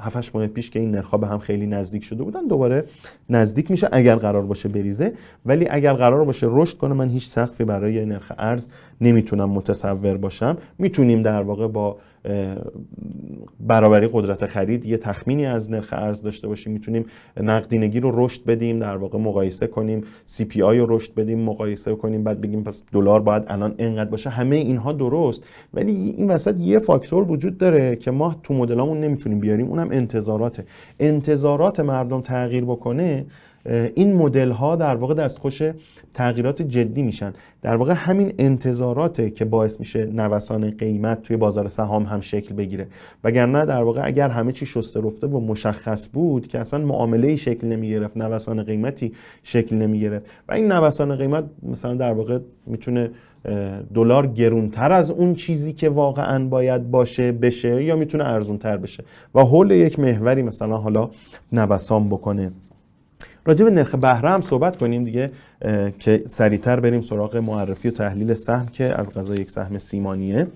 7 0.00 0.36
ماه 0.36 0.46
پیش 0.46 0.70
که 0.70 0.78
این 0.78 0.90
نرخ 0.90 1.14
به 1.14 1.26
هم 1.26 1.38
خیلی 1.38 1.66
نزدیک 1.66 2.04
شده 2.04 2.22
بودن 2.22 2.46
دوباره 2.46 2.84
نزدیک 3.30 3.70
میشه 3.70 3.88
اگر 3.92 4.16
قرار 4.16 4.42
باشه 4.42 4.68
بریزه. 4.68 5.12
ولی 5.46 5.66
اگر 5.70 5.92
قرار 5.92 6.24
باشه 6.24 6.46
رشد 6.50 6.76
کنه 6.76 6.94
من 6.94 7.08
هیچ 7.08 7.26
سقفی 7.26 7.64
برای 7.64 8.04
نرخ 8.04 8.32
ارز 8.38 8.66
نمی‌تونم 9.00 9.50
متصور 9.50 10.16
باشم. 10.16 10.56
می‌تونیم 10.78 11.22
در 11.22 11.42
واقع 11.42 11.66
با 11.66 11.96
برابری 13.60 14.08
قدرت 14.12 14.46
خرید 14.46 14.86
یه 14.86 14.96
تخمینی 14.96 15.46
از 15.46 15.70
نرخ 15.70 15.92
ارز 15.92 16.22
داشته 16.22 16.48
باشیم. 16.48 16.72
می‌تونیم 16.72 17.06
نقدینگی 17.40 18.00
رو 18.00 18.24
رشد 18.24 18.44
بدیم 18.44 18.78
در 18.78 18.96
واقع 18.96 19.18
مقایسه 19.18 19.66
کنیم 19.66 20.04
سی 20.24 20.44
پی 20.44 20.62
آی 20.62 20.78
رو 20.78 20.96
رشد 20.96 21.14
بدیم 21.14 21.40
مقایسه 21.40 21.94
کنیم 21.94 22.24
بعد 22.24 22.40
بگیم 22.40 22.62
پس 22.62 22.82
دلار 22.92 23.20
باید 23.20 23.42
الان 23.46 23.74
انقدر 23.78 24.10
باشه. 24.10 24.30
همه 24.30 24.56
اینها 24.56 24.92
درست 24.92 25.44
ولی 25.74 25.92
این 25.92 26.30
وسط 26.30 26.60
یه 26.60 26.78
فاکتور 26.78 27.30
وجود 27.32 27.58
داره 27.58 27.96
که 27.96 28.10
ما 28.10 28.36
تو 28.42 28.54
مدلامون 28.54 29.00
نمی‌تونیم 29.00 29.40
بیاریم 29.40 29.66
اونم 29.66 29.88
انتظاراته. 29.90 30.64
انتظارات 31.00 31.80
مردم 31.80 32.20
تغییر 32.20 32.64
بکنه 32.64 33.24
این 33.94 34.14
مدل 34.14 34.50
ها 34.50 34.76
در 34.76 34.94
واقع 34.94 35.14
دستخوش 35.14 35.62
تغییرات 36.14 36.62
جدی 36.62 37.02
میشن. 37.02 37.32
در 37.62 37.76
واقع 37.76 37.92
همین 37.96 38.32
انتظاراته 38.38 39.30
که 39.30 39.44
باعث 39.44 39.80
میشه 39.80 40.06
نوسان 40.06 40.70
قیمت 40.70 41.22
توی 41.22 41.36
بازار 41.36 41.68
سهام 41.68 42.04
هم 42.04 42.20
شکل 42.20 42.54
بگیره. 42.54 42.86
وگرنه 43.24 43.64
در 43.64 43.82
واقع 43.82 44.00
اگر 44.04 44.28
همه 44.28 44.52
چی 44.52 44.66
شسته 44.66 45.00
رفته 45.00 45.26
و 45.26 45.40
مشخص 45.40 46.08
بود 46.12 46.46
که 46.46 46.58
اصلا 46.58 46.84
معامله 46.84 47.36
شکل 47.36 47.66
نمی‌گرفت 47.66 48.16
نوسان 48.16 48.62
قیمتی 48.62 49.12
شکل 49.42 49.76
نمی‌گرفت 49.76 50.26
و 50.48 50.52
این 50.52 50.72
نوسان 50.72 51.16
قیمت 51.16 51.44
مثلا 51.62 51.94
در 51.94 52.12
واقع 52.12 52.38
می‌تونه 52.66 53.10
دلار 53.94 54.26
گرونتر 54.26 54.92
از 54.92 55.10
اون 55.10 55.34
چیزی 55.34 55.72
که 55.72 55.88
واقعا 55.88 56.48
باید 56.48 56.90
باشه 56.90 57.32
بشه 57.32 57.84
یا 57.84 57.96
می‌تونه 57.96 58.24
ارزونتر 58.24 58.76
بشه. 58.76 59.04
و 59.34 59.40
حول 59.40 59.70
یک 59.70 59.98
محوری 59.98 60.42
مثلا 60.42 60.76
حالا 60.76 61.10
نوسان 61.52 62.08
بکنه. 62.08 62.52
راجع 63.46 63.64
به 63.64 63.70
نرخ 63.70 63.94
بهره 63.94 64.30
هم 64.30 64.40
صحبت 64.40 64.76
کنیم 64.76 65.04
دیگه 65.04 65.30
که 65.98 66.22
سریعتر 66.26 66.80
بریم 66.80 67.00
سراغ 67.00 67.36
معرفی 67.36 67.88
و 67.88 67.90
تحلیل 67.90 68.34
سهم 68.34 68.66
که 68.66 68.84
از 68.84 69.14
غذا 69.14 69.34
یک 69.34 69.50
سهم 69.50 69.78
سیمانیه. 69.78 70.46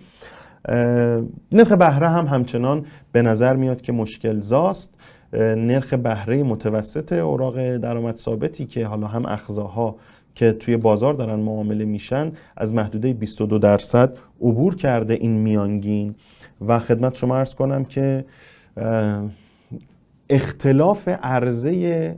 نرخ 1.52 1.72
بهره 1.72 2.08
هم 2.08 2.26
همچنان 2.26 2.86
به 3.12 3.22
نظر 3.22 3.56
میاد 3.56 3.80
که 3.80 3.92
مشکل 3.92 4.40
زاست. 4.40 4.94
نرخ 5.32 5.94
بهره 5.94 6.42
متوسط 6.42 7.12
اوراق 7.12 7.76
درآمد 7.76 8.16
ثابتی 8.16 8.66
که 8.66 8.86
حالا 8.86 9.06
هم 9.06 9.26
اخزاها 9.26 9.96
که 10.34 10.52
توی 10.52 10.76
بازار 10.76 11.14
دارن 11.14 11.40
معامله 11.40 11.84
میشن 11.84 12.32
از 12.56 12.74
محدوده 12.74 13.12
22 13.12 13.58
درصد 13.58 14.16
عبور 14.40 14.76
کرده 14.76 15.14
این 15.14 15.32
میانگین. 15.32 16.14
و 16.68 16.78
خدمت 16.78 17.14
شما 17.14 17.36
ارز 17.36 17.54
کنم 17.54 17.84
که 17.84 18.24
اختلاف 20.30 21.08
عرضه 21.08 22.16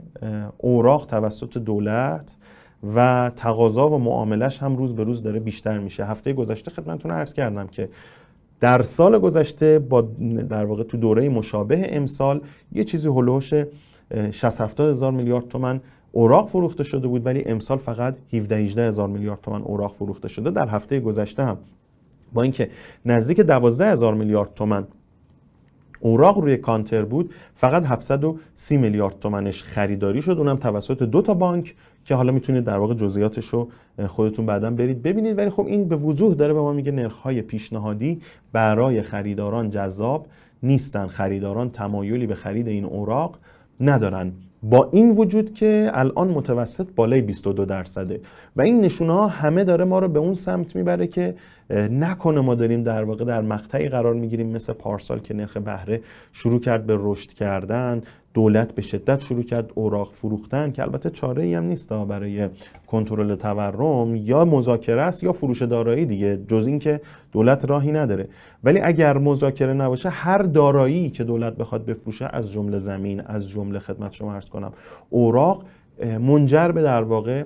اوراق 0.57 1.05
توسط 1.05 1.57
دولت 1.57 2.35
و 2.95 3.31
تقاضا 3.35 3.89
و 3.89 3.97
معاملش 3.97 4.63
هم 4.63 4.75
روز 4.75 4.95
به 4.95 5.03
روز 5.03 5.23
داره 5.23 5.39
بیشتر 5.39 5.79
میشه. 5.79 6.05
هفته 6.05 6.33
گذشته 6.33 6.71
خدمتتون 6.71 7.11
عرض 7.11 7.33
کردم 7.33 7.67
که 7.67 7.89
در 8.59 8.81
سال 8.81 9.19
گذشته 9.19 9.79
با 9.79 10.01
در 10.49 10.65
واقع 10.65 10.83
تو 10.83 10.97
دوره 10.97 11.29
مشابه 11.29 11.97
امسال 11.97 12.41
یه 12.71 12.83
چیزی 12.83 13.07
هلوش 13.09 13.53
60 14.31 14.61
70 14.61 14.89
هزار 14.89 15.11
میلیارد 15.11 15.47
تومن 15.47 15.81
اوراق 16.11 16.49
فروخته 16.49 16.83
شده 16.83 17.07
بود 17.07 17.25
ولی 17.25 17.43
امسال 17.45 17.77
فقط 17.77 18.15
17 18.33 18.55
18 18.55 18.87
هزار 18.87 19.07
میلیارد 19.07 19.41
تومن 19.41 19.61
اوراق 19.61 19.93
فروخته 19.93 20.27
شده. 20.27 20.51
در 20.51 20.67
هفته 20.67 20.99
گذشته 20.99 21.43
هم 21.43 21.57
با 22.33 22.41
اینکه 22.41 22.69
نزدیک 23.05 23.39
12 23.39 23.91
هزار 23.91 24.13
میلیارد 24.13 24.53
تومن 24.53 24.87
اوراق 26.03 26.37
روی 26.37 26.57
کانتر 26.57 27.01
بود 27.01 27.33
فقط 27.55 27.85
730 27.85 28.77
میلیارد 28.77 29.19
تومنش 29.19 29.63
خریداری 29.63 30.21
شد. 30.21 30.31
اونم 30.31 30.55
توسط 30.55 31.03
دو 31.03 31.21
تا 31.21 31.33
بانک 31.33 31.75
که 32.05 32.15
حالا 32.15 32.31
می‌تونید 32.31 32.63
در 32.63 32.77
واقع 32.77 32.93
جزئیاتش 32.93 33.45
رو 33.45 33.69
خودتون 34.07 34.45
بعدا 34.45 34.69
برید 34.69 35.01
ببینید. 35.01 35.37
ولی 35.37 35.49
خب 35.49 35.65
این 35.65 35.87
به 35.87 35.95
وضوح 35.95 36.35
داره 36.35 36.53
به 36.53 36.61
ما 36.61 36.73
میگه 36.73 36.91
نرخ‌های 36.91 37.41
پیشنهادی 37.41 38.21
برای 38.51 39.01
خریداران 39.01 39.69
جذاب 39.69 40.25
نیستن. 40.63 41.07
خریداران 41.07 41.69
تمایلی 41.69 42.27
به 42.27 42.35
خرید 42.35 42.67
این 42.67 42.85
اوراق 42.85 43.37
ندارن. 43.79 44.31
با 44.63 44.89
این 44.91 45.11
وجود 45.11 45.53
که 45.53 45.91
الان 45.93 46.27
متوسط 46.27 46.87
بالای 46.95 47.21
22 47.21 47.65
درصده. 47.65 48.19
و 48.55 48.61
این 48.61 48.81
نشونه 48.81 49.13
ها 49.13 49.27
همه 49.27 49.63
داره 49.63 49.85
ما 49.85 49.99
رو 49.99 50.07
به 50.07 50.19
اون 50.19 50.33
سمت 50.33 50.75
می‌بره 50.75 51.07
که 51.07 51.35
نکنه 51.69 52.41
ما 52.41 52.55
داریم 52.55 52.83
در 52.83 53.03
واقع 53.03 53.25
در 53.25 53.41
مقطعی 53.41 53.89
قرار 53.89 54.13
می‌گیریم 54.13 54.47
مثل 54.47 54.73
پارسال 54.73 55.19
که 55.19 55.33
نرخ 55.33 55.57
بهره 55.57 56.01
شروع 56.31 56.59
کرد 56.59 56.85
به 56.85 56.97
رشد 56.99 57.33
کردن 57.33 58.01
دولت 58.33 58.71
به 58.71 58.81
شدت 58.81 59.21
شروع 59.21 59.43
کرد 59.43 59.71
اوراق 59.75 60.11
فروختن 60.11 60.71
که 60.71 60.81
البته 60.81 61.09
چاره 61.09 61.43
ای 61.43 61.53
هم 61.53 61.63
نیست 61.63 61.93
برای 61.93 62.49
کنترل 62.87 63.35
تورم 63.35 64.15
یا 64.15 64.45
مذاکره 64.45 65.01
است 65.01 65.23
یا 65.23 65.33
فروش 65.33 65.61
دارایی 65.61 66.05
دیگه 66.05 66.39
جز 66.47 66.67
اینکه 66.67 67.01
دولت 67.31 67.65
راهی 67.65 67.91
نداره. 67.91 68.27
ولی 68.63 68.79
اگر 68.79 69.17
مذاکره 69.17 69.73
نباشه 69.73 70.09
هر 70.09 70.37
دارایی 70.37 71.09
که 71.09 71.23
دولت 71.23 71.55
بخواد 71.55 71.85
بفروشه 71.85 72.29
از 72.33 72.51
جمله 72.51 72.79
زمین 72.79 73.21
از 73.21 73.49
جمله 73.49 73.79
خدمت 73.79 74.13
شما 74.13 74.33
عرض 74.33 74.45
کنم 74.45 74.73
اوراق 75.09 75.65
منجر 76.19 76.71
به 76.71 76.81
در 76.81 77.03
واقع 77.03 77.43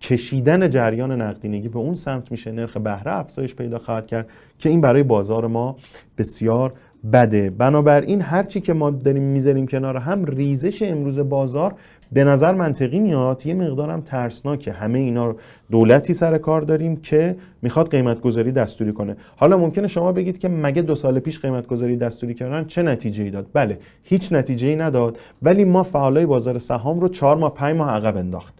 کشیدن 0.00 0.70
جریان 0.70 1.22
نقدینگی 1.22 1.68
به 1.68 1.78
اون 1.78 1.94
سمت 1.94 2.30
میشه 2.30 2.52
نرخ 2.52 2.76
بهره 2.76 3.12
افزایش 3.12 3.54
پیدا 3.54 3.78
خواهد 3.78 4.06
کرد 4.06 4.28
که 4.58 4.68
این 4.68 4.80
برای 4.80 5.02
بازار 5.02 5.46
ما 5.46 5.76
بسیار 6.18 6.72
بده. 7.12 7.50
بنابراین 7.50 8.20
هرچی 8.20 8.60
که 8.60 8.72
ما 8.72 8.90
داریم 8.90 9.22
می‌ذاریم 9.22 9.66
کنار 9.66 9.96
هم 9.96 10.24
ریزش 10.24 10.82
امروز 10.82 11.18
بازار 11.18 11.74
به 12.12 12.24
نظر 12.24 12.52
منطقی 12.52 12.98
میاد. 12.98 13.46
یه 13.46 13.54
مقدارم 13.54 14.00
ترسناکه. 14.00 14.72
همه 14.72 14.98
اینا 14.98 15.36
دولتی 15.70 16.14
سر 16.14 16.38
کار 16.38 16.60
داریم 16.62 16.96
که 16.96 17.36
می‌خواد 17.62 17.90
قیمت 17.90 18.20
گذاری 18.20 18.52
دستوری 18.52 18.92
کنه. 18.92 19.16
حالا 19.36 19.56
ممکنه 19.56 19.88
شما 19.88 20.12
بگید 20.12 20.38
که 20.38 20.48
مگه 20.48 20.82
دو 20.82 20.94
سال 20.94 21.18
پیش 21.18 21.40
قیمت 21.40 21.66
گذاری 21.66 21.96
دستوری 21.96 22.34
کردن 22.34 22.64
چه 22.64 22.82
نتیجه 22.82 23.24
ای 23.24 23.30
داد؟ 23.30 23.46
بله 23.52 23.78
هیچ 24.02 24.32
نتیجه 24.32 24.68
ای 24.68 24.76
نداد. 24.76 25.18
ولی 25.42 25.64
ما 25.64 25.82
فعالای 25.82 26.26
بازار 26.26 26.58
سهام 26.58 27.00
رو 27.00 27.08
چهار 27.08 27.36
ماه 27.36 27.54
پنج 27.54 27.76
ماه 27.76 27.90
عقب 27.90 28.16
انداخت. 28.16 28.54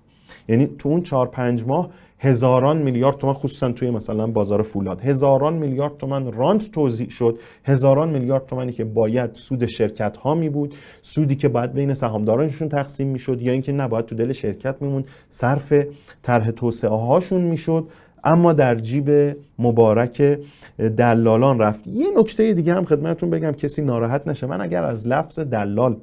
یعنی 0.48 0.66
تو 0.78 0.88
اون 0.88 1.02
چهار 1.02 1.26
پنج 1.26 1.64
ماه 1.66 1.90
هزاران 2.18 2.78
میلیارد 2.78 3.16
تومن 3.18 3.32
خصوصا 3.32 3.72
توی 3.72 3.90
مثلا 3.90 4.26
بازار 4.26 4.62
فولاد. 4.62 5.00
هزاران 5.00 5.54
میلیارد 5.54 5.96
تومن 5.96 6.32
رانت 6.32 6.70
توضیح 6.70 7.08
شد. 7.08 7.38
هزاران 7.64 8.08
میلیارد 8.08 8.46
تومنی 8.46 8.72
که 8.72 8.84
باید 8.84 9.30
سود 9.34 9.66
شرکت 9.66 10.16
ها 10.16 10.34
می 10.34 10.48
بود 10.48 10.74
سودی 11.02 11.36
که 11.36 11.48
باید 11.48 11.72
بین 11.72 11.94
سهامدارانشون 11.94 12.68
تقسیم 12.68 13.08
می‌شد 13.08 13.42
یا 13.42 13.52
اینکه 13.52 13.72
نباید 13.72 14.06
تو 14.06 14.14
دل 14.14 14.32
شرکت 14.32 14.82
میمون 14.82 15.04
صرف 15.30 15.72
طرح 16.22 16.50
توسعه 16.50 16.90
هاشون 16.90 17.40
می‌شد. 17.40 17.88
اما 18.24 18.52
در 18.52 18.74
جیب 18.74 19.36
مبارک 19.58 20.38
دلالان 20.78 21.58
رفت. 21.58 21.86
یه 21.86 22.06
نکته 22.18 22.52
دیگه 22.52 22.74
هم 22.74 22.84
خدمتتون 22.84 23.30
بگم 23.30 23.52
کسی 23.52 23.82
ناراحت 23.82 24.28
نشه. 24.28 24.46
من 24.46 24.60
اگر 24.60 24.84
از 24.84 25.06
لفظ 25.06 25.38
دلال 25.38 25.96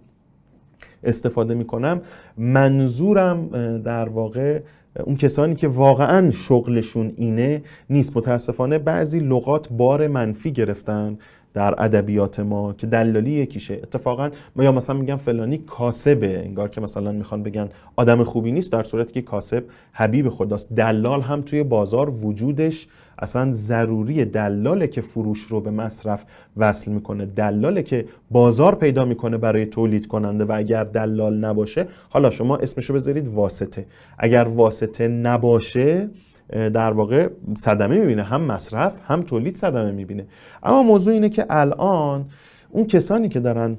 استفاده 1.03 1.53
می‌کنم 1.53 2.01
منظورم 2.38 3.47
در 3.78 4.09
واقع 4.09 4.59
اون 5.00 5.16
کسانی 5.16 5.56
که 5.56 5.68
واقعا 5.68 6.32
شغلشون 6.32 7.14
اینه 7.18 7.62
نیست. 7.89 8.18
متاسفانه 8.18 8.78
بعضی 8.78 9.20
لغات 9.20 9.70
بار 9.70 10.08
منفی 10.08 10.52
گرفتن 10.52 11.18
در 11.54 11.76
ادبیات 11.78 12.39
ما 12.39 12.74
که 12.74 12.88
دلالی 12.88 13.32
یکیشه. 13.32 13.74
اتفاقا 13.74 14.30
ما 14.56 14.64
یا 14.64 14.72
مثلا 14.72 14.96
میگن 14.96 15.16
فلانی 15.16 15.58
کاسبه. 15.58 16.39
انگار 16.46 16.70
که 16.70 16.82
مثلا 16.82 17.12
می‌خوان 17.12 17.44
بگن 17.44 17.70
آدم 17.96 18.24
خوبی 18.24 18.52
نیست 18.52 18.72
در 18.72 18.84
صورتی 18.84 19.14
که 19.14 19.22
کاسب 19.22 19.64
حبیب 19.91 20.30
خداست. 20.30 20.74
دلال 20.74 21.22
هم 21.22 21.41
توی 21.41 21.64
بازار 21.64 22.10
وجودش 22.10 22.88
اصلا 23.24 23.51
ضروری 23.51 24.26
دلاله 24.26 24.88
که 24.88 25.01
فروش 25.01 25.41
رو 25.41 25.61
به 25.61 25.71
مصرف 25.71 26.24
وصل 26.57 26.91
می‌کنه. 26.91 27.26
دلاله 27.26 27.84
که 27.84 28.05
بازار 28.32 28.76
پیدا 28.76 29.05
می‌کنه 29.05 29.38
برای 29.38 29.65
تولید 29.65 30.07
کننده 30.07 30.45
و 30.45 30.51
اگر 30.55 30.84
دلال 30.84 31.38
نباشه 31.38 31.88
حالا 32.09 32.30
شما 32.30 32.57
اسمشو 32.57 32.93
بذارید 32.93 33.28
واسطه. 33.28 33.86
اگر 34.17 34.43
واسطه 34.43 35.07
نباشه 35.07 36.09
در 36.49 36.91
واقع 36.91 37.30
صدمه 37.57 37.97
می‌بینه. 37.97 38.24
هم 38.24 38.41
مصرف 38.41 38.99
هم 39.03 39.21
تولید 39.21 39.55
صدمه 39.57 39.91
می‌بینه. 39.91 40.26
اما 40.63 40.84
موضوع 40.84 41.13
اینه 41.13 41.30
که 41.30 41.45
الان 41.49 42.26
اون 42.69 42.86
کسانی 42.86 43.30
که 43.30 43.39
دارن 43.39 43.78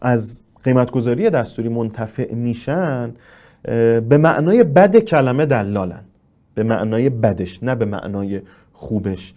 از 0.00 0.42
قیمتگذاری 0.64 1.30
دستوری 1.30 1.68
منتفع 1.68 2.34
میشن 2.34 3.14
به 4.08 4.18
معنای 4.18 4.64
بد 4.64 4.96
کلمه 4.96 5.46
دلالن. 5.46 6.04
به 6.58 6.64
معنای 6.64 7.10
بدش 7.10 7.62
نه 7.62 7.74
به 7.74 7.84
معنای 7.84 8.40
خوبش. 8.72 9.34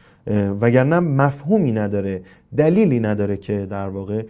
وگرنه 0.61 0.99
مفهومی 0.99 1.72
نداره 1.72 2.22
دلیلی 2.57 2.99
نداره 2.99 3.38
که 3.38 3.65
در 3.65 3.88
واقع 3.88 4.24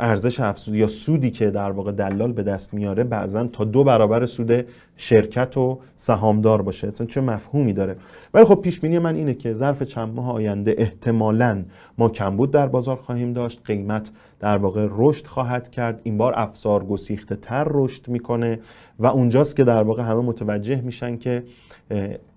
ارزش 0.00 0.40
افزودی 0.40 0.78
یا 0.78 0.88
سودی 0.88 1.30
که 1.30 1.50
در 1.50 1.70
واقع 1.70 1.92
دلال 1.92 2.32
به 2.32 2.42
دست 2.42 2.74
میاره 2.74 3.04
بعضا 3.04 3.46
تا 3.46 3.64
دو 3.64 3.84
برابر 3.84 4.26
سود 4.26 4.66
شرکت 4.96 5.56
و 5.56 5.78
سهامدار 5.96 6.62
باشه. 6.62 6.88
اصلا 6.88 7.06
چه 7.06 7.20
مفهومی 7.20 7.72
داره؟ 7.72 7.96
ولی 8.34 8.44
خب 8.44 8.54
پیش 8.54 8.80
بینی 8.80 8.98
من 8.98 9.14
اینه 9.14 9.34
که 9.34 9.52
ظرف 9.52 9.82
چند 9.82 10.14
ماه 10.14 10.32
آینده 10.32 10.74
احتمالا 10.78 11.62
ما 11.98 12.08
کمبود 12.08 12.50
در 12.50 12.66
بازار 12.66 12.96
خواهیم 12.96 13.32
داشت 13.32 13.60
قیمت 13.64 14.10
در 14.44 14.56
واقع 14.56 14.88
رشد 14.90 15.26
خواهد 15.26 15.70
کرد. 15.70 16.00
این 16.02 16.18
بار 16.18 16.32
افزار 16.36 16.84
گسیخته 16.84 17.36
تر 17.36 17.66
رشد 17.70 18.08
می‌کنه 18.08 18.58
و 18.98 19.06
اونجاست 19.06 19.56
که 19.56 19.64
در 19.64 19.82
واقع 19.82 20.02
همه 20.02 20.20
متوجه 20.20 20.80
میشن 20.80 21.16
که 21.16 21.42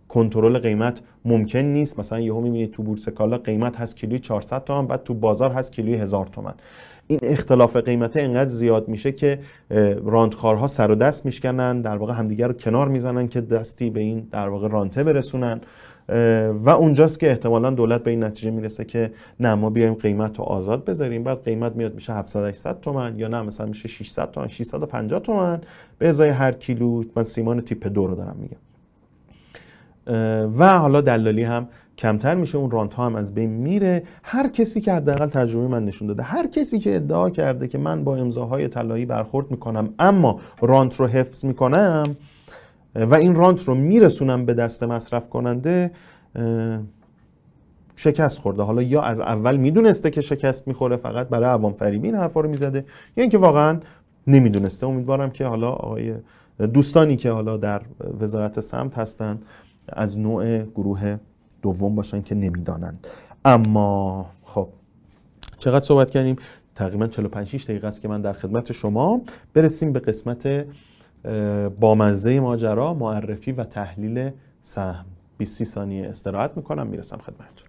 کنترل 0.08 0.58
قیمت 0.60 1.02
ممکن 1.26 1.60
نیست. 1.60 2.00
مثلا 2.00 2.20
یهو 2.20 2.42
می‌بینید 2.42 2.72
تو 2.72 2.84
بورس 2.84 3.10
کالا 3.10 3.38
قیمت 3.38 3.76
هست 3.76 3.98
کیلوی 3.98 4.20
400 4.20 4.64
تومن 4.64 4.88
بعد 4.88 5.04
تو 5.04 5.14
بازار 5.14 5.52
هست 5.52 5.72
کیلوی 5.72 5.96
1000 5.96 6.28
تومن. 6.28 6.54
این 7.08 7.20
اختلاف 7.24 7.76
قیمت 7.76 8.18
انقدر 8.18 8.50
زیاد 8.50 8.88
میشه 8.88 9.12
که 9.12 9.40
راندخارها 10.06 10.68
سر 10.68 10.92
و 10.92 10.96
دست 10.96 11.26
میشکنن 11.26 11.82
در 11.82 11.98
واقع 11.98 12.14
همدیگر 12.14 12.48
رو 12.48 12.54
کنار 12.54 12.88
می‌زنن 12.88 13.28
که 13.28 13.42
دستی 13.42 13.90
به 13.90 14.00
این 14.00 14.28
در 14.32 14.50
واقع 14.50 14.68
رانته 14.68 15.04
برسونن. 15.04 15.62
و 16.64 16.70
اونجاست 16.70 17.20
که 17.20 17.30
احتمالا 17.30 17.70
دولت 17.70 18.04
به 18.04 18.12
این 18.12 18.24
نتیجه 18.24 18.52
می‌رسه 18.52 18.86
که 18.86 19.12
نه 19.40 19.56
ما 19.56 19.70
بیایم 19.70 19.94
قیمت 19.94 20.40
رو 20.40 20.44
آزاد 20.44 20.86
بذاریم. 20.86 21.24
بعد 21.24 21.44
قیمت 21.44 21.76
میاد 21.76 21.96
میشه 21.96 22.14
700 22.14 22.46
800 22.46 22.80
تومن 22.82 23.20
یا 23.20 23.28
نه 23.28 23.42
مثلا 23.42 23.66
میشه 23.66 23.88
600 23.88 24.32
تومن 24.32 24.48
650 24.48 25.20
تومن. 25.20 25.62
به 25.98 26.08
ازای 26.08 26.30
هر 26.30 26.52
کیلو 26.52 27.04
من 27.16 27.24
سیمان 27.24 27.62
تیپ 27.62 27.88
دو 27.88 28.08
رو 28.08 28.16
دارم 28.16 28.36
میگم. 28.40 28.58
و 30.60 30.80
حالا 30.80 31.02
دلالی 31.02 31.44
هم 31.44 31.68
کمتر 31.98 32.36
میشه. 32.36 32.58
اون 32.58 32.72
رانت 32.72 32.94
ها 32.94 33.06
هم 33.06 33.16
از 33.16 33.34
بین 33.34 33.50
میره. 33.50 34.04
هر 34.24 34.48
کسی 34.48 34.82
که 34.82 34.94
حداقل 34.94 35.28
تجربه 35.28 35.68
من 35.68 35.86
نشون 35.86 36.08
داده 36.08 36.24
هر 36.24 36.48
کسی 36.48 36.80
که 36.80 36.96
ادعا 36.96 37.30
کرده 37.30 37.68
که 37.68 37.78
من 37.78 38.04
با 38.04 38.16
امضاهای 38.16 38.68
طلایی 38.68 39.06
برخورد 39.06 39.52
می‌کنم 39.52 39.94
اما 40.00 40.40
رانت 40.62 40.96
رو 40.96 41.08
حفظ 41.08 41.46
می‌کنم 41.46 42.16
و 42.98 43.16
این 43.16 43.36
رانت 43.36 43.64
رو 43.64 43.76
میرسونم 43.76 44.46
به 44.46 44.54
دست 44.54 44.84
مصرف 44.84 45.30
کننده 45.30 45.92
شکست 47.96 48.40
خورده. 48.40 48.64
حالا 48.64 48.82
یا 48.82 49.02
از 49.02 49.20
اول 49.20 49.58
می‌دونسته 49.58 50.10
که 50.10 50.22
شکست 50.22 50.68
می‌خوره 50.68 50.98
فقط 50.98 51.30
برای 51.30 51.50
عوام 51.50 51.74
فریبی 51.74 52.08
این 52.08 52.18
حرفا 52.18 52.40
رو 52.40 52.50
می‌زده 52.50 52.86
یا 53.18 53.22
اینکه 53.22 53.38
واقعا 53.38 53.80
نمی‌دونسته. 54.28 54.88
امیدوارم 54.88 55.30
که 55.30 55.46
حالا 55.46 55.70
آقای 55.70 56.14
دوستانی 56.74 57.16
که 57.16 57.32
حالا 57.32 57.58
در 57.58 57.82
وزارت 58.20 58.60
سمت 58.60 58.98
هستن 58.98 59.40
از 59.90 60.20
نوع 60.20 60.64
گروه 60.64 61.18
دوم 61.62 61.96
باشن 61.96 62.22
که 62.22 62.36
نمی‌دانند. 62.36 63.08
اما 63.46 64.26
خب 64.44 64.68
چقدر 65.58 65.86
صحبت 65.86 66.12
کردیم؟ 66.12 66.36
تقریبا 66.76 67.08
45 67.08 67.48
6 67.48 67.64
دقیقه 67.64 67.88
است 67.88 68.02
که 68.02 68.08
من 68.08 68.22
در 68.22 68.34
خدمت 68.34 68.72
شما 68.72 69.22
برسیم 69.54 69.94
به 69.94 70.00
قسمت 70.00 70.66
بامزه 71.80 72.40
ماجرا 72.40 72.94
معرفی 72.94 73.52
و 73.52 73.64
تحلیل 73.64 74.32
سهم. 74.62 75.06
20 75.38 75.64
ثانیه 75.64 76.10
استراحت 76.10 76.52
می‌کنم 76.56 76.88
می‌رسم 76.88 77.18
خدمتتون. 77.18 77.67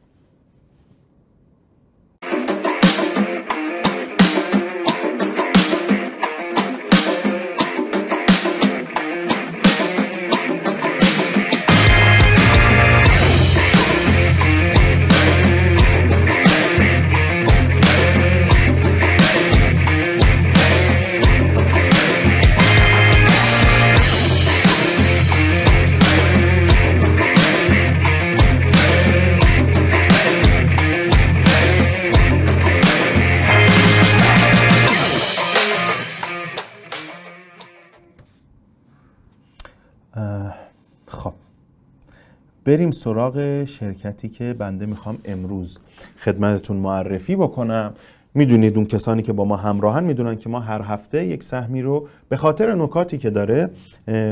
بریم 42.68 42.90
سراغ 42.90 43.64
شرکتی 43.64 44.28
که 44.28 44.54
بنده 44.58 44.86
می‌خوام 44.86 45.18
امروز 45.24 45.78
خدمتتون 46.18 46.76
معرفی 46.76 47.36
بکنم. 47.36 47.92
می‌دونید 48.34 48.76
اون 48.76 48.86
کسانی 48.86 49.22
که 49.22 49.32
با 49.32 49.44
ما 49.44 49.56
همراهن 49.56 50.04
می‌دونن 50.04 50.36
که 50.36 50.48
ما 50.48 50.60
هر 50.60 50.82
هفته 50.82 51.26
یک 51.26 51.42
سهمی 51.42 51.82
رو 51.82 52.08
به 52.28 52.36
خاطر 52.36 52.74
نکاتی 52.74 53.18
که 53.18 53.30
داره 53.30 53.70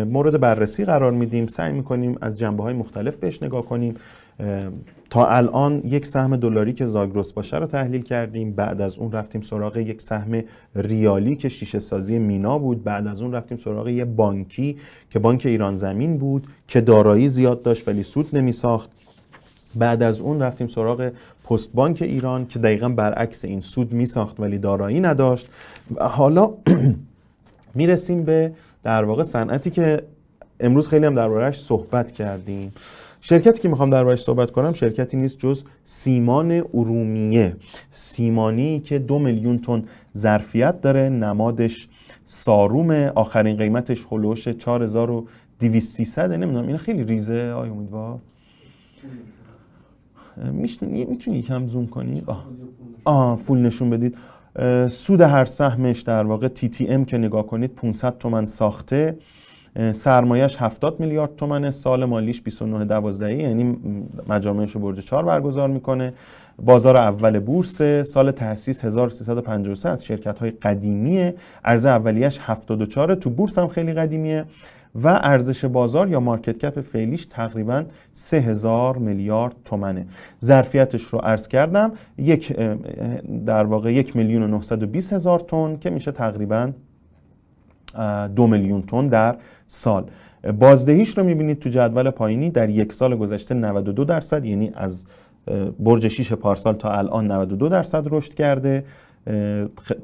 مورد 0.04 0.40
بررسی 0.40 0.84
قرار 0.84 1.12
میدیم. 1.12 1.46
سعی 1.46 1.72
می‌کنیم 1.72 2.18
از 2.20 2.38
جنبه 2.38 2.62
های 2.62 2.74
مختلف 2.74 3.16
بهش 3.16 3.42
نگاه 3.42 3.66
کنیم. 3.66 3.94
تا 5.10 5.26
الان 5.26 5.82
یک 5.84 6.06
سهم 6.06 6.36
دلاری 6.36 6.72
که 6.72 6.86
زاگرس 6.86 7.32
باشه 7.32 7.56
رو 7.56 7.66
تحلیل 7.66 8.02
کردیم. 8.02 8.52
بعد 8.52 8.80
از 8.80 8.98
اون 8.98 9.12
رفتیم 9.12 9.40
سراغ 9.40 9.76
یک 9.76 10.02
سهم 10.02 10.42
ریالی 10.74 11.36
که 11.36 11.48
شیشه 11.48 11.78
سازی 11.78 12.18
مینا 12.18 12.58
بود. 12.58 12.84
بعد 12.84 13.06
از 13.06 13.22
اون 13.22 13.32
رفتیم 13.32 13.58
سراغ 13.58 13.88
یه 13.88 14.04
بانکی 14.04 14.76
که 15.10 15.18
بانک 15.18 15.46
ایران 15.46 15.74
زمین 15.74 16.18
بود 16.18 16.46
که 16.68 16.80
دارایی 16.80 17.28
زیاد 17.28 17.62
داشت 17.62 17.88
ولی 17.88 18.02
سود 18.02 18.36
نمی 18.36 18.52
ساخت. 18.52 18.90
بعد 19.74 20.02
از 20.02 20.20
اون 20.20 20.42
رفتیم 20.42 20.66
سراغ 20.66 21.10
پست 21.44 21.72
بانک 21.72 22.02
ایران 22.02 22.46
که 22.46 22.58
دقیقا 22.58 22.88
برعکس 22.88 23.44
این 23.44 23.60
سود 23.60 23.92
می 23.92 24.06
ساخت 24.06 24.40
ولی 24.40 24.58
دارایی 24.58 25.00
نداشت. 25.00 25.48
و 25.96 26.08
حالا 26.08 26.50
می‌رسیم 27.74 28.24
به 28.24 28.52
در 28.82 29.04
واقع 29.04 29.22
صنعتی 29.22 29.70
که 29.70 30.02
امروز 30.60 30.88
خیلی 30.88 31.06
هم 31.06 31.14
دربارهش 31.14 31.58
صحبت 31.58 32.12
کردیم. 32.12 32.72
شرکتی 33.20 33.62
که 33.62 33.68
می‌خوام 33.68 33.90
دربارش 33.90 34.22
صحبت 34.22 34.50
کنم 34.50 34.72
شرکتی 34.72 35.16
نیست 35.16 35.38
جز 35.38 35.64
سیمان 35.84 36.62
ارومیه. 36.74 37.56
سیمانی 37.90 38.80
که 38.80 38.98
دو 38.98 39.18
میلیون 39.18 39.58
تن 39.58 39.84
ظرفیت 40.16 40.80
داره 40.80 41.08
نمادش 41.08 41.88
ساروم 42.24 42.90
آخرین 43.14 43.56
قیمتش 43.56 44.06
هلوش 44.10 44.48
4200 44.48 46.18
نمی‌دونم 46.18 46.66
این 46.66 46.76
خیلی 46.76 47.04
ریزه. 47.04 47.52
آیا 47.52 47.72
امیدوار. 47.72 48.18
می‌تونی 50.52 51.38
یکم 51.38 51.66
زوم 51.66 51.86
کنی؟ 51.86 52.22
آه. 52.26 52.46
آه 53.04 53.36
فول 53.36 53.58
نشون 53.58 53.90
بدید. 53.90 54.16
سود 54.88 55.20
هر 55.20 55.44
سهمش 55.44 56.00
در 56.00 56.24
واقع 56.24 56.48
ام 56.88 57.04
که 57.04 57.18
نگاه 57.18 57.46
کنید 57.46 57.74
500 57.74 58.18
تومن 58.18 58.46
ساخته. 58.46 59.16
سرمایش 59.92 60.56
70 60.56 61.00
میلیارد 61.00 61.36
تومنه 61.36 61.70
سال 61.70 62.04
مالیش 62.04 62.42
29 62.42 62.84
12 62.84 63.34
یعنی 63.34 63.76
مجامعش 64.28 64.72
رو 64.72 64.80
برج 64.80 65.00
4 65.00 65.24
برگزار 65.24 65.68
می‌کنه. 65.68 66.12
بازار 66.58 66.96
اول 66.96 67.38
بورس 67.38 67.82
سال 67.82 68.30
تأسیس 68.30 68.84
1353 68.84 69.88
از 69.88 70.04
شرکت 70.04 70.38
های 70.38 70.50
قدیمیه. 70.50 71.34
ارز 71.64 71.86
اولیش 71.86 72.38
74 72.42 73.14
تو 73.14 73.30
بورس 73.30 73.58
هم 73.58 73.68
خیلی 73.68 73.92
قدیمیه. 73.92 74.44
و 75.02 75.08
ارزش 75.08 75.64
بازار 75.64 76.08
یا 76.08 76.20
مارکت 76.20 76.58
کپ 76.58 76.80
فعلیش 76.80 77.26
تقریبا 77.26 77.84
3000 78.12 78.98
میلیارد 78.98 79.54
تومنه. 79.64 80.06
ظرفیتش 80.44 81.02
رو 81.02 81.18
عرض 81.18 81.48
کردم 81.48 81.92
یک 82.18 82.56
در 83.46 83.64
واقع 83.64 83.92
یک 83.92 84.16
میلیون 84.16 84.42
و 84.42 84.46
920 84.46 85.12
هزار 85.12 85.38
تن 85.38 85.76
که 85.76 85.90
میشه 85.90 86.12
تقریبا 86.12 86.72
دو 88.36 88.46
میلیون 88.46 88.82
تن 88.82 89.06
در 89.08 89.36
سال. 89.66 90.04
بازدهیش 90.58 91.18
رو 91.18 91.24
می‌بینید 91.24 91.58
تو 91.58 91.70
جدول 91.70 92.10
پایینی 92.10 92.50
در 92.50 92.70
یک 92.70 92.92
سال 92.92 93.16
گذشته 93.16 93.54
92 93.54 94.04
درصد 94.04 94.44
یعنی 94.44 94.72
از 94.74 95.04
برج 95.78 96.08
6 96.08 96.32
پارسال 96.32 96.74
تا 96.74 96.90
الان 96.92 97.32
92 97.32 97.68
درصد 97.68 98.06
رشد 98.10 98.34
کرده. 98.34 98.84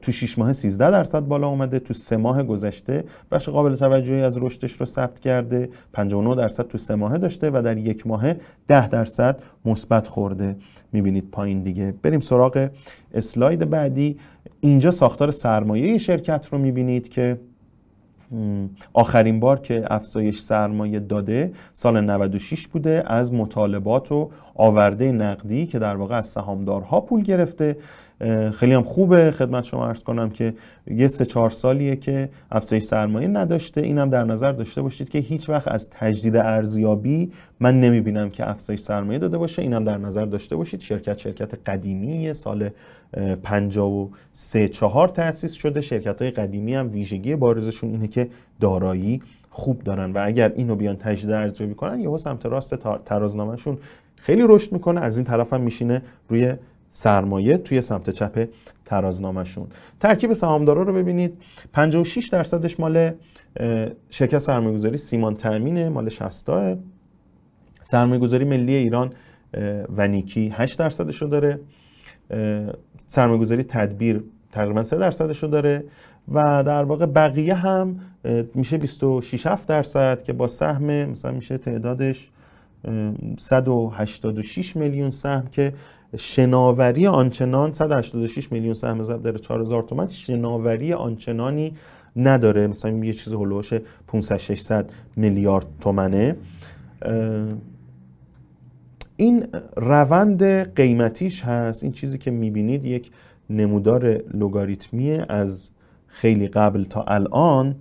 تو 0.03 0.13
6 0.13 0.39
ماه 0.39 0.53
13 0.53 0.91
درصد 0.91 1.21
بالا 1.21 1.49
اومده. 1.49 1.79
تو 1.79 1.95
سه 1.95 2.17
ماه 2.17 2.43
گذشته 2.43 3.05
بخش 3.31 3.49
قابل 3.49 3.75
توجهی 3.75 4.23
از 4.23 4.43
رشدش 4.43 4.73
رو 4.73 4.87
ثبت 4.87 5.21
کرده. 5.21 5.69
59 5.93 6.35
درصد 6.35 6.69
تو 6.69 6.79
سه 6.79 6.95
ماه 6.95 7.19
داشته 7.19 7.51
و 7.51 7.63
در 7.65 7.79
یک 7.79 8.07
ماه 8.07 8.33
10 8.69 8.89
درصد 8.89 9.41
مثبت 9.65 10.09
خورده. 10.09 10.57
می‌بینید 10.93 11.31
پایین 11.33 11.63
دیگه. 11.63 11.95
بریم 12.03 12.21
سراغ 12.21 12.69
اسلاید 13.15 13.71
بعدی. 13.71 14.17
اینجا 14.61 14.91
ساختار 14.91 15.31
سرمایه 15.31 15.99
شرکت 15.99 16.47
رو 16.53 16.59
می‌بینید 16.59 17.09
که 17.09 17.39
آخرین 18.93 19.41
بار 19.41 19.61
که 19.61 19.85
افزایش 19.91 20.41
سرمایه 20.41 21.01
داده 21.01 21.53
سال 21.73 22.01
96 22.01 22.67
بوده 22.69 23.03
از 23.07 23.33
مطالبات 23.33 24.13
و 24.13 24.31
آورده 24.55 25.13
نقدی 25.13 25.67
که 25.67 25.79
در 25.79 25.97
واقع 25.97 26.17
از 26.17 26.27
سهامدارها 26.27 27.01
پول 27.01 27.23
گرفته. 27.23 27.77
خیلی 28.55 28.73
هم 28.73 28.83
خوبه 28.83 29.31
خدمت 29.31 29.65
شما 29.65 29.87
ارز 29.87 30.03
کنم 30.03 30.31
که 30.31 30.55
یه 30.87 31.09
سه 31.09 31.25
چهار 31.25 31.51
سالیه 31.51 31.97
که 31.97 32.29
افزایش 32.51 32.83
سرمایه 32.83 33.29
نداشته. 33.29 33.81
اینم 33.81 34.11
در 34.11 34.25
نظر 34.25 34.53
داشته 34.53 34.83
باشید 34.83 35.09
که 35.09 35.19
هیچ 35.19 35.49
وقت 35.49 35.69
از 35.69 35.91
تجدید 35.91 36.37
ارزیابی 36.37 37.31
من 37.61 37.81
نمی‌بینم 37.81 38.31
که 38.31 38.51
افزایش 38.51 38.81
سرمایه 38.81 39.19
داده 39.19 39.39
باشه. 39.39 39.63
اینم 39.63 39.85
در 39.85 39.99
نظر 39.99 40.25
داشته 40.25 40.57
باشید. 40.57 40.81
شرکت 40.81 41.19
شرکت 41.19 41.69
قدیمی 41.71 42.33
سال 42.33 42.71
53 43.43 44.69
4 44.69 45.09
تأسیس 45.09 45.53
شده. 45.53 45.81
شرکت 45.81 46.23
های 46.23 46.31
قدیمی 46.31 46.75
هم 46.75 46.93
ویژگی 46.93 47.37
بارزشون 47.37 47.91
اینه 47.91 48.09
که 48.09 48.29
دارایی 48.61 49.23
خوب 49.51 49.83
دارن 49.83 50.13
و 50.13 50.23
اگر 50.25 50.53
اینو 50.57 50.77
بیان 50.77 50.97
تجدید 50.97 51.31
ارزیابی 51.31 51.75
کنن 51.75 52.01
یهو 52.01 52.19
سمت 52.19 52.47
راست 52.47 52.75
ترازنامهشون 53.05 53.79
خیلی 54.17 54.43
رشد 54.49 54.73
می‌کنه. 54.73 55.01
از 55.01 55.17
این 55.17 55.25
طرف 55.25 55.53
هم 55.53 55.61
میشینه 55.61 56.03
روی 56.29 56.55
سرمایه 56.95 57.57
توی 57.57 57.83
سمت 57.83 58.11
چپ 58.11 58.49
ترازنامهشون. 58.85 59.67
ترکیب 60.01 60.33
سهامدارا 60.33 60.83
رو 60.83 60.93
ببینید. 60.93 61.43
56 61.73 62.29
درصدش 62.29 62.81
مال 62.81 63.11
شرکت 64.11 64.39
سرمایه‌گذاری 64.39 64.99
سیمان 64.99 65.35
تامینه 65.37 65.89
مال 65.89 66.09
60 66.09 66.51
سرمایه 67.83 68.21
گذاری 68.21 68.45
ملی 68.45 68.75
ایران 68.75 69.13
و 69.97 70.09
نیکی 70.09 70.49
8 70.49 70.79
درصدش 70.79 71.23
رو 71.23 71.29
داره. 71.29 71.61
سرمایه 73.07 73.41
گذاری 73.41 73.63
تدبیر 73.63 74.25
تقریبا 74.53 74.83
3 74.83 74.97
درصدش 74.97 75.43
رو 75.43 75.49
داره. 75.49 75.85
و 76.29 76.65
در 76.67 76.85
واقع 76.85 77.07
بقیه 77.07 77.55
هم 77.55 78.01
میشه 78.55 78.79
26 78.79 79.47
درصد 79.67 80.23
که 80.23 80.33
با 80.33 80.47
سهم 80.47 81.05
مثلا 81.05 81.33
میشه 81.33 81.59
تعدادش 81.59 82.31
186 83.39 84.77
میلیون 84.77 85.11
سهم 85.11 85.47
که 85.47 85.73
شناوری 86.17 87.07
آنچنان 87.07 87.73
186 87.73 88.53
میلیون 88.53 88.75
سهم 88.75 89.03
ضرب 89.03 89.23
در 89.23 89.39
4000 89.39 89.83
تومان 89.83 90.09
شناوری 90.09 90.93
آنچنانی 90.93 91.75
نداره. 92.17 92.67
مثلا 92.67 93.05
یه 93.05 93.13
چیز 93.13 93.33
هلوش 93.33 93.73
500 94.07 94.37
600 94.37 94.91
میلیارد 95.17 95.67
تومنه. 95.81 96.37
این 99.17 99.47
روند 99.77 100.43
قیمتیش 100.75 101.45
هست. 101.45 101.83
این 101.83 101.93
چیزی 101.93 102.19
که 102.19 102.31
می‌بینید 102.31 102.85
یک 102.85 103.11
نمودار 103.51 104.23
لوگاریتمی 104.35 105.13
از 105.13 105.71
خیلی 106.07 106.49
قبل 106.49 106.85
تا 106.85 107.03
الان 107.03 107.77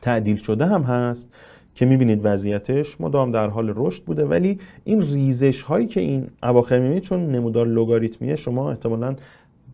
تعدیل 0.00 0.36
شده 0.36 0.66
هم 0.66 0.82
هست. 0.82 1.28
که 1.74 1.86
می‌بینید 1.86 2.20
وضعیتش 2.22 3.00
مدام 3.00 3.32
در 3.32 3.48
حال 3.48 3.72
رشد 3.76 4.04
بوده 4.04 4.24
ولی 4.24 4.58
این 4.84 5.02
ریزش 5.02 5.62
هایی 5.62 5.86
که 5.86 6.00
این 6.00 6.26
اواخر 6.42 6.78
می‌بینید 6.78 7.02
چون 7.02 7.30
نمودار 7.30 7.66
لوگاریتمیه 7.66 8.36
شما 8.36 8.70
احتمالا 8.70 9.16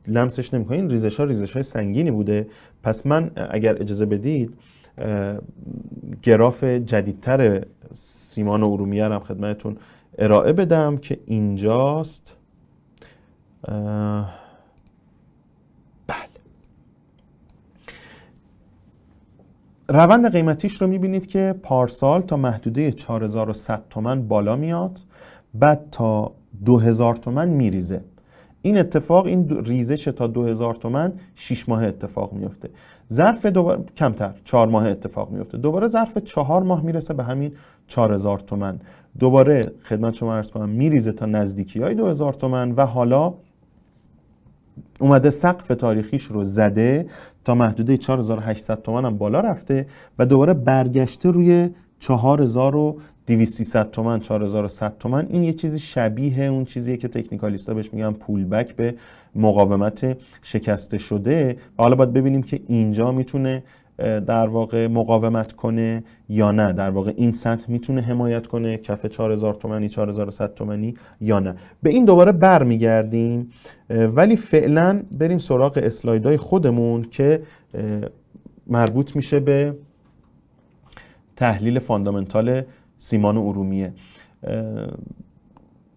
لمسش 0.08 0.54
نمی‌کنید. 0.54 0.90
ریزش 0.90 1.16
ها 1.16 1.24
ریزش 1.24 1.52
های 1.52 1.62
سنگینی 1.62 2.10
بوده. 2.10 2.46
پس 2.82 3.06
من 3.06 3.30
اگر 3.50 3.82
اجازه 3.82 4.06
بدید 4.06 4.54
گراف 6.22 6.64
جدیدتر 6.64 7.64
سیمان 7.92 8.62
و 8.62 8.70
ارومیه 8.72 9.04
هم 9.04 9.18
خدمتتون 9.18 9.76
ارائه 10.18 10.52
بدم 10.52 10.96
که 10.96 11.18
اینجاست. 11.26 12.36
روند 19.90 20.32
قیمتیش 20.32 20.82
رو 20.82 20.86
می‌بینید 20.86 21.26
که 21.26 21.54
پارسال 21.62 22.20
تا 22.20 22.36
محدوده 22.36 22.92
4100 22.92 23.82
تومن 23.90 24.28
بالا 24.28 24.56
میاد 24.56 25.00
بعد 25.54 25.88
تا 25.90 26.32
2000 26.64 27.16
تومن 27.16 27.48
میریزه. 27.48 28.00
این 28.62 28.78
اتفاق 28.78 29.26
این 29.26 29.64
ریزش 29.64 30.04
تا 30.04 30.26
2000 30.26 30.74
تومن 30.74 31.12
6 31.34 31.68
ماه 31.68 31.84
اتفاق 31.84 32.32
میفته 32.32 32.70
ظرف 33.12 33.46
دوباره 33.46 33.84
کمتر 33.96 34.34
4 34.44 34.68
ماه 34.68 34.86
اتفاق 34.88 35.30
میفته 35.30 35.58
دوباره 35.58 35.88
ظرف 35.88 36.18
4 36.18 36.62
ماه 36.62 36.82
می‌رسه 36.82 37.14
به 37.14 37.24
همین 37.24 37.52
4000 37.86 38.38
تومن. 38.38 38.80
دوباره 39.18 39.72
خدمت 39.82 40.14
شما 40.14 40.34
عرض 40.34 40.50
کنم 40.50 40.68
میریزه 40.68 41.12
تا 41.12 41.26
نزدیکی 41.26 41.82
های 41.82 41.94
2000 41.94 42.32
تومن 42.32 42.72
و 42.72 42.86
حالا 42.86 43.34
اومده 45.00 45.30
سقف 45.30 45.68
تاریخیش 45.68 46.22
رو 46.22 46.44
زده 46.44 47.06
تا 47.44 47.54
محدوده 47.54 47.96
4800 47.96 48.82
تومن 48.82 49.04
هم 49.04 49.18
بالا 49.18 49.40
رفته 49.40 49.86
و 50.18 50.26
دوباره 50.26 50.54
برگشته 50.54 51.30
روی 51.30 51.70
4200 52.00 53.90
تومن 53.90 54.20
4100 54.20 54.98
تومن. 54.98 55.26
این 55.28 55.44
یه 55.44 55.52
چیزی 55.52 55.78
شبیه 55.78 56.42
اون 56.42 56.64
چیزیه 56.64 56.96
که 56.96 57.08
تکنیکالیستا 57.08 57.74
بهش 57.74 57.92
میگن 57.92 58.12
پول 58.12 58.44
بک 58.44 58.76
به 58.76 58.94
مقاومت 59.34 60.16
شکسته 60.42 60.98
شده. 60.98 61.56
حالا 61.76 61.96
باید 61.96 62.12
ببینیم 62.12 62.42
که 62.42 62.60
اینجا 62.66 63.12
می‌تونه 63.12 63.62
در 63.98 64.46
واقع 64.46 64.86
مقاومت 64.86 65.52
کنه 65.52 66.04
یا 66.28 66.52
نه. 66.52 66.72
در 66.72 66.90
واقع 66.90 67.12
این 67.16 67.32
سطح 67.32 67.70
می‌تونه 67.70 68.00
حمایت 68.00 68.46
کنه 68.46 68.76
کف 68.76 69.06
4000 69.06 69.54
تومانی 69.54 69.88
4100 69.88 70.54
تومانی 70.54 70.94
یا 71.20 71.38
نه. 71.38 71.54
به 71.82 71.90
این 71.90 72.04
دوباره 72.04 72.32
برمیگردیم 72.32 73.50
ولی 73.90 74.36
فعلا 74.36 75.02
بریم 75.18 75.38
سراغ 75.38 75.80
اسلایدهای 75.82 76.36
خودمون 76.36 77.02
که 77.02 77.42
مربوط 78.66 79.16
میشه 79.16 79.40
به 79.40 79.74
تحلیل 81.36 81.78
فاندامنتال 81.78 82.62
سیمان 82.96 83.36
و 83.36 83.46
ارومیه 83.46 83.92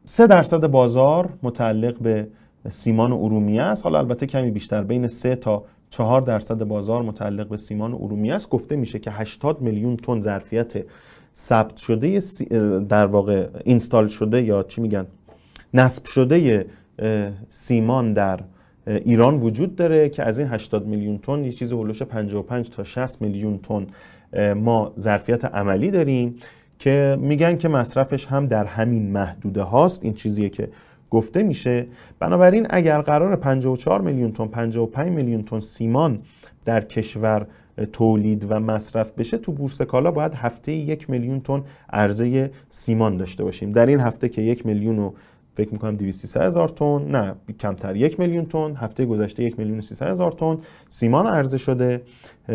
سه 0.06 0.28
درصد 0.28 0.68
بازار 0.68 1.30
متعلق 1.44 2.00
به 2.00 2.28
سیمان 2.70 3.12
و 3.12 3.24
ارومیه 3.24 3.62
است. 3.62 3.84
حالا 3.84 4.00
البته 4.00 4.26
کمی 4.26 4.52
بیشتر 4.52 4.84
بین 4.84 5.08
3 5.08 5.36
تا 5.36 5.64
4 5.92 6.22
درصد 6.22 6.64
بازار 6.64 7.02
متعلق 7.02 7.48
به 7.48 7.58
سیمان 7.58 7.94
ارومیه 7.94 8.34
است. 8.34 8.50
گفته 8.50 8.76
میشه 8.76 9.00
که 9.00 9.12
80 9.12 9.62
میلیون 9.62 9.98
تن 9.98 10.20
ظرفیت 10.20 10.74
ثبت 11.36 11.78
شده 11.78 12.20
در 12.90 13.06
واقع 13.06 13.48
اینستال 13.66 14.08
شده 14.08 14.42
یا 14.42 14.64
چی 14.64 14.82
میگن 14.82 15.08
نصب 15.74 16.06
شده 16.06 16.66
سیمان 17.50 18.14
در 18.14 18.40
ایران 18.88 19.40
وجود 19.40 19.76
داره 19.76 20.10
که 20.10 20.24
از 20.24 20.40
این 20.40 20.48
80 20.48 20.88
میلیون 20.88 21.18
تن 21.18 21.44
یه 21.44 21.52
چیز 21.52 21.72
هولوش 21.72 22.02
55 22.02 22.70
تا 22.70 22.84
60 22.84 23.22
میلیون 23.22 23.60
تن 23.60 23.88
ما 24.54 24.94
ظرفیت 25.00 25.46
عملی 25.46 25.92
داریم 25.92 26.36
که 26.80 27.18
میگن 27.20 27.58
که 27.58 27.68
مصرفش 27.68 28.26
هم 28.26 28.46
در 28.46 28.66
همین 28.66 29.12
محدوده 29.12 29.62
هاست. 29.62 30.04
این 30.04 30.14
چیزیه 30.14 30.50
که 30.50 30.70
گفته 31.12 31.44
میشه 31.44 31.88
بنابراین 32.20 32.68
اگر 32.70 33.02
قرار 33.02 33.36
54 33.36 34.02
میلیون 34.02 34.32
تن 34.32 34.48
55 34.48 35.12
میلیون 35.12 35.44
تن 35.44 35.60
سیمان 35.60 36.20
در 36.66 36.82
کشور 36.82 37.48
تولید 37.94 38.46
و 38.50 38.60
مصرف 38.60 39.12
بشه 39.12 39.38
تو 39.38 39.52
بورس 39.52 39.82
کالا 39.82 40.12
باید 40.12 40.34
هفته 40.34 40.72
یک 40.72 41.10
میلیون 41.10 41.40
تن 41.40 41.64
عرضه 41.94 42.52
سیمان 42.70 43.18
داشته 43.18 43.44
باشیم. 43.44 43.72
در 43.72 43.86
این 43.86 44.00
هفته 44.00 44.30
که 44.30 44.42
یک 44.42 44.66
میلیون 44.66 45.00
و 45.00 45.12
فکر 45.54 45.70
می‌کنم 45.72 45.96
200 45.96 46.38
هزار 46.38 46.68
تن. 46.68 47.08
نه 47.12 47.36
کمتر. 47.60 47.96
یک 47.96 48.20
میلیون 48.20 48.46
تن. 48.46 48.76
هفته 48.76 49.06
گذشته 49.06 49.44
یک 49.44 49.60
میلیون 49.60 49.78
و 49.78 49.82
300 49.82 50.08
هزار 50.08 50.32
تن. 50.32 50.58
سیمان 50.90 51.28
عرضه 51.28 51.58
شده. 51.58 52.02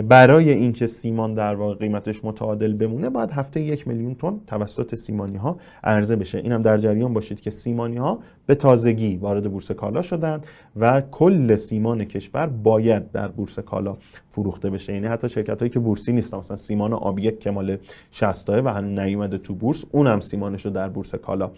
برای 0.09 0.51
اینکه 0.51 0.87
سیمان 0.87 1.35
در 1.35 1.55
واقع 1.55 1.75
قیمتش 1.75 2.25
متعادل 2.25 2.73
بمونه 2.73 3.11
باید 3.11 3.31
هفته 3.31 3.61
یک 3.61 3.89
میلیون 3.89 4.15
تن 4.15 4.41
توسط 4.47 4.95
سیمانی 4.95 5.37
ها 5.37 5.57
عرضه 5.85 6.17
بشه. 6.17 6.39
اینم 6.39 6.63
در 6.63 6.79
جریان 6.79 7.15
باشید 7.15 7.41
که 7.41 7.51
سیمانی 7.51 7.97
ها 7.97 8.19
به 8.47 8.55
تازگی 8.55 9.17
وارد 9.17 9.51
بورس 9.51 9.71
کالا 9.71 10.03
شدند 10.03 10.47
و 10.77 11.01
کل 11.01 11.57
سیمان 11.57 12.05
کشور 12.05 12.47
باید 12.47 13.11
در 13.13 13.29
بورس 13.29 13.59
کالا 13.59 13.97
فروخته 14.29 14.71
بشه. 14.71 14.93
یعنی 14.93 15.07
حتی 15.07 15.29
شرکت 15.29 15.59
هایی 15.59 15.71
که 15.71 15.79
بورسی 15.79 16.13
نیستن 16.13 16.37
مثلا 16.37 16.57
سیمان 16.57 16.93
آبی 16.93 17.31
که 17.31 17.51
مال 17.51 17.77
60 18.11 18.51
و 18.51 18.69
هنوز 18.69 18.99
نیومده 18.99 19.39
تو 19.39 19.55
بورس 19.55 19.85
اونم 19.93 20.21
سیمانش 20.21 20.65
رو 20.65 20.71
در 20.71 20.89
بورس 20.89 21.15
کالا 21.15 21.51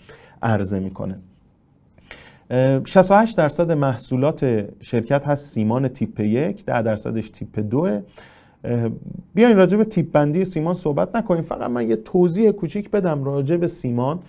عرضه 0.42 0.80
می‌کنه. 0.80 1.18
68 2.84 3.36
درصد 3.36 3.72
محصولات 3.72 4.64
شرکت 4.80 5.24
هست 5.24 5.46
سیمان 5.46 5.88
تیپ 5.88 6.20
یک 6.20 6.64
10 6.64 6.82
درصدش 6.82 7.30
تیپ 7.30 7.58
دو. 7.58 8.00
بیاین 9.34 9.56
راجع 9.56 9.76
به 9.78 9.84
تیپ 9.84 10.12
بندی 10.12 10.44
سیمان 10.44 10.74
صحبت 10.74 11.16
نکنیم. 11.16 11.42
فقط 11.42 11.70
من 11.70 11.88
یه 11.88 11.96
توضیح 11.96 12.50
کوچیک 12.50 12.90
بدم 12.90 13.24
راجع 13.24 13.56
به 13.56 13.66
سیمان 13.66 14.20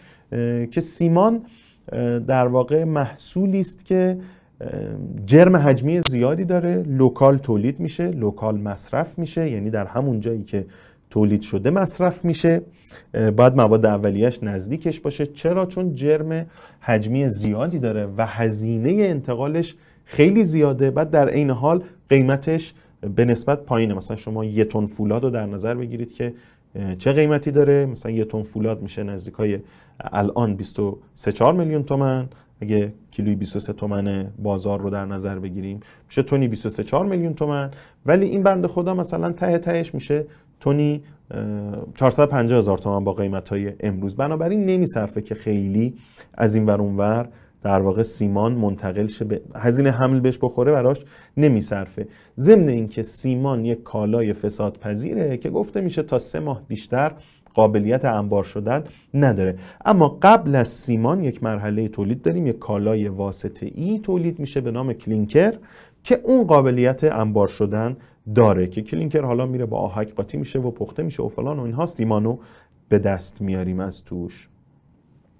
که 0.72 0.82
سیمان 0.82 1.41
در 2.28 2.47
واقع 2.47 2.84
محصولی 2.84 3.60
است 3.60 3.86
که 3.86 4.18
جرم 5.26 5.55
حجمی 5.55 6.01
زیادی 6.01 6.45
داره. 6.45 6.84
local 6.88 7.38
تولید 7.38 7.80
میشه 7.80 8.07
local 8.07 8.57
مصرف 8.57 9.20
میشه 9.20 9.49
یعنی 9.49 9.70
در 9.70 9.86
همون 9.86 10.20
جایی 10.20 10.43
که 10.43 10.66
تولید 11.10 11.41
شده 11.41 11.70
مصرف 11.70 12.26
میشه. 12.26 12.62
باید 13.14 13.55
مواد 13.55 13.86
اولیه‌ش 13.86 14.43
نزدیکش 14.43 14.99
باشه. 14.99 15.26
چرا؟ 15.26 15.66
چون 15.66 15.95
جرم 15.95 16.45
حجمی 16.80 17.30
زیادی 17.30 17.80
داره 17.80 18.07
و 18.18 18.26
هزینه 18.26 18.91
انتقالش 18.91 19.76
خیلی 20.05 20.43
زیاده. 20.43 20.91
بعد 20.91 21.12
در 21.12 21.30
عین 21.30 21.49
حال 21.49 21.84
قیمتش 22.10 22.74
به 23.16 23.26
نسبت 23.26 23.66
پایینه. 23.66 23.93
مثلا 23.93 24.16
شما 24.16 24.45
یه 24.45 24.66
تن 24.66 24.86
فولاد 24.86 25.24
رو 25.24 25.30
در 25.30 25.45
نظر 25.45 25.76
بگیرید 25.76 26.14
که 26.14 26.34
چه 26.97 27.12
قیمتی 27.12 27.51
داره؟ 27.51 27.86
مثلا 27.86 28.12
یه 28.12 28.26
تن 28.26 28.43
فولاد 28.43 28.82
میشه 28.82 29.03
نزدیک 29.03 29.34
های 29.34 29.60
الان 29.99 30.55
23 30.55 31.32
4 31.32 31.53
میلیون 31.53 31.84
تومن. 31.84 32.28
اگه 32.62 32.93
کیلوی 33.12 33.36
23 33.36 33.74
تومن 33.74 34.28
بازار 34.39 34.82
رو 34.82 34.89
در 34.89 35.05
نظر 35.05 35.39
بگیریم 35.39 35.80
میشه 36.07 36.24
تونی 36.24 36.47
23 36.47 36.84
4 36.84 37.05
میلیون 37.05 37.34
تومن. 37.34 37.72
ولی 38.05 38.26
این 38.26 38.43
بند 38.43 38.68
خدا 38.68 38.93
مثلا 38.93 39.32
ته 39.32 39.57
تهش 39.57 39.93
میشه 39.93 40.26
تونی 40.60 41.03
450 41.95 42.60
هزار 42.60 42.78
تومن 42.78 43.03
با 43.03 43.14
قیمت 43.14 43.49
های 43.49 43.74
امروز. 43.80 44.16
بنابراین 44.16 44.66
نمیصرفه 44.66 45.22
که 45.22 45.36
خیلی 45.36 45.93
از 46.34 46.55
این 46.55 46.66
ور 46.66 46.82
ور 46.82 47.30
در 47.64 47.82
واقع 47.82 48.03
سیمان 48.03 48.53
منتقل 48.53 49.07
شه 49.07 49.26
به 49.26 49.41
هزینه 49.55 49.91
حمل 49.91 50.20
بهش 50.20 50.39
بخوره 50.41 50.72
براش 50.72 51.05
نمیصرفه. 51.38 52.07
ضمن 52.38 52.70
اینکه 52.70 53.03
سیمان 53.03 53.66
یک 53.66 53.84
کالای 53.84 54.34
فساد 54.34 54.78
پذیره 54.78 55.38
که 55.38 55.49
گفته 55.49 55.82
میشه 55.82 56.03
تا 56.03 56.20
سه 56.20 56.39
ماه 56.39 56.62
بیشتر 56.68 57.12
قابلیت 57.53 58.05
انبار 58.05 58.43
شدن 58.43 58.84
نداره. 59.14 59.57
اما 59.86 60.18
قبل 60.22 60.55
از 60.55 60.68
سیمان 60.68 61.24
یک 61.24 61.43
مرحله 61.43 61.88
تولید 61.88 62.22
داریم. 62.22 62.47
یک 62.47 62.60
کالای 62.60 63.07
واسطه 63.07 63.72
ای 63.76 63.99
تولید 63.99 64.39
میشه 64.39 64.62
به 64.62 64.72
نام 64.72 64.93
کلینکر. 64.93 65.53
که 66.04 66.22
اون 66.24 66.47
قابلیت 66.47 67.04
انبار 67.04 67.47
شدن 67.47 67.97
داره 68.36 68.68
که 68.68 68.82
کلینکر 68.82 69.22
حالا 69.22 69.45
میره 69.45 69.66
با 69.66 69.78
آهک 69.78 70.16
قاطی 70.16 70.38
میشه 70.38 70.60
و 70.60 70.72
پخته 70.72 71.04
میشه 71.04 71.24
و 71.24 71.28
فلان 71.28 71.60
و 71.60 71.64
اینها. 71.64 71.86
سیمانو 71.86 72.38
به 72.89 73.00
دست 73.00 73.41
میاریم 73.41 73.80
از 73.80 74.04
توش. 74.04 74.50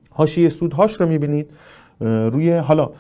حاشیه 0.10 0.50
سودهاش 0.50 0.94
رو 0.94 1.08
می‌بینید. 1.08 1.52
روی 2.02 2.52
حالا 2.52 2.92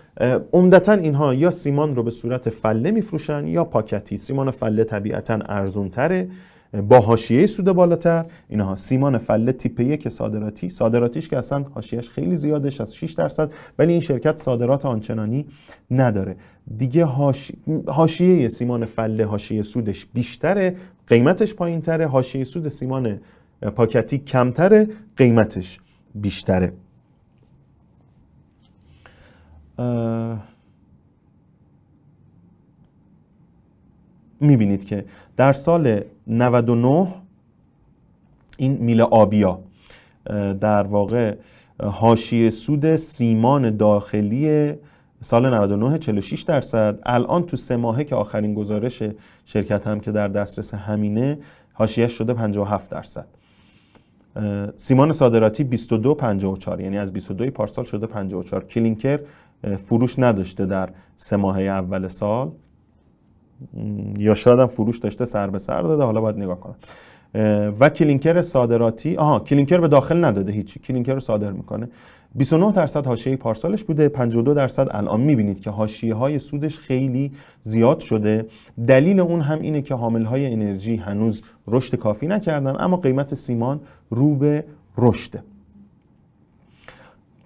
عمدتا 0.54 0.94
اینها 0.94 1.34
یا 1.34 1.52
سیمان 1.52 1.96
رو 1.96 2.04
به 2.04 2.12
صورت 2.12 2.50
فله 2.50 2.92
میفروشن 2.92 3.48
یا 3.48 3.64
پاکتی. 3.64 4.18
سیمان 4.18 4.52
فله 4.52 4.84
طبیعتا 4.84 5.40
ارزون 5.46 5.90
تره 5.90 6.30
با 6.74 7.00
حاشیه 7.00 7.46
سود 7.46 7.66
بالاتر. 7.66 8.26
اینها 8.50 8.76
سیمان 8.76 9.18
فله 9.18 9.52
تیپ 9.52 9.80
یک 9.80 10.10
صادراتی. 10.10 10.70
صادراتیش 10.70 11.30
که 11.30 11.38
اصلا 11.38 11.64
حاشیهش 11.74 12.10
خیلی 12.10 12.38
زیادش 12.38 12.82
از 12.82 12.96
6 12.96 13.12
درصد. 13.12 13.52
ولی 13.80 13.92
این 13.92 14.02
شرکت 14.02 14.38
صادرات 14.38 14.86
آنچنانی 14.86 15.46
نداره. 15.92 16.36
دیگه 16.78 17.06
حاشیه 17.88 18.50
سیمان 18.50 18.86
فله 18.86 19.26
حاشیه 19.26 19.62
سودش 19.62 20.06
بیشتره 20.06 20.76
قیمتش 21.08 21.54
پایینتره. 21.54 22.08
حاشیه 22.08 22.44
سود 22.44 22.68
سیمان 22.68 23.20
پاکتی 23.76 24.18
کمتره 24.18 24.88
قیمتش 25.18 25.80
بیشتره. 26.16 26.74
می‌بینید 34.42 34.86
که 34.86 35.06
در 35.38 35.54
سال 35.54 36.02
99 36.30 37.08
این 38.58 38.78
میل 38.78 39.02
آبیا. 39.02 39.60
در 40.62 40.84
واقع 40.84 41.36
حاشیه 41.84 42.50
سود 42.50 42.96
سیمان 42.96 43.78
داخلی 43.78 44.74
سال 45.22 45.54
99 45.54 45.98
46 45.98 46.42
درصد. 46.42 47.00
الان 47.06 47.44
تو 47.44 47.58
سه 47.58 47.76
ماهه 47.76 48.04
که 48.04 48.16
آخرین 48.16 48.54
گزارش 48.54 49.04
شرکت 49.46 49.88
هم 49.88 50.00
که 50.00 50.12
در 50.12 50.28
دسترس 50.28 50.74
همینه 50.74 51.40
حاشیه 51.74 52.08
شده 52.08 52.34
57 52.34 52.90
درصد. 52.90 53.28
سیمان 54.76 55.12
صادراتی 55.12 55.64
22 55.64 56.16
54 56.16 56.82
یعنی 56.82 56.98
از 56.98 57.14
22 57.14 57.52
پارسال 57.52 57.86
شده 57.86 58.08
54 58.08 58.64
کلینکر 58.64 59.20
فروش 59.86 60.20
نداشته 60.20 60.66
در 60.66 60.90
سه 61.16 61.36
ماهه 61.36 61.62
اول 61.62 62.08
سال. 62.08 62.52
یا 64.18 64.34
شاید 64.34 64.60
هم 64.60 64.68
فروش 64.68 64.98
داشته 64.98 65.26
سر 65.26 65.50
به 65.50 65.58
سر 65.58 65.82
داده 65.82 66.04
حالا 66.04 66.22
باید 66.22 66.38
نگاه 66.38 66.60
کنم. 66.60 66.76
و 67.80 67.90
کلینکر 67.90 68.42
صادراتی 68.42 69.18
آها 69.18 69.40
کلینکر 69.40 69.78
به 69.78 69.88
داخل 69.88 70.26
نداده 70.26 70.52
هیچی. 70.52 70.80
کلینکر 70.80 71.14
رو 71.14 71.20
صادر 71.20 71.52
می‌کنه. 71.52 71.90
29 72.36 72.72
درصد 72.72 73.06
حاشیه 73.06 73.36
پارسالش 73.36 73.84
بوده 73.84 74.10
52 74.10 74.54
درصد 74.54 74.88
الان 74.92 75.22
می‌بینید 75.22 75.62
که 75.62 75.70
حاشیه 75.70 76.14
های 76.16 76.40
سودش 76.40 76.80
خیلی 76.80 77.32
زیاد 77.62 78.00
شده. 78.00 78.46
دلیل 78.88 79.20
اون 79.20 79.42
هم 79.42 79.62
اینه 79.62 79.82
که 79.82 79.96
حامل 79.96 80.26
های 80.26 80.54
انرژی 80.54 80.96
هنوز 80.96 81.42
رشد 81.68 81.96
کافی 81.96 82.28
نکردن 82.28 82.76
اما 82.80 82.98
قیمت 82.98 83.36
سیمان 83.36 83.80
رو 84.10 84.36
به 84.36 84.64
رشده. 84.98 85.44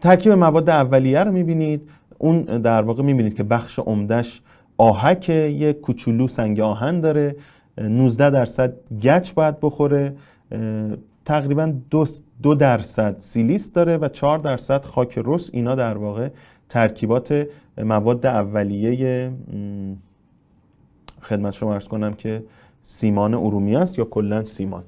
ترکیب 0.02 0.32
مواد 0.32 0.70
اولیه 0.70 1.20
رو 1.20 1.32
می‌بینید. 1.32 1.90
اون 2.18 2.42
در 2.42 2.82
واقع 2.82 3.04
می‌بینید 3.04 3.36
که 3.36 3.44
بخش 3.44 3.80
عمدهش 3.80 4.42
آهک 4.78 5.30
یک 5.30 5.82
کوچولو 5.82 6.28
سنگ 6.28 6.60
آهن 6.60 7.02
داره 7.02 7.36
19 7.78 8.30
درصد 8.30 8.74
گچ 9.04 9.34
باید 9.34 9.60
بخوره 9.60 10.16
تقریبا 11.26 11.74
دو, 11.90 12.06
دو 12.44 12.56
درصد 12.56 13.16
سیلیس 13.20 13.72
داره 13.72 13.98
و 13.98 14.08
4 14.08 14.38
درصد 14.38 14.86
خاک 14.86 15.20
رس. 15.26 15.50
اینا 15.54 15.76
در 15.76 15.98
واقع 15.98 16.30
ترکیبات 16.70 17.48
مواد 17.78 18.26
اولیه 18.26 19.32
خدمت 21.22 21.54
شما 21.54 21.74
ارز 21.74 21.88
کنم 21.88 22.14
که 22.14 22.44
سیمان 22.82 23.34
ارومی 23.34 23.76
است 23.76 24.00
یا 24.00 24.06
کلا 24.06 24.44
سیمان. 24.44 24.84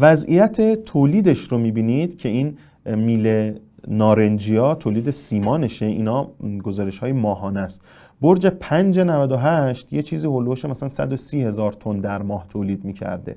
وضعیت 0.00 0.84
تولیدش 0.84 1.38
رو 1.38 1.58
می‌بینید 1.58 2.18
که 2.18 2.28
این 2.28 2.56
میله 2.86 3.60
نارنجیا 3.88 4.74
تولید 4.74 5.10
سیمانشه. 5.10 5.86
اینا 5.86 6.30
گزارش 6.62 6.98
های 6.98 7.12
ماهانه 7.12 7.60
است. 7.60 7.82
برج 8.22 8.46
598 8.46 9.92
یه 9.92 10.02
چیزی 10.02 10.26
هلوش 10.26 10.64
مثلا 10.64 10.88
130 10.88 11.42
هزار 11.42 11.72
تن 11.72 12.00
در 12.00 12.22
ماه 12.22 12.46
تولید 12.48 12.84
می‌کرده. 12.84 13.36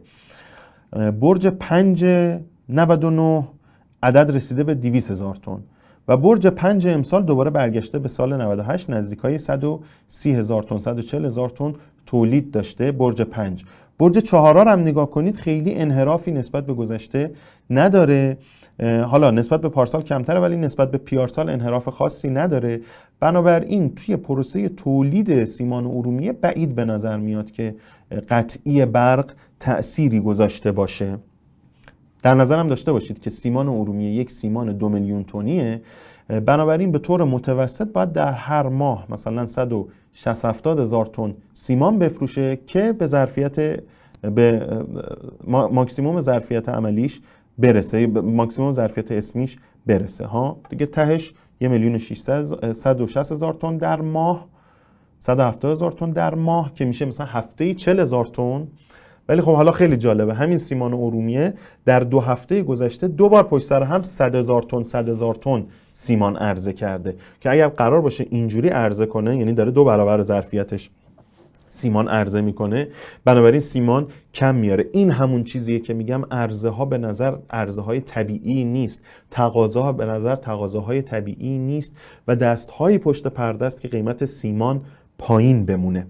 برج 1.20 1.48
599 1.48 3.48
عدد 4.04 4.36
رسیده 4.36 4.64
به 4.64 4.76
200 4.76 5.12
هزار 5.12 5.36
تن 5.36 5.58
و 6.08 6.18
برج 6.18 6.48
5 6.48 6.88
امسال 6.88 7.24
دوباره 7.24 7.50
برگشته 7.50 8.00
به 8.00 8.10
سال 8.10 8.42
98 8.42 8.90
نزدیک 8.90 9.20
های 9.20 9.38
130 9.38 10.34
هزار 10.34 10.64
تن 10.64 10.78
140 10.78 11.26
هزار 11.26 11.50
تن 11.50 11.74
تولید 12.06 12.52
داشته 12.52 12.92
برج 12.92 13.22
5 13.22 13.66
برج 14.00 14.18
چهارار 14.18 14.68
هم 14.68 14.80
نگاه 14.80 15.12
کنید 15.12 15.36
خیلی 15.36 15.76
انحرافی 15.76 16.32
نسبت 16.32 16.66
به 16.66 16.74
گذشته 16.74 17.32
نداره. 17.70 18.38
حالا 18.82 19.32
نسبت 19.32 19.62
به 19.62 19.70
پارسال 19.70 20.02
کمتره 20.02 20.40
ولی 20.40 20.58
نسبت 20.58 20.92
به 20.92 20.98
پیارسال 20.98 21.50
انحراف 21.50 21.90
خاصی 21.90 22.30
نداره. 22.30 22.80
بنابراین 23.20 23.96
توی 23.96 24.16
پروسه 24.16 24.70
تولید 24.70 25.46
سیمان 25.46 25.86
ارومیه 25.86 26.32
بعید 26.32 26.76
به 26.76 26.86
نظر 26.86 27.18
میاد 27.18 27.52
که 27.52 27.76
قطعی 28.30 28.86
برق 28.86 29.32
تأثیری 29.60 30.20
گذاشته 30.20 30.72
باشه. 30.72 31.18
در 32.24 32.34
نظرم 32.34 32.68
داشته 32.68 32.92
باشید 32.92 33.20
که 33.20 33.30
سیمان 33.30 33.70
ارومیه 33.70 34.12
یک 34.14 34.32
سیمان 34.32 34.78
دو 34.78 34.90
میلیون 34.90 35.24
تونیه. 35.24 35.82
بنابراین 36.28 36.92
به 36.92 37.00
طور 37.00 37.24
متوسط 37.24 37.88
باید 37.88 38.14
در 38.14 38.32
هر 38.32 38.68
ماه 38.68 39.06
مثلا 39.10 39.46
160 39.46 40.68
هزار 40.68 41.06
تن 41.06 41.34
سیمان 41.54 42.00
بفروشه 42.00 42.60
که 42.68 42.94
به 42.94 43.06
ظرفیت 43.06 43.80
به 44.22 44.68
ماکسیموم 45.48 46.20
ظرفیت 46.20 46.70
عملیش 46.70 47.22
برسه 47.58 48.08
ماکسیموم 48.08 48.72
ظرفیت 48.72 49.12
اسمیش 49.12 49.58
برسه 49.86 50.26
ها؟ 50.26 50.58
دیگه 50.70 50.86
تهش 50.86 51.34
یه 51.60 51.68
میلیون 51.68 51.98
160 51.98 53.32
هزار 53.32 53.54
تن 53.54 53.78
در 53.78 54.02
ماه 54.02 54.48
170 55.20 55.72
هزار 55.72 55.92
تن 55.92 56.12
در 56.12 56.36
ماه 56.36 56.74
که 56.74 56.86
میشه 56.86 57.06
مثلا 57.06 57.26
هفته 57.26 57.74
40 57.74 58.00
هزار 58.00 58.26
تن. 58.26 58.68
ولی 59.30 59.42
خب 59.42 59.56
حالا 59.56 59.72
خیلی 59.72 59.98
جالبه. 59.98 60.34
همین 60.34 60.58
سیمان 60.58 60.94
ارومیه 60.94 61.54
در 61.86 62.00
دو 62.00 62.20
هفته 62.20 62.64
گذشته 62.64 63.08
دو 63.08 63.30
بار 63.30 63.44
پشت 63.44 63.66
سر 63.66 63.84
هم 63.84 64.04
100 64.04 64.36
هزار 64.36 64.62
تن 64.62 64.84
100 64.84 65.10
هزار 65.10 65.36
تن 65.36 65.66
سیمان 65.92 66.36
عرضه 66.36 66.74
کرده 66.74 67.16
که 67.40 67.52
اگر 67.52 67.68
قرار 67.68 68.02
باشه 68.02 68.26
اینجوری 68.30 68.70
عرضه 68.70 69.06
کنه 69.06 69.38
یعنی 69.38 69.54
داره 69.54 69.72
دو 69.72 69.84
برابر 69.84 70.22
ظرفیتش 70.22 70.90
سیمان 71.76 72.08
عرضه 72.08 72.42
می‌کنه. 72.42 72.88
بنابراین 73.26 73.60
سیمان 73.60 74.08
کم 74.34 74.56
میاره. 74.56 74.86
این 74.94 75.12
همون 75.12 75.44
چیزیه 75.44 75.80
که 75.80 75.94
میگم 75.94 76.22
ارزه 76.32 76.70
ها 76.70 76.86
به 76.86 76.98
نظر 76.98 77.36
ارزه 77.50 77.82
های 77.82 78.00
طبیعی 78.00 78.64
نیست. 78.64 79.02
تقاضاها 79.32 79.92
به 79.92 80.06
نظر 80.06 80.36
تقاضاهای 80.36 81.02
طبیعی 81.02 81.58
نیست 81.58 81.94
و 82.28 82.36
دست 82.36 82.70
های 82.70 82.98
پشت 82.98 83.28
پرده 83.28 83.66
است 83.66 83.82
که 83.82 83.88
قیمت 83.88 84.26
سیمان 84.26 84.82
پایین 85.18 85.66
بمونه. 85.66 86.08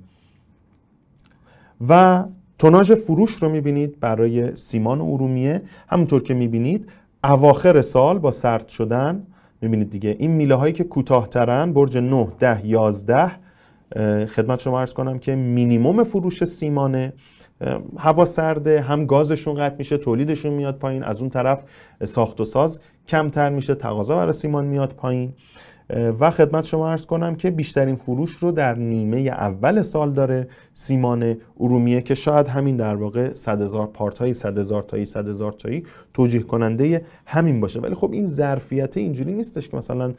و 1.90 2.24
توناژ 2.60 2.92
فروش 2.92 3.32
رو 3.32 3.50
می‌بینید 3.50 4.00
برای 4.00 4.56
سیمان 4.56 5.02
ارومیه. 5.02 5.62
همونطور 5.88 6.24
که 6.24 6.34
می‌بینید 6.34 6.90
اواخر 7.24 7.82
سال 7.82 8.20
با 8.20 8.32
سرد 8.32 8.68
شدن 8.68 9.28
می‌بینید 9.62 9.90
دیگه 9.90 10.16
این 10.20 10.32
میله 10.32 10.56
هایی 10.56 10.74
که 10.74 10.84
کوتاهترن 10.84 11.74
برج 11.74 11.98
9 11.98 12.28
10 12.40 12.68
11 12.68 13.32
خدمت 14.28 14.60
شما 14.60 14.80
ارز 14.80 14.94
کنم 14.94 15.20
که 15.20 15.36
مینیموم 15.36 16.04
فروش 16.04 16.44
سیمانه. 16.44 17.14
هوا 17.98 18.26
سرده 18.26 18.82
هم 18.82 19.06
گازشون 19.06 19.56
قطع 19.56 19.76
میشه 19.78 19.98
تولیدشون 19.98 20.54
میاد 20.54 20.78
پایین. 20.78 21.04
از 21.04 21.22
اون 21.22 21.30
طرف 21.30 21.64
ساخت 22.04 22.42
و 22.42 22.46
ساز 22.46 22.82
کمتر 23.08 23.50
میشه 23.50 23.76
تقاضا 23.76 24.16
برای 24.16 24.34
سیمان 24.34 24.66
میاد 24.66 24.94
پایین. 24.94 25.34
و 26.20 26.32
خدمت 26.32 26.64
شما 26.64 26.90
ارز 26.90 27.06
کنم 27.06 27.36
که 27.36 27.52
بیشترین 27.52 27.96
فروش 27.96 28.32
رو 28.32 28.52
در 28.52 28.76
نیمه 28.76 29.18
اول 29.18 29.82
سال 29.82 30.12
داره 30.12 30.48
سیمان 30.74 31.38
ارومیه 31.60 32.02
که 32.02 32.16
شاید 32.16 32.48
همین 32.48 32.78
در 32.78 32.96
واقع 32.96 33.34
100 33.34 33.62
هزار 33.62 33.88
پارت 33.88 34.18
های 34.18 34.34
100 34.34 34.58
هزار 34.58 34.82
تایی 34.82 35.06
100 35.06 35.28
هزار 35.28 35.52
تایی 35.52 35.84
توجیه 36.14 36.42
کننده 36.42 37.06
همین 37.26 37.62
باشه. 37.62 37.80
ولی 37.80 37.96
خب 37.96 38.12
این 38.12 38.26
ظرفیت 38.26 38.98
اینجوری 38.98 39.34
نیستش 39.34 39.70
که 39.70 39.78
مثلا 39.78 40.14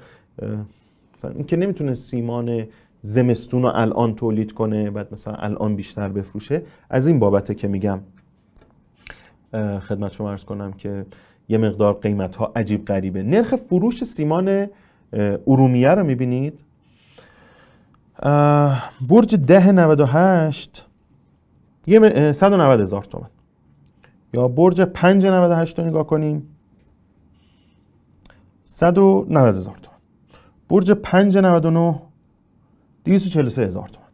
مثلا 1.19 1.31
این 1.31 1.45
که 1.45 1.57
نمی‌تونه 1.57 1.95
سیمان 1.95 2.67
زمستون 3.07 3.63
رو 3.63 3.69
الان 3.75 4.15
تولید 4.15 4.53
کنه 4.53 4.91
بعد 4.91 5.13
مثلا 5.13 5.35
الان 5.35 5.77
بیشتر 5.77 6.09
بفروشه. 6.09 6.63
از 6.91 7.07
این 7.07 7.19
بابته 7.19 7.55
که 7.55 7.69
میگم 7.69 8.01
خدمت 9.81 10.13
شما 10.13 10.31
ارز 10.31 10.45
کنم 10.45 10.73
که 10.73 11.07
یه 11.49 11.59
مقدار 11.59 11.95
قیمت 11.95 12.37
ها 12.37 12.53
عجیب 12.57 12.85
غریبه. 12.85 13.23
نرخ 13.23 13.57
فروش 13.57 14.05
سیمان 14.05 14.67
ارومیه 15.47 15.89
رو 15.89 16.05
می‌بینید؟ 16.05 16.61
برج 19.09 19.35
ده 19.47 19.73
98 19.73 20.87
یه 21.87 22.33
190 22.33 22.81
هزار 22.81 23.03
تومن. 23.03 23.29
یا 24.35 24.49
برج 24.49 24.81
5 24.81 25.27
98 25.27 25.79
رو 25.79 25.87
نگاه 25.87 26.07
کنیم. 26.07 26.49
190 28.65 29.57
هزار 29.57 29.77
تومن. 29.83 29.97
برج 30.69 30.93
5 30.93 31.39
99 31.39 32.03
243 33.07 33.63
هزار 33.63 33.89
تومن 33.89 34.07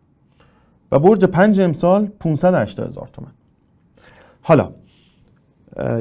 و 0.92 0.98
برج 0.98 1.24
5 1.24 1.60
امسال 1.60 2.06
580 2.06 2.86
هزار 2.86 3.08
تومن 3.12 3.30
حالا 4.42 4.72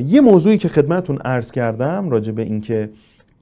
یه 0.05 0.21
موضوعی 0.21 0.57
که 0.57 0.67
خدمتون 0.67 1.17
عرض 1.17 1.51
کردم 1.51 2.09
راجع 2.09 2.31
به 2.31 2.41
اینکه 2.41 2.89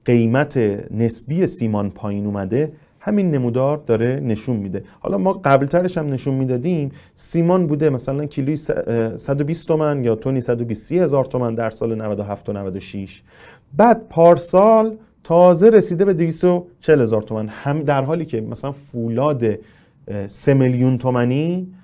قیمت 0.04 0.56
نسبی 0.90 1.46
سیمان 1.46 1.90
پایین 1.90 2.26
اومده 2.26 2.72
همین 3.00 3.30
نمودار 3.30 3.82
داره 3.86 4.20
نشون 4.24 4.56
میده. 4.56 4.84
حالا 5.00 5.18
ما 5.18 5.32
قبلترش 5.32 5.98
هم 5.98 6.12
نشون 6.12 6.34
می‌دادیم 6.34 6.92
سیمان 7.14 7.66
بوده 7.66 7.90
مثلا 7.90 8.26
کیلوی 8.26 8.56
120 8.56 9.68
تومن 9.68 10.04
یا 10.04 10.14
تونی 10.14 10.40
120 10.40 10.92
هزار 10.92 11.24
تومن 11.24 11.54
در 11.54 11.70
سال 11.70 11.94
97 11.94 12.48
و 12.48 12.52
96 12.52 13.22
بعد 13.76 14.08
پارسال 14.08 14.96
تازه 15.30 15.70
رسیده 15.70 16.04
به 16.04 16.14
240 16.14 17.00
هزار 17.00 17.22
تومن. 17.22 17.48
هم 17.48 17.82
در 17.82 18.04
حالی 18.04 18.24
که 18.24 18.40
مثلا 18.40 18.72
فولاد 18.72 19.44
3 20.26 20.54
میلیون 20.54 20.98
تومنی 20.98 21.74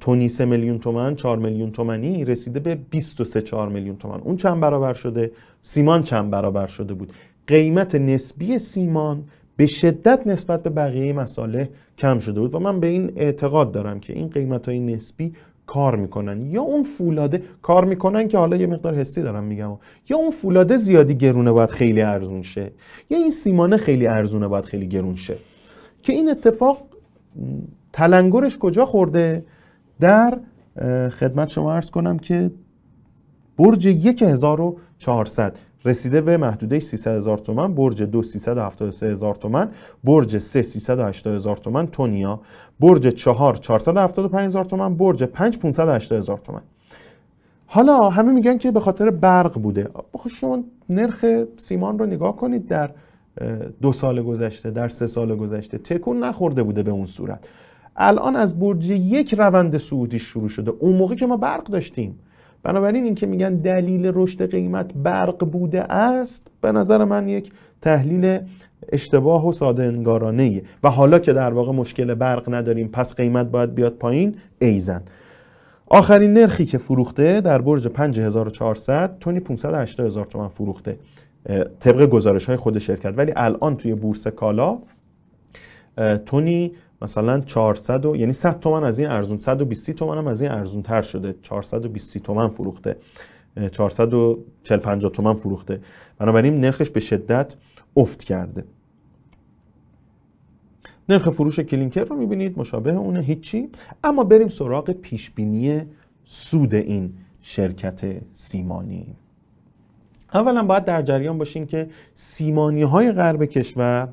تونی 0.00 0.28
3 0.28 0.44
میلیون 0.44 0.78
تومن 0.78 1.14
4 1.14 1.38
میلیون 1.38 1.70
تومنی 1.70 2.24
رسیده 2.24 2.60
به 2.60 2.74
23 2.74 3.42
4 3.42 3.68
میلیون 3.68 3.96
تومن. 3.96 4.20
اون 4.20 4.36
چند 4.36 4.60
برابر 4.60 4.92
شده؟ 4.92 5.30
سیمان 5.62 6.02
چند 6.02 6.30
برابر 6.30 6.66
شده 6.66 6.94
بود؟ 6.94 7.12
قیمت 7.46 7.94
نسبی 7.94 8.58
سیمان 8.58 9.24
به 9.56 9.66
شدت 9.66 10.26
نسبت 10.26 10.62
به 10.62 10.70
بقیه 10.70 11.12
مساله 11.12 11.68
کم 11.98 12.18
شده 12.18 12.40
بود 12.40 12.54
و 12.54 12.58
من 12.58 12.80
به 12.80 12.86
این 12.86 13.12
اعتقاد 13.16 13.72
دارم 13.72 14.00
که 14.00 14.12
این 14.12 14.28
قیمت 14.28 14.68
های 14.68 14.80
نسبی 14.80 15.32
کار 15.70 15.96
می‌کنن. 15.96 16.50
یا 16.50 16.62
اون 16.62 16.82
فولاده 16.82 17.42
کار 17.62 17.84
می‌کنن 17.84 18.28
که 18.28 18.38
حالا 18.38 18.56
یه 18.56 18.66
مقدار 18.66 18.94
حسی 18.94 19.22
دارم 19.22 19.44
میگم. 19.44 19.78
یا 20.08 20.16
اون 20.16 20.30
فولاده 20.30 20.76
زیادی 20.76 21.14
گرونه 21.14 21.52
باید 21.52 21.70
خیلی 21.70 22.02
ارزون 22.02 22.42
شه. 22.42 22.72
یا 23.10 23.18
این 23.18 23.30
سیمانه 23.30 23.76
خیلی 23.76 24.06
ارزونه 24.06 24.48
باید 24.48 24.64
خیلی 24.64 24.88
گرون 24.88 25.16
شه. 25.16 25.36
که 26.02 26.12
این 26.12 26.30
اتفاق 26.30 26.82
تلنگرش 27.92 28.58
کجا 28.58 28.84
خورده؟ 28.84 29.44
در 30.00 30.38
خدمت 31.10 31.48
شما 31.48 31.72
عرض 31.72 31.90
کنم 31.90 32.18
که 32.18 32.50
برج 33.58 33.88
1400 33.88 35.58
رسیده 35.84 36.20
به 36.20 36.36
محدوده 36.36 36.80
300 36.80 37.16
هزار 37.16 37.38
تومن 37.38 37.74
برج 37.74 38.02
دو 38.02 38.22
373 38.22 39.06
هزار 39.06 39.34
تومن 39.34 39.70
برج 40.04 40.38
سه 40.38 40.62
380 40.62 41.34
هزار 41.34 41.56
تومن 41.56 41.86
تونیا 41.86 42.40
برج 42.80 43.08
چهار 43.08 43.56
475 43.56 44.46
هزار 44.46 44.64
تومن 44.64 44.94
برج 44.94 45.24
5 45.24 45.58
580 45.58 46.18
هزار 46.18 46.38
تومن 46.38 46.62
حالا 47.66 48.08
همه 48.08 48.32
میگن 48.32 48.58
که 48.58 48.70
به 48.70 48.80
خاطر 48.80 49.10
برق 49.10 49.58
بوده. 49.58 49.88
شما 50.30 50.64
نرخ 50.88 51.24
سیمان 51.56 51.98
رو 51.98 52.06
نگاه 52.06 52.36
کنید 52.36 52.66
در 52.66 52.90
دو 53.82 53.92
سال 53.92 54.22
گذشته 54.22 54.70
در 54.70 54.88
سه 54.88 55.06
سال 55.06 55.36
گذشته 55.36 55.78
تکون 55.78 56.24
نخورده 56.24 56.62
بوده 56.62 56.82
به 56.82 56.90
اون 56.90 57.06
صورت. 57.06 57.48
الان 57.96 58.36
از 58.36 58.58
برج 58.58 58.90
یک 58.90 59.34
روند 59.34 59.76
صعودی 59.76 60.18
شروع 60.18 60.48
شده. 60.48 60.70
اون 60.70 60.96
موقع 60.96 61.14
که 61.14 61.26
ما 61.26 61.36
برق 61.36 61.64
داشتیم. 61.64 62.18
بنابراین 62.62 63.04
اینکه 63.04 63.26
میگن 63.26 63.54
دلیل 63.54 64.10
رشد 64.14 64.50
قیمت 64.50 64.92
برق 64.94 65.44
بوده 65.44 65.92
است 65.92 66.46
به 66.60 66.72
نظر 66.72 67.04
من 67.04 67.28
یک 67.28 67.52
تحلیل 67.82 68.38
اشتباه 68.92 69.48
و 69.48 69.52
ساده 69.52 69.82
انگارانه 69.82 70.62
و 70.82 70.90
حالا 70.90 71.18
که 71.18 71.32
در 71.32 71.52
واقع 71.52 71.72
مشکل 71.72 72.14
برق 72.14 72.54
نداریم 72.54 72.88
پس 72.88 73.14
قیمت 73.14 73.46
باید 73.46 73.74
بیاد 73.74 73.92
پایین 73.92 74.34
ایزن 74.58 75.02
آخرین 75.86 76.32
نرخی 76.32 76.66
که 76.66 76.78
فروخته 76.78 77.40
در 77.40 77.60
برج 77.60 77.88
5400 77.88 79.16
تونی 79.20 79.40
580 79.40 80.06
هزار 80.06 80.24
تومن 80.24 80.48
فروخته 80.48 80.98
طبق 81.80 82.06
گزارش 82.06 82.46
های 82.46 82.56
خود 82.56 82.78
شرکت. 82.78 83.14
ولی 83.16 83.32
الان 83.36 83.76
توی 83.76 83.94
بورس 83.94 84.26
کالا 84.26 84.78
تونی 86.26 86.72
مثلا 87.02 87.40
400 87.40 88.06
و 88.06 88.16
یعنی 88.16 88.32
100 88.32 88.60
تومن 88.60 88.84
از 88.84 88.98
این 88.98 89.08
ارزون 89.08 89.38
120 89.38 89.90
تومن 89.90 90.18
هم 90.18 90.26
از 90.26 90.40
این 90.40 90.50
ارزون 90.50 90.82
تر 90.82 91.02
شده. 91.02 91.34
420 91.42 92.18
تومن 92.18 92.48
فروخته. 92.48 92.96
440 93.72 94.78
50 94.78 95.12
تومن 95.12 95.34
فروخته. 95.34 95.80
بنابراین 96.18 96.60
نرخش 96.60 96.90
به 96.90 97.00
شدت 97.00 97.54
افت 97.96 98.24
کرده. 98.24 98.64
نرخ 101.08 101.30
فروش 101.30 101.60
کلینکر 101.60 102.04
رو 102.04 102.16
می‌بینید 102.16 102.58
مشابه 102.58 102.90
اونه 102.90 103.20
هیچی. 103.20 103.68
اما 104.04 104.24
بریم 104.24 104.48
سراغ 104.48 104.90
پیشبینی 104.90 105.82
سود 106.24 106.74
این 106.74 107.12
شرکت 107.42 108.22
سیمانی. 108.34 109.16
اولا 110.34 110.62
باید 110.62 110.84
در 110.84 111.02
جریان 111.02 111.38
باشین 111.38 111.66
که 111.66 111.88
سیمانی 112.14 112.82
های 112.82 113.12
غرب 113.12 113.44
کشور 113.44 114.08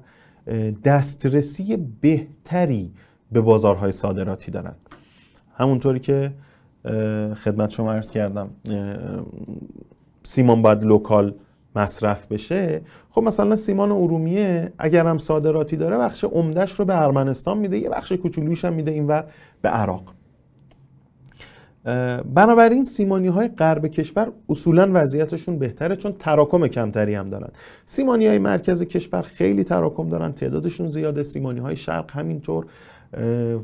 دسترسی 0.83 1.77
بهتری 2.01 2.93
به 3.31 3.41
بازارهای 3.41 3.91
صادراتی 3.91 4.51
دارن. 4.51 4.75
همونطوری 5.57 5.99
که 5.99 6.33
خدمت 7.43 7.69
شما 7.69 7.93
عرض 7.93 8.11
کردم 8.11 8.49
سیمان 10.23 10.61
باید 10.61 10.83
لوکال 10.83 11.33
مصرف 11.75 12.27
بشه. 12.27 12.81
خب 13.09 13.23
مثلا 13.23 13.55
سیمان 13.55 13.91
ارومیه 13.91 14.73
اگر 14.79 15.05
هم 15.07 15.17
صادراتی 15.17 15.75
داره 15.77 15.97
بخش 15.97 16.23
عمدهش 16.23 16.71
رو 16.71 16.85
به 16.85 17.01
ارمنستان 17.01 17.57
میده 17.57 17.77
یه 17.77 17.89
بخش 17.89 18.11
کوچولوش 18.11 18.65
هم 18.65 18.73
میده 18.73 18.91
اینور 18.91 19.25
به 19.61 19.69
عراق. 19.69 20.13
بنابراین 22.33 22.83
سیمانی 22.83 23.27
های 23.27 23.47
غرب 23.47 23.88
کشور 23.88 24.31
اصولا 24.49 24.89
وضعیتشون 24.93 25.59
بهتره 25.59 25.95
چون 25.95 26.13
تراکم 26.19 26.67
کمتری 26.67 27.15
هم 27.15 27.29
دارن. 27.29 27.49
سیمانی 27.85 28.27
های 28.27 28.39
مرکز 28.39 28.83
کشور 28.83 29.21
خیلی 29.21 29.63
تراکم 29.63 30.09
دارن 30.09 30.31
تعدادشون 30.31 30.88
زیاده 30.88 31.23
سیمانی 31.23 31.59
های 31.59 31.75
شرق 31.75 32.11
همینطور. 32.11 32.65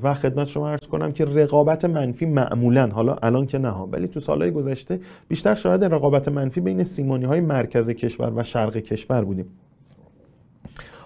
و 0.04 0.14
خدمت 0.14 0.48
شما 0.48 0.70
عرض 0.70 0.88
کنم 0.88 1.12
که 1.12 1.26
رقابت 1.26 1.86
منفی 1.86 2.26
معمولا 2.26 2.88
حالا 2.88 3.16
الان 3.24 3.46
که 3.46 3.58
نه 3.58 3.74
ولی 3.74 4.08
تو 4.08 4.20
سالهای 4.20 4.52
گذشته 4.52 5.00
بیشتر 5.28 5.56
شاید 5.56 5.84
رقابت 5.84 6.28
منفی 6.28 6.62
بین 6.62 6.84
سیمانی 6.84 7.26
های 7.26 7.40
مرکز 7.42 7.90
کشور 7.90 8.34
و 8.36 8.44
شرق 8.44 8.78
کشور 8.78 9.24
بودیم. 9.24 9.46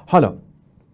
حالا 0.06 0.34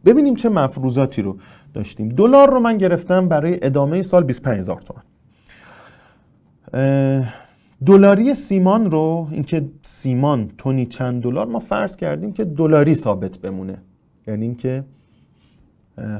ببینیم 0.06 0.36
چه 0.36 0.50
مفروضاتی 0.50 1.22
رو 1.22 1.38
داشتیم. 1.74 2.10
دلار 2.10 2.52
رو 2.52 2.60
من 2.60 2.78
گرفتم 2.78 3.28
برای 3.28 3.60
ادامه 3.62 4.02
سال 4.02 4.24
25000 4.24 4.82
تومان. 4.82 5.04
دلاری 7.86 8.34
سیمان 8.36 8.92
رو 8.92 9.28
اینکه 9.32 9.66
سیمان 9.82 10.52
تونی 10.58 10.86
چند 10.86 11.24
دلار 11.24 11.46
ما 11.46 11.60
فرض 11.60 11.96
کردیم 11.96 12.34
که 12.34 12.44
دلاری 12.46 12.96
ثابت 12.96 13.38
بمونه. 13.38 13.78
یعنی 14.28 14.46
اینکه 14.46 14.84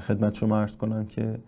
خدمت 0.08 0.34
شما 0.36 0.60
عرض 0.60 0.78
کنم 0.78 1.06
که 1.06 1.40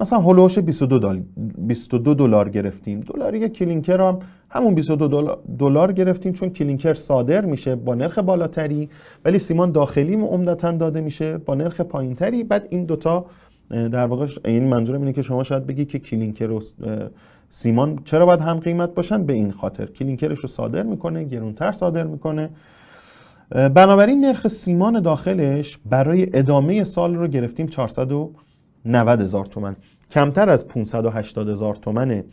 مثلا 0.00 0.18
هلوش 0.18 0.58
22 0.58 0.98
دلار 0.98 1.22
22 1.58 2.14
دلار 2.14 2.48
گرفتیم. 2.48 3.00
دلاری 3.00 3.48
کلینکر 3.48 4.00
هم 4.00 4.18
همون 4.50 4.74
22 4.74 5.36
دلار 5.58 5.92
گرفتیم 5.92 6.32
چون 6.32 6.50
کلینکر 6.50 6.94
صادر 6.94 7.44
میشه 7.44 7.76
با 7.76 7.94
نرخ 7.94 8.18
بالاتری 8.18 8.88
ولی 9.24 9.38
سیمان 9.38 9.72
داخلی 9.72 10.14
عمدتا 10.14 10.72
داده 10.72 11.00
میشه 11.00 11.38
با 11.38 11.54
نرخ 11.54 11.80
پایینتری. 11.80 12.44
بعد 12.44 12.66
این 12.70 12.84
دوتا 12.84 13.26
در 13.70 14.06
واقع 14.06 14.26
این 14.44 14.64
منظورم 14.64 15.00
اینه 15.00 15.12
که 15.12 15.22
شما 15.22 15.42
شاید 15.42 15.66
بگی 15.66 15.84
که 15.84 15.98
کلینکر 15.98 16.60
سیمان 17.48 17.98
چرا 18.04 18.26
باید 18.26 18.40
هم 18.40 18.58
قیمت 18.58 18.94
باشن؟ 18.94 19.24
به 19.26 19.32
این 19.32 19.52
خاطر. 19.52 19.86
کلینکرش 19.86 20.38
رو 20.38 20.48
صادر 20.48 20.82
می‌کنه 20.82 21.24
گرونتر 21.24 21.72
صادر 21.72 22.04
می‌کنه. 22.04 22.50
بنابراین 23.50 24.24
نرخ 24.24 24.48
سیمان 24.48 25.00
داخلش 25.00 25.78
برای 25.90 26.38
ادامه 26.38 26.84
سال 26.84 27.14
رو 27.14 27.26
گرفتیم 27.26 27.66
490 27.66 29.20
هزار 29.20 29.44
تومن. 29.44 29.76
کمتر 30.10 30.50
از 30.50 30.68
580 30.68 31.48
هزار 31.48 31.74
تومن 31.74 32.24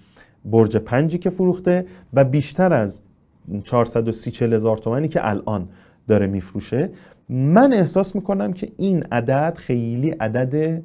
برج 0.45 0.77
پنجی 0.77 1.17
که 1.17 1.29
فروخته 1.29 1.85
و 2.13 2.23
بیشتر 2.23 2.73
از 2.73 3.01
430 3.63 4.45
هزار 4.45 4.77
تومنی 4.77 5.07
که 5.07 5.29
الان 5.29 5.69
داره 6.07 6.27
میفروشه. 6.27 6.89
من 7.29 7.73
احساس 7.73 8.15
می‌کنم 8.15 8.53
که 8.53 8.71
این 8.77 9.03
عدد 9.11 9.57
خیلی 9.57 10.09
عدد 10.09 10.83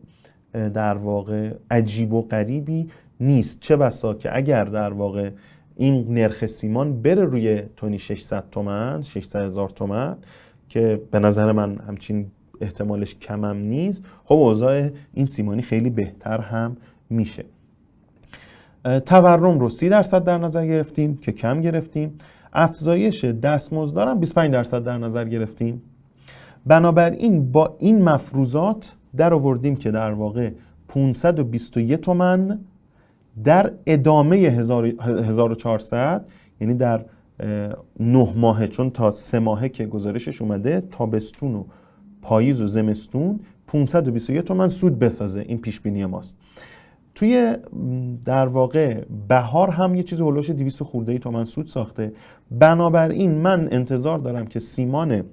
در 0.52 0.94
واقع 0.94 1.52
عجیب 1.70 2.12
و 2.12 2.22
غریبی 2.22 2.88
نیست. 3.20 3.60
چه 3.60 3.76
بسا 3.76 4.14
که 4.14 4.36
اگر 4.36 4.64
در 4.64 4.92
واقع 4.92 5.30
این 5.76 6.14
نرخ 6.14 6.46
سیمان 6.46 7.02
بره 7.02 7.24
روی 7.24 7.62
تونی 7.76 7.98
600 7.98 8.44
تومن 8.50 9.02
600 9.02 9.40
هزار 9.40 9.68
تومن 9.68 10.16
که 10.68 11.00
به 11.10 11.18
نظر 11.18 11.52
من 11.52 11.78
همچین 11.78 12.30
احتمالش 12.60 13.14
کمم 13.14 13.56
نیست 13.56 14.04
خب 14.24 14.34
اوضاع 14.34 14.88
این 15.14 15.26
سیمانی 15.26 15.62
خیلی 15.62 15.90
بهتر 15.90 16.40
هم 16.40 16.76
میشه. 17.10 17.44
تورم 19.06 19.58
رو 19.58 19.68
30 19.68 19.88
درصد 19.88 20.24
در 20.24 20.38
نظر 20.38 20.66
گرفتیم 20.66 21.16
که 21.16 21.32
کم 21.32 21.60
گرفتیم. 21.60 22.18
افزایش 22.52 23.24
دستمزدارم 23.24 24.20
25 24.20 24.52
درصد 24.52 24.84
در 24.84 24.98
نظر 24.98 25.24
گرفتیم. 25.24 25.82
بنابراین 26.66 27.52
با 27.52 27.76
این 27.78 28.02
مفروضات 28.02 28.94
در 29.16 29.34
آوردیم 29.34 29.76
که 29.76 29.90
در 29.90 30.12
واقع 30.12 30.50
521 30.88 31.94
تومن 32.00 32.58
در 33.44 33.72
ادامه 33.86 34.36
1400 34.36 36.26
یعنی 36.60 36.74
در 36.74 37.04
نه 38.00 38.32
ماهه 38.36 38.66
چون 38.66 38.90
تا 38.90 39.10
سه 39.10 39.38
ماهه 39.38 39.68
که 39.68 39.86
گزارشش 39.86 40.42
اومده 40.42 40.80
تابستون 40.80 41.54
و 41.54 41.64
پاییز 42.22 42.60
و 42.60 42.66
زمستون 42.66 43.40
521 43.66 44.44
تومن 44.44 44.68
سود 44.68 44.98
بسازه. 44.98 45.40
این 45.40 45.58
پیش 45.58 45.80
بینی 45.80 46.06
ماست. 46.06 46.36
توی 47.14 47.56
در 48.24 48.46
واقع 48.46 49.04
بهار 49.28 49.70
هم 49.70 49.94
یه 49.94 50.02
چیز 50.02 50.20
هولوش 50.20 50.50
200 50.50 50.82
خورده 50.82 51.12
ای 51.12 51.18
تومن 51.18 51.44
سود 51.44 51.66
ساخته. 51.66 52.12
بنابراین 52.50 53.34
من 53.34 53.68
انتظار 53.70 54.18
دارم 54.18 54.46
که 54.46 54.60
سیمان 54.60 55.24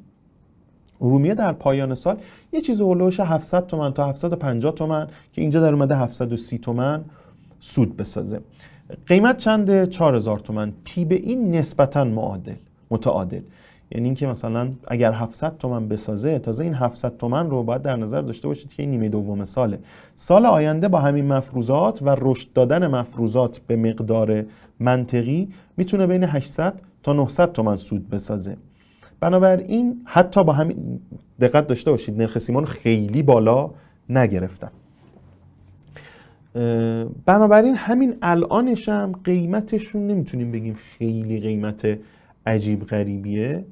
ارومیه 1.02 1.34
در 1.34 1.54
پایان 1.54 1.96
سال 1.96 2.18
یه 2.54 2.62
چیز 2.62 2.82
هولوش 2.82 3.20
700 3.20 3.68
تومن 3.68 3.94
تا 3.94 4.06
750 4.06 4.72
تومن 4.72 5.08
که 5.34 5.42
اینجا 5.42 5.62
در 5.62 5.74
اومده 5.74 5.98
730 5.98 6.58
تومن 6.58 7.06
سود 7.66 7.98
بسازه. 7.98 8.40
قیمت 9.08 9.38
چنده؟ 9.38 9.88
4000 9.88 10.40
تومن. 10.40 10.74
پی 10.84 11.06
به 11.06 11.16
این 11.16 11.56
نسبتا 11.56 12.04
معادل 12.04 12.54
متعادل. 12.92 13.42
یعنی 13.92 14.06
اینکه 14.06 14.28
مثلا 14.28 14.72
اگر 14.88 15.12
700 15.12 15.58
تومن 15.58 15.88
بسازه 15.88 16.40
تازه 16.40 16.64
این 16.64 16.74
700 16.74 17.18
تومن 17.18 17.50
رو 17.50 17.64
باید 17.64 17.82
در 17.82 17.96
نظر 17.96 18.22
داشته 18.22 18.48
باشید 18.48 18.74
که 18.74 18.84
این 18.84 18.92
نیمه 18.92 19.10
دوم 19.10 19.46
ساله. 19.46 19.80
سال 20.16 20.46
آینده 20.46 20.88
با 20.88 21.00
همین 21.00 21.28
مفروضات 21.28 22.02
و 22.02 22.16
رشد 22.20 22.54
دادن 22.54 22.88
مفروضات 22.88 23.58
به 23.58 23.76
مقدار 23.76 24.46
منطقی 24.80 25.50
می‌تونه 25.78 26.08
بین 26.08 26.24
800 26.24 26.74
تا 27.04 27.14
900 27.14 27.52
تومن 27.52 27.76
سود 27.76 28.10
بسازه. 28.10 28.58
بنابراین 29.20 30.02
حتی 30.06 30.44
با 30.44 30.54
همین 30.54 31.00
دقت 31.40 31.68
داشته 31.68 31.92
باشید 31.92 32.22
نرخ 32.22 32.38
سیمان 32.38 32.66
خیلی 32.66 33.24
بالا 33.24 33.70
نگرفتن. 34.10 34.72
بنابراین 37.26 37.76
همین 37.76 38.16
الانش 38.22 38.90
هم 38.90 39.12
قیمتشون 39.24 40.08
نمی‌تونیم 40.08 40.52
بگیم 40.52 40.74
خیلی 40.74 41.40
قیمت 41.40 41.98
عجیب 42.46 42.84
غریبیه. 42.84 43.66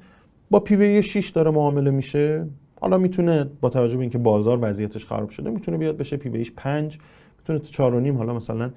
با 0.50 0.60
پی 0.60 0.76
بی 0.76 1.02
6 1.02 1.28
داره 1.28 1.50
معامله 1.50 1.90
میشه. 1.90 2.46
حالا 2.80 2.98
می‌تونه 2.98 3.50
با 3.60 3.68
توجه 3.68 3.96
به 3.96 4.00
اینکه 4.00 4.18
بازار 4.18 4.58
وضعیتش 4.62 5.04
خراب 5.04 5.28
شده 5.30 5.50
می‌تونه 5.50 5.78
بیاد 5.78 5.96
بشه 5.96 6.16
پی 6.16 6.28
بی 6.28 6.50
5 6.56 6.98
می‌تونه 7.38 7.58
تا 7.58 7.90
4.5 7.90 8.16
حالا 8.16 8.34
مثلا 8.34 8.70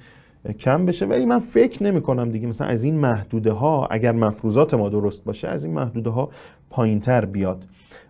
کم 0.59 0.85
بشه 0.85 1.05
ولی 1.05 1.25
من 1.25 1.39
فکر 1.39 1.83
نمی 1.83 2.01
کنم 2.01 2.31
دیگه. 2.31 2.47
مثلا 2.47 2.67
از 2.67 2.83
این 2.83 2.95
محدوده 2.95 3.51
ها 3.51 3.85
اگر 3.85 4.11
مفروضات 4.11 4.73
ما 4.73 4.89
درست 4.89 5.23
باشه 5.23 5.47
از 5.47 5.65
این 5.65 5.73
محدوده 5.73 6.09
ها 6.09 6.29
پایین 6.69 6.99
تر 6.99 7.25
بیاد. 7.25 7.63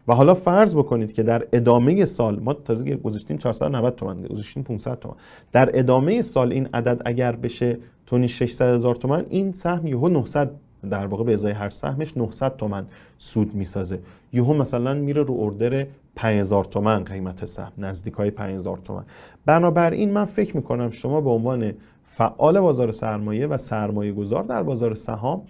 و 0.08 0.14
حالا 0.14 0.34
فرض 0.34 0.76
بکنید 0.76 1.14
که 1.14 1.24
در 1.24 1.48
ادامه 1.54 2.06
سال 2.06 2.40
ما 2.40 2.54
تازه 2.54 2.96
گذاشتیم 2.96 3.38
490 3.38 3.96
تومن 3.96 4.22
گذاشتیم 4.22 4.64
500 4.64 5.00
تومن 5.00 5.16
در 5.52 5.80
ادامه 5.80 6.22
سال 6.22 6.52
این 6.52 6.70
عدد 6.74 7.02
اگر 7.06 7.32
بشه 7.32 7.78
تونی 8.06 8.28
600 8.28 8.76
هزار 8.76 8.96
تومن 8.96 9.26
این 9.30 9.52
سهم 9.52 9.88
یهو 9.88 10.10
900 10.10 10.52
در 10.90 11.08
واقع 11.08 11.24
به 11.24 11.34
ازای 11.34 11.52
هر 11.52 11.70
سهمش 11.70 12.18
900 12.18 12.56
تومن 12.56 12.86
سود 13.18 13.56
می‌سازه. 13.56 14.00
یهو 14.34 14.54
مثلا 14.54 14.94
میره 14.94 15.24
رو 15.24 15.38
اردر 15.40 15.88
5000 16.16 16.64
تومن 16.64 17.04
قیمت 17.04 17.46
سهم 17.46 17.72
نزدیک 17.78 18.14
های 18.14 18.32
5000 18.32 18.78
تومن 18.78 19.04
بنابراین 19.46 20.12
من 20.12 20.26
فکر 20.26 20.56
می‌کنم 20.56 20.90
شما 20.90 21.22
به 21.22 21.30
عنوان 21.30 21.74
فعال 22.18 22.60
بازار 22.60 22.92
سرمایه 22.92 23.48
و 23.48 23.58
سرمایه 23.58 24.12
گذار 24.12 24.44
در 24.44 24.64
بازار 24.64 24.94
سهام 24.94 25.42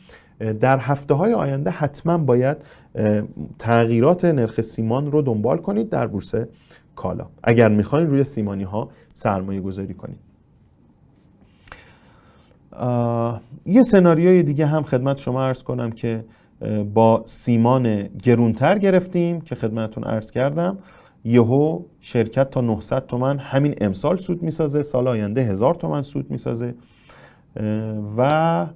در 0.62 0.78
هفته 0.78 1.14
های 1.14 1.34
آینده 1.34 1.70
حتما 1.70 2.18
باید 2.18 2.58
تغییرات 3.60 4.26
نرخ 4.26 4.62
سیمان 4.62 5.12
رو 5.12 5.22
دنبال 5.22 5.58
کنید 5.58 5.90
در 5.90 6.08
بورس 6.08 6.36
کالا. 6.96 7.26
اگر 7.44 7.68
می‌خواین 7.68 8.08
روی 8.08 8.24
سیمانی 8.24 8.64
ها 8.64 8.90
سرمایه 9.14 9.62
گذاری 9.62 9.94
کنید 9.94 10.20
یه 13.66 13.84
سناریوی 13.84 14.44
دیگه 14.44 14.66
هم 14.66 14.84
خدمت 14.84 15.18
شما 15.18 15.44
ارز 15.44 15.64
کنم 15.64 15.92
که 15.92 16.26
با 16.94 17.24
سیمان 17.26 18.04
گرونتر 18.04 18.78
گرفتیم 18.78 19.42
که 19.42 19.56
خدمتتون 19.56 20.04
ارز 20.04 20.32
کردم. 20.32 20.78
یهو 21.24 21.82
شرکت 22.02 22.50
تا 22.50 22.62
900 22.62 23.06
تومن 23.06 23.38
همین 23.38 23.76
امسال 23.82 24.18
سود 24.18 24.44
می‌سازه 24.44 24.84
سال 24.84 25.08
آینده 25.08 25.42
هزار 25.42 25.76
تومن 25.76 26.02
سود 26.02 26.32
می‌سازه. 26.32 26.76
و 28.18 28.68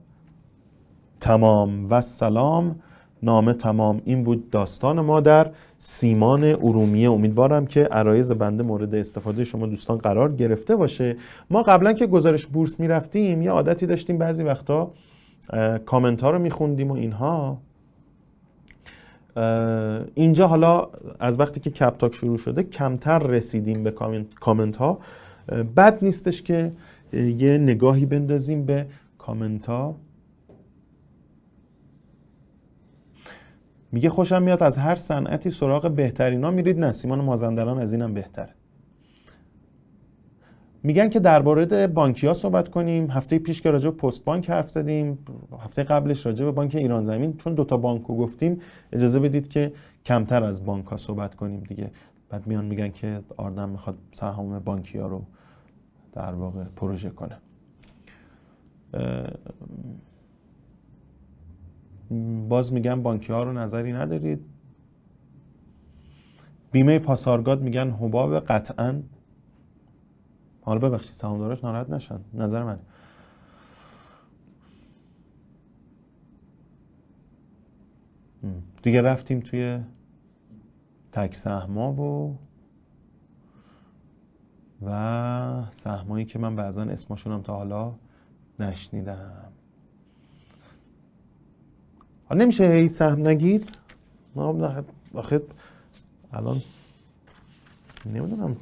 تمام 1.19 1.87
و 1.89 2.01
سلام. 2.01 2.75
نامه 3.23 3.53
تمام 3.53 4.01
این 4.05 4.23
بود 4.23 4.49
داستان 4.49 4.99
ما 4.99 5.19
در 5.19 5.51
سیمان 5.79 6.43
ارومیه. 6.43 7.11
امیدوارم 7.11 7.65
که 7.65 7.83
عرایز 7.83 8.31
بنده 8.31 8.63
مورد 8.63 8.95
استفاده 8.95 9.43
شما 9.43 9.65
دوستان 9.65 9.97
قرار 9.97 10.35
گرفته 10.35 10.75
باشه. 10.75 11.17
ما 11.49 11.63
قبلا 11.63 11.93
که 11.93 12.07
گزارش 12.07 12.47
بورس 12.47 12.79
می‌رفتیم 12.79 13.41
یه 13.41 13.51
عادتی 13.51 13.85
داشتیم 13.85 14.17
بعضی 14.17 14.43
وقتا 14.43 14.91
کامنت 15.85 16.21
ها 16.21 16.29
رو 16.29 16.39
میخوندیم 16.39 16.91
و 16.91 16.93
اینها. 16.93 17.57
اینجا 20.15 20.47
حالا 20.47 20.87
از 21.19 21.39
وقتی 21.39 21.59
که 21.59 21.69
کپتاک 21.69 22.15
شروع 22.15 22.37
شده 22.37 22.63
کمتر 22.63 23.19
رسیدیم 23.19 23.83
به 23.83 23.91
کامنت 24.39 24.77
ها 24.77 24.99
بد 25.75 26.03
نیستش 26.03 26.41
که 26.41 26.71
یه 27.13 27.57
نگاهی 27.57 28.05
بندازیم 28.05 28.65
به 28.65 28.85
کامنت 29.17 29.65
ها 29.65 29.95
میگه 33.91 34.09
خوشم 34.09 34.43
میاد 34.43 34.63
از 34.63 34.77
هر 34.77 34.95
صنعتی 34.95 35.51
سراغ 35.51 35.91
بهترینا 35.91 36.51
میرید. 36.51 36.79
نه 36.79 36.91
سیمان 36.91 37.21
مازندران 37.21 37.79
از 37.79 37.93
اینم 37.93 38.13
بهتره. 38.13 38.53
میگن 40.83 41.09
که 41.09 41.19
درباره 41.19 41.87
بانکی 41.87 42.27
ها 42.27 42.33
صحبت 42.33 42.69
کنیم. 42.69 43.11
هفته 43.11 43.39
پیش 43.39 43.61
که 43.61 43.71
راجع 43.71 43.89
پست 43.89 44.25
بانک 44.25 44.49
حرف 44.49 44.71
زدیم 44.71 45.19
هفته 45.59 45.83
قبلش 45.83 46.25
راجع 46.25 46.45
به 46.45 46.51
بانک 46.51 46.75
ایران 46.75 47.03
زمین. 47.03 47.37
چون 47.37 47.53
دوتا 47.53 47.77
بانک 47.77 48.01
رو 48.01 48.15
گفتیم 48.17 48.61
اجازه 48.91 49.19
بدید 49.19 49.47
که 49.47 49.73
کمتر 50.05 50.43
از 50.43 50.65
بانک 50.65 50.85
ها 50.85 50.97
صحبت 50.97 51.35
کنیم 51.35 51.59
دیگه. 51.59 51.91
بعد 52.29 52.47
میان 52.47 52.65
میگن 52.65 52.89
که 52.89 53.19
آردم 53.37 53.69
می‌خواد 53.69 53.97
سهام 54.11 54.59
بانکی 54.59 54.97
ها 54.97 55.07
رو 55.07 55.21
در 56.13 56.33
واقع 56.33 56.63
پروژه 56.63 57.09
کنه. 57.09 57.37
باز 62.49 62.73
میگن 62.73 63.03
بانکی 63.03 63.33
ها 63.33 63.43
رو 63.43 63.53
نظری 63.53 63.93
ندارید. 63.93 64.45
بیمه 66.71 66.99
پاسارگاد 66.99 67.61
میگن 67.61 67.89
حباب 67.89 68.39
قطعا 68.39 69.01
حالا 70.71 70.89
ببخشید 70.89 71.13
سهامداراش 71.13 71.63
ناراحت 71.63 71.89
نشن. 71.89 72.19
نظر 72.33 72.63
من 72.63 72.79
دیگه 78.83 79.01
رفتیم 79.01 79.39
توی 79.39 79.79
تک 81.11 81.35
سهما 81.35 81.93
و 81.93 82.37
و 84.85 85.71
سهمایی 85.71 86.25
که 86.25 86.39
من 86.39 86.55
بعضا 86.55 86.83
اسمشونم 86.83 87.41
تا 87.41 87.55
حالا 87.55 87.93
نشنیدم. 88.59 89.51
نمیشه 92.31 92.67
هی 92.67 92.87
سهم 92.87 93.27
نگید 93.27 93.77
ما 94.35 94.43
الان 96.33 96.61
نمی‌دونم. 98.05 98.57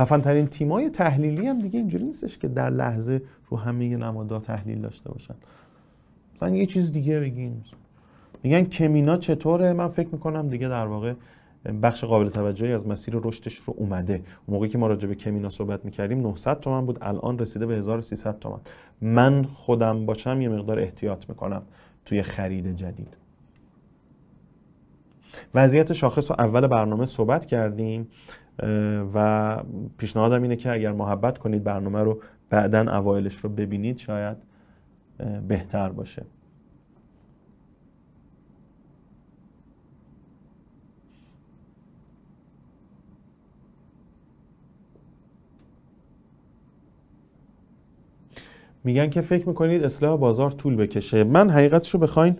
خفن 0.00 0.20
ترین 0.20 0.46
تیمای 0.46 0.90
تحلیلی 0.90 1.46
هم 1.46 1.58
دیگه 1.58 1.78
اینجوری 1.78 2.04
نیستش 2.04 2.38
که 2.38 2.48
در 2.48 2.70
لحظه 2.70 3.22
رو 3.48 3.56
همه 3.56 3.96
نمادها 3.96 4.38
تحلیل 4.38 4.80
داشته 4.80 5.10
باشن. 5.10 5.34
مثلا 6.36 6.48
یه 6.48 6.66
چیز 6.66 6.92
دیگه 6.92 7.20
بگین 7.20 7.62
میگن 8.42 8.64
کمینا 8.64 9.16
چطوره؟ 9.16 9.72
من 9.72 9.88
فکر 9.88 10.08
می‌کنم 10.12 10.48
دیگه 10.48 10.68
در 10.68 10.86
واقع 10.86 11.14
بخش 11.82 12.04
قابل 12.04 12.28
توجهی 12.28 12.72
از 12.72 12.86
مسیر 12.86 13.14
رشدش 13.22 13.56
رو 13.56 13.74
اومده. 13.76 14.14
اون 14.14 14.22
موقعی 14.48 14.68
که 14.68 14.78
ما 14.78 14.86
راجع 14.86 15.08
به 15.08 15.14
کمینا 15.14 15.48
صحبت 15.48 15.84
می‌کردیم 15.84 16.20
900 16.20 16.60
تومن 16.60 16.86
بود. 16.86 16.98
الان 17.02 17.38
رسیده 17.38 17.66
به 17.66 17.74
1300 17.76 18.38
تومن. 18.38 18.60
من 19.00 19.44
خودم 19.44 20.06
باشم 20.06 20.40
یه 20.40 20.48
مقدار 20.48 20.80
احتیاط 20.80 21.28
می‌کنم 21.28 21.62
توی 22.04 22.22
خرید 22.22 22.72
جدید. 22.76 23.16
وضعیت 25.54 25.92
شاخص 25.92 26.30
رو 26.30 26.36
اول 26.38 26.66
برنامه 26.66 27.06
صحبت 27.06 27.46
کردیم. 27.46 28.08
و 29.14 29.56
پیشنهادم 29.98 30.42
اینه 30.42 30.56
که 30.56 30.72
اگر 30.72 30.92
محبت 30.92 31.38
کنید 31.38 31.64
برنامه 31.64 32.02
رو 32.02 32.22
بعدا 32.50 32.80
اوایلش 32.98 33.36
رو 33.36 33.48
ببینید 33.48 33.98
شاید 33.98 34.36
بهتر 35.48 35.88
باشه. 35.88 36.22
میگن 48.84 49.10
که 49.10 49.20
فکر 49.20 49.48
می‌کنید 49.48 49.84
اصلاح 49.84 50.18
بازار 50.18 50.50
طول 50.50 50.76
بکشه. 50.76 51.24
من 51.24 51.50
حقیقتش 51.50 51.94
رو 51.94 52.00
بخواین 52.00 52.36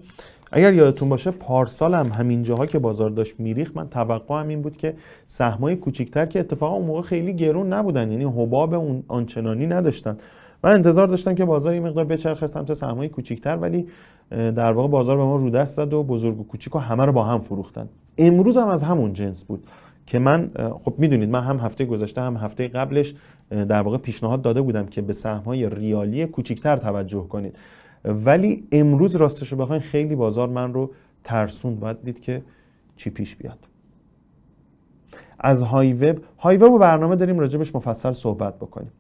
اگر 0.53 0.75
یادتون 0.75 1.09
باشه 1.09 1.31
پارسال 1.31 1.95
هم 1.95 2.09
همین 2.09 2.43
جاها 2.43 2.67
که 2.67 2.79
بازار 2.79 3.11
داشت 3.11 3.41
میریخ 3.41 3.73
من 3.75 3.89
توقعم 3.89 4.49
این 4.49 4.63
بود 4.63 4.77
که 4.77 4.95
سهمای 5.27 5.77
کوچیکتر 5.77 6.27
که 6.27 6.41
اتفاقا 6.41 6.77
اون 6.77 6.87
موقع 6.87 7.03
خیلی 7.03 7.33
گرون 7.33 7.73
نبودن 7.73 8.11
یعنی 8.11 8.25
حباب 8.25 8.75
اون 8.75 9.03
آنچنانی 9.09 9.67
نداشتن. 9.67 10.17
من 10.65 10.71
انتظار 10.73 11.07
داشتم 11.07 11.35
که 11.35 11.45
بازار 11.45 11.73
این 11.73 11.87
مقدار 11.87 12.05
بچرخه 12.05 12.47
سمت 12.47 12.75
سهمای 12.75 13.09
کوچیکتر 13.09 13.57
ولی 13.57 13.87
در 14.31 14.73
واقع 14.73 14.89
بازار 14.89 15.17
به 15.17 15.23
ما 15.23 15.37
رو 15.37 15.51
دست 15.51 15.75
زد 15.75 15.93
و 15.93 16.03
بزرگ 16.03 16.41
و 16.41 16.45
کوچیک 16.45 16.73
همه 16.77 17.05
رو 17.05 17.13
با 17.13 17.25
هم 17.25 17.41
فروختن. 17.41 17.89
امروز 18.19 18.57
هم 18.57 18.69
از 18.69 18.83
همون 18.83 19.13
جنس 19.13 19.45
بود 19.45 19.65
که 20.07 20.19
من 20.19 20.51
خب 20.85 20.95
می‌دونید 20.99 21.29
من 21.29 21.43
هم 21.43 21.57
هفته 21.57 21.85
گذشته 21.85 22.21
هم 22.21 22.37
هفته 22.37 22.69
قبلش 22.69 23.15
در 23.51 23.83
واقع 23.83 23.99
پیشنهاد 23.99 24.43
داده 24.43 24.63
بودم 24.63 24.87
که 24.87 25.03
به 25.03 25.13
سهم‌های 25.13 25.71
ریالی 25.71 26.27
کوچیکتر 26.27 26.77
توجه 26.77 27.29
کنید. 27.29 27.57
ولی 28.05 28.69
امروز 28.73 29.17
راستش 29.17 29.53
رو 29.53 29.59
بخواین 29.59 29.83
خیلی 29.83 30.17
بازار 30.17 30.49
من 30.49 30.75
رو 30.75 30.91
ترسوند. 31.25 31.81
باید 31.81 32.05
دید 32.05 32.21
که 32.21 32.43
چی 32.97 33.11
پیش 33.11 33.37
بیاد. 33.37 33.59
از 35.41 35.63
های 35.63 35.93
وب 35.93 36.19
های 36.39 36.57
وب 36.57 36.73
و 36.73 36.79
برنامه 36.79 37.17
داریم 37.17 37.39
راجبش 37.39 37.75
مفصل 37.75 38.13
صحبت 38.13 38.57
بکنیم. 38.57 38.93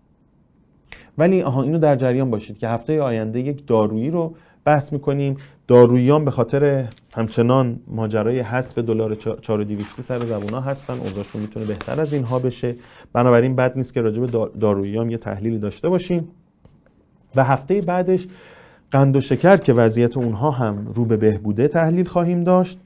ولی 1.19 1.43
آها 1.43 1.63
اینو 1.63 1.79
در 1.79 1.97
جریان 1.97 2.31
باشید 2.31 2.59
که 2.59 2.69
هفته 2.69 3.03
آینده 3.03 3.41
یک 3.41 3.67
دارویی 3.67 4.11
رو 4.11 4.35
بحث 4.65 4.93
می‌کنیم. 4.93 5.37
داروییان 5.67 6.25
به 6.25 6.31
خاطر 6.31 6.89
همچنان 7.15 7.81
ماجرای 7.87 8.41
حذف 8.41 8.79
دلار 8.79 9.15
4200 9.15 10.01
سر 10.01 10.19
زبونا 10.19 10.61
هستن. 10.61 10.95
اوضاعشون 10.95 11.43
می‌تونه 11.43 11.67
بهتر 11.67 12.01
از 12.01 12.13
اینها 12.13 12.39
بشه. 12.39 12.77
بنابراین 13.13 13.57
بد 13.57 13.77
نیست 13.77 13.95
که 13.95 14.01
راجع 14.01 14.23
به 14.23 14.89
یه 14.89 15.19
تحلیلی 15.19 15.59
داشته 15.59 15.89
باشیم. 15.89 16.29
و 17.37 17.45
هفته 17.45 17.81
بعدش 17.81 18.27
قند 18.91 19.17
و 19.17 19.21
شکر 19.21 19.57
که 19.57 19.73
وضعیت 19.73 20.17
اونها 20.17 20.51
هم 20.51 20.87
رو 20.95 21.05
به 21.05 21.17
بهبوده 21.17 21.69
تحلیل 21.69 22.07
خواهیم 22.07 22.45
داشت. 22.45 22.79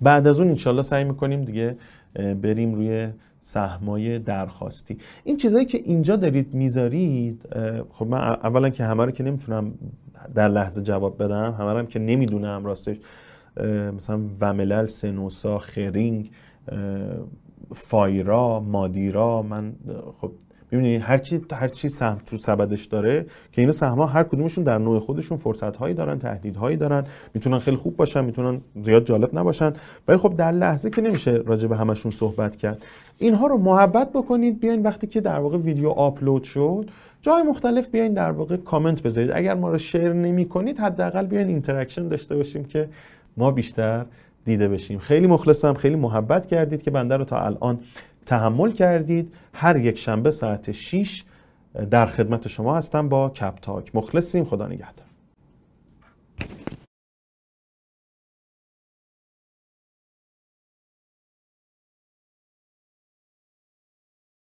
بعد 0.00 0.26
از 0.26 0.40
اون 0.40 0.48
انشالله 0.48 0.82
سعی 0.82 1.04
می‌کنیم 1.04 1.44
دیگه 1.44 1.76
بریم 2.14 2.74
روی 2.74 3.08
سهمای 3.40 4.18
درخواستی. 4.18 4.98
این 5.24 5.36
چیزایی 5.36 5.64
که 5.64 5.78
اینجا 5.84 6.16
دارید 6.16 6.54
می‌ذارید 6.54 7.42
خب 7.90 8.06
من 8.06 8.18
اولا 8.18 8.70
که 8.70 8.84
همه 8.84 9.04
رو 9.04 9.10
که 9.10 9.24
نمی‌تونم 9.24 9.72
در 10.34 10.48
لحظه 10.48 10.82
جواب 10.82 11.22
بدم 11.22 11.54
همه 11.58 11.72
رو 11.72 11.82
که 11.82 11.98
نمی‌دونم 11.98 12.64
راستش 12.64 12.96
مثلا 13.96 14.20
وملل 14.40 14.86
سنوسا 14.86 15.58
خرینگ 15.58 16.30
فایرا 17.74 18.60
مادیرا 18.60 19.42
من 19.42 19.72
خب 20.20 20.32
ببینید 20.76 21.02
هر 21.02 21.18
کی 21.18 21.40
هر 21.52 21.68
چی 21.68 21.88
سهم 21.88 22.18
تو 22.26 22.38
سبدش 22.38 22.84
داره 22.84 23.26
که 23.52 23.62
اینا 23.62 23.72
سهم‌ها 23.72 24.06
هر 24.06 24.22
کدومشون 24.22 24.64
در 24.64 24.78
نوع 24.78 24.98
خودشون 24.98 25.38
فرصت‌هایی 25.38 25.94
دارن 25.94 26.18
تهدیدهایی 26.18 26.76
دارن 26.76 27.04
می‌تونن 27.34 27.58
خیلی 27.58 27.76
خوب 27.76 27.96
باشن 27.96 28.24
می‌تونن 28.24 28.60
زیاد 28.82 29.04
جالب 29.04 29.38
نباشن. 29.38 29.72
ولی 30.08 30.18
خب 30.18 30.36
در 30.36 30.52
لحظه 30.52 30.90
که 30.90 31.02
نمیشه 31.02 31.32
راجع 31.46 31.68
به 31.68 31.76
همشون 31.76 32.12
صحبت 32.12 32.56
کرد 32.56 32.82
اینها 33.18 33.46
رو 33.46 33.58
محبت 33.58 34.12
بکنید 34.12 34.60
بیاین 34.60 34.82
وقتی 34.82 35.06
که 35.06 35.20
در 35.20 35.38
واقع 35.38 35.58
ویدیو 35.58 35.88
آپلود 35.88 36.44
شد 36.44 36.90
جای 37.22 37.42
مختلف 37.42 37.88
بیاین 37.88 38.12
در 38.12 38.30
واقع 38.30 38.56
کامنت 38.56 39.02
بذارید. 39.02 39.30
اگر 39.34 39.54
ما 39.54 39.70
رو 39.70 39.78
share 39.78 40.12
نمی 40.12 40.44
کنید 40.48 40.78
حداقل 40.78 41.26
بیاین 41.26 41.48
interaction 41.48 42.08
داشته 42.08 42.36
باشیم 42.36 42.64
که 42.64 42.88
ما 43.36 43.50
بیشتر 43.50 44.04
دیده 44.44 44.68
بشیم. 44.68 44.98
خیلی 44.98 45.26
مخلصم 45.26 45.74
خیلی 45.74 45.96
محبت 45.96 46.46
کردید 46.46 46.82
که 46.82 46.90
بنده 46.90 47.16
رو 47.16 47.24
تا 47.24 47.40
الان 47.40 47.78
تحمل 48.26 48.72
کردید. 48.72 49.34
هر 49.54 49.76
یک 49.76 49.98
شنبه 49.98 50.30
ساعت 50.30 50.72
6 50.72 51.24
در 51.90 52.06
خدمت 52.06 52.48
شما 52.48 52.76
هستم 52.76 53.08
با 53.08 53.30
کپ 53.30 53.54
تاک 53.62 53.90
مخلصیم. 53.94 54.44
خدا 54.44 54.66
نگهدار. 54.66 55.05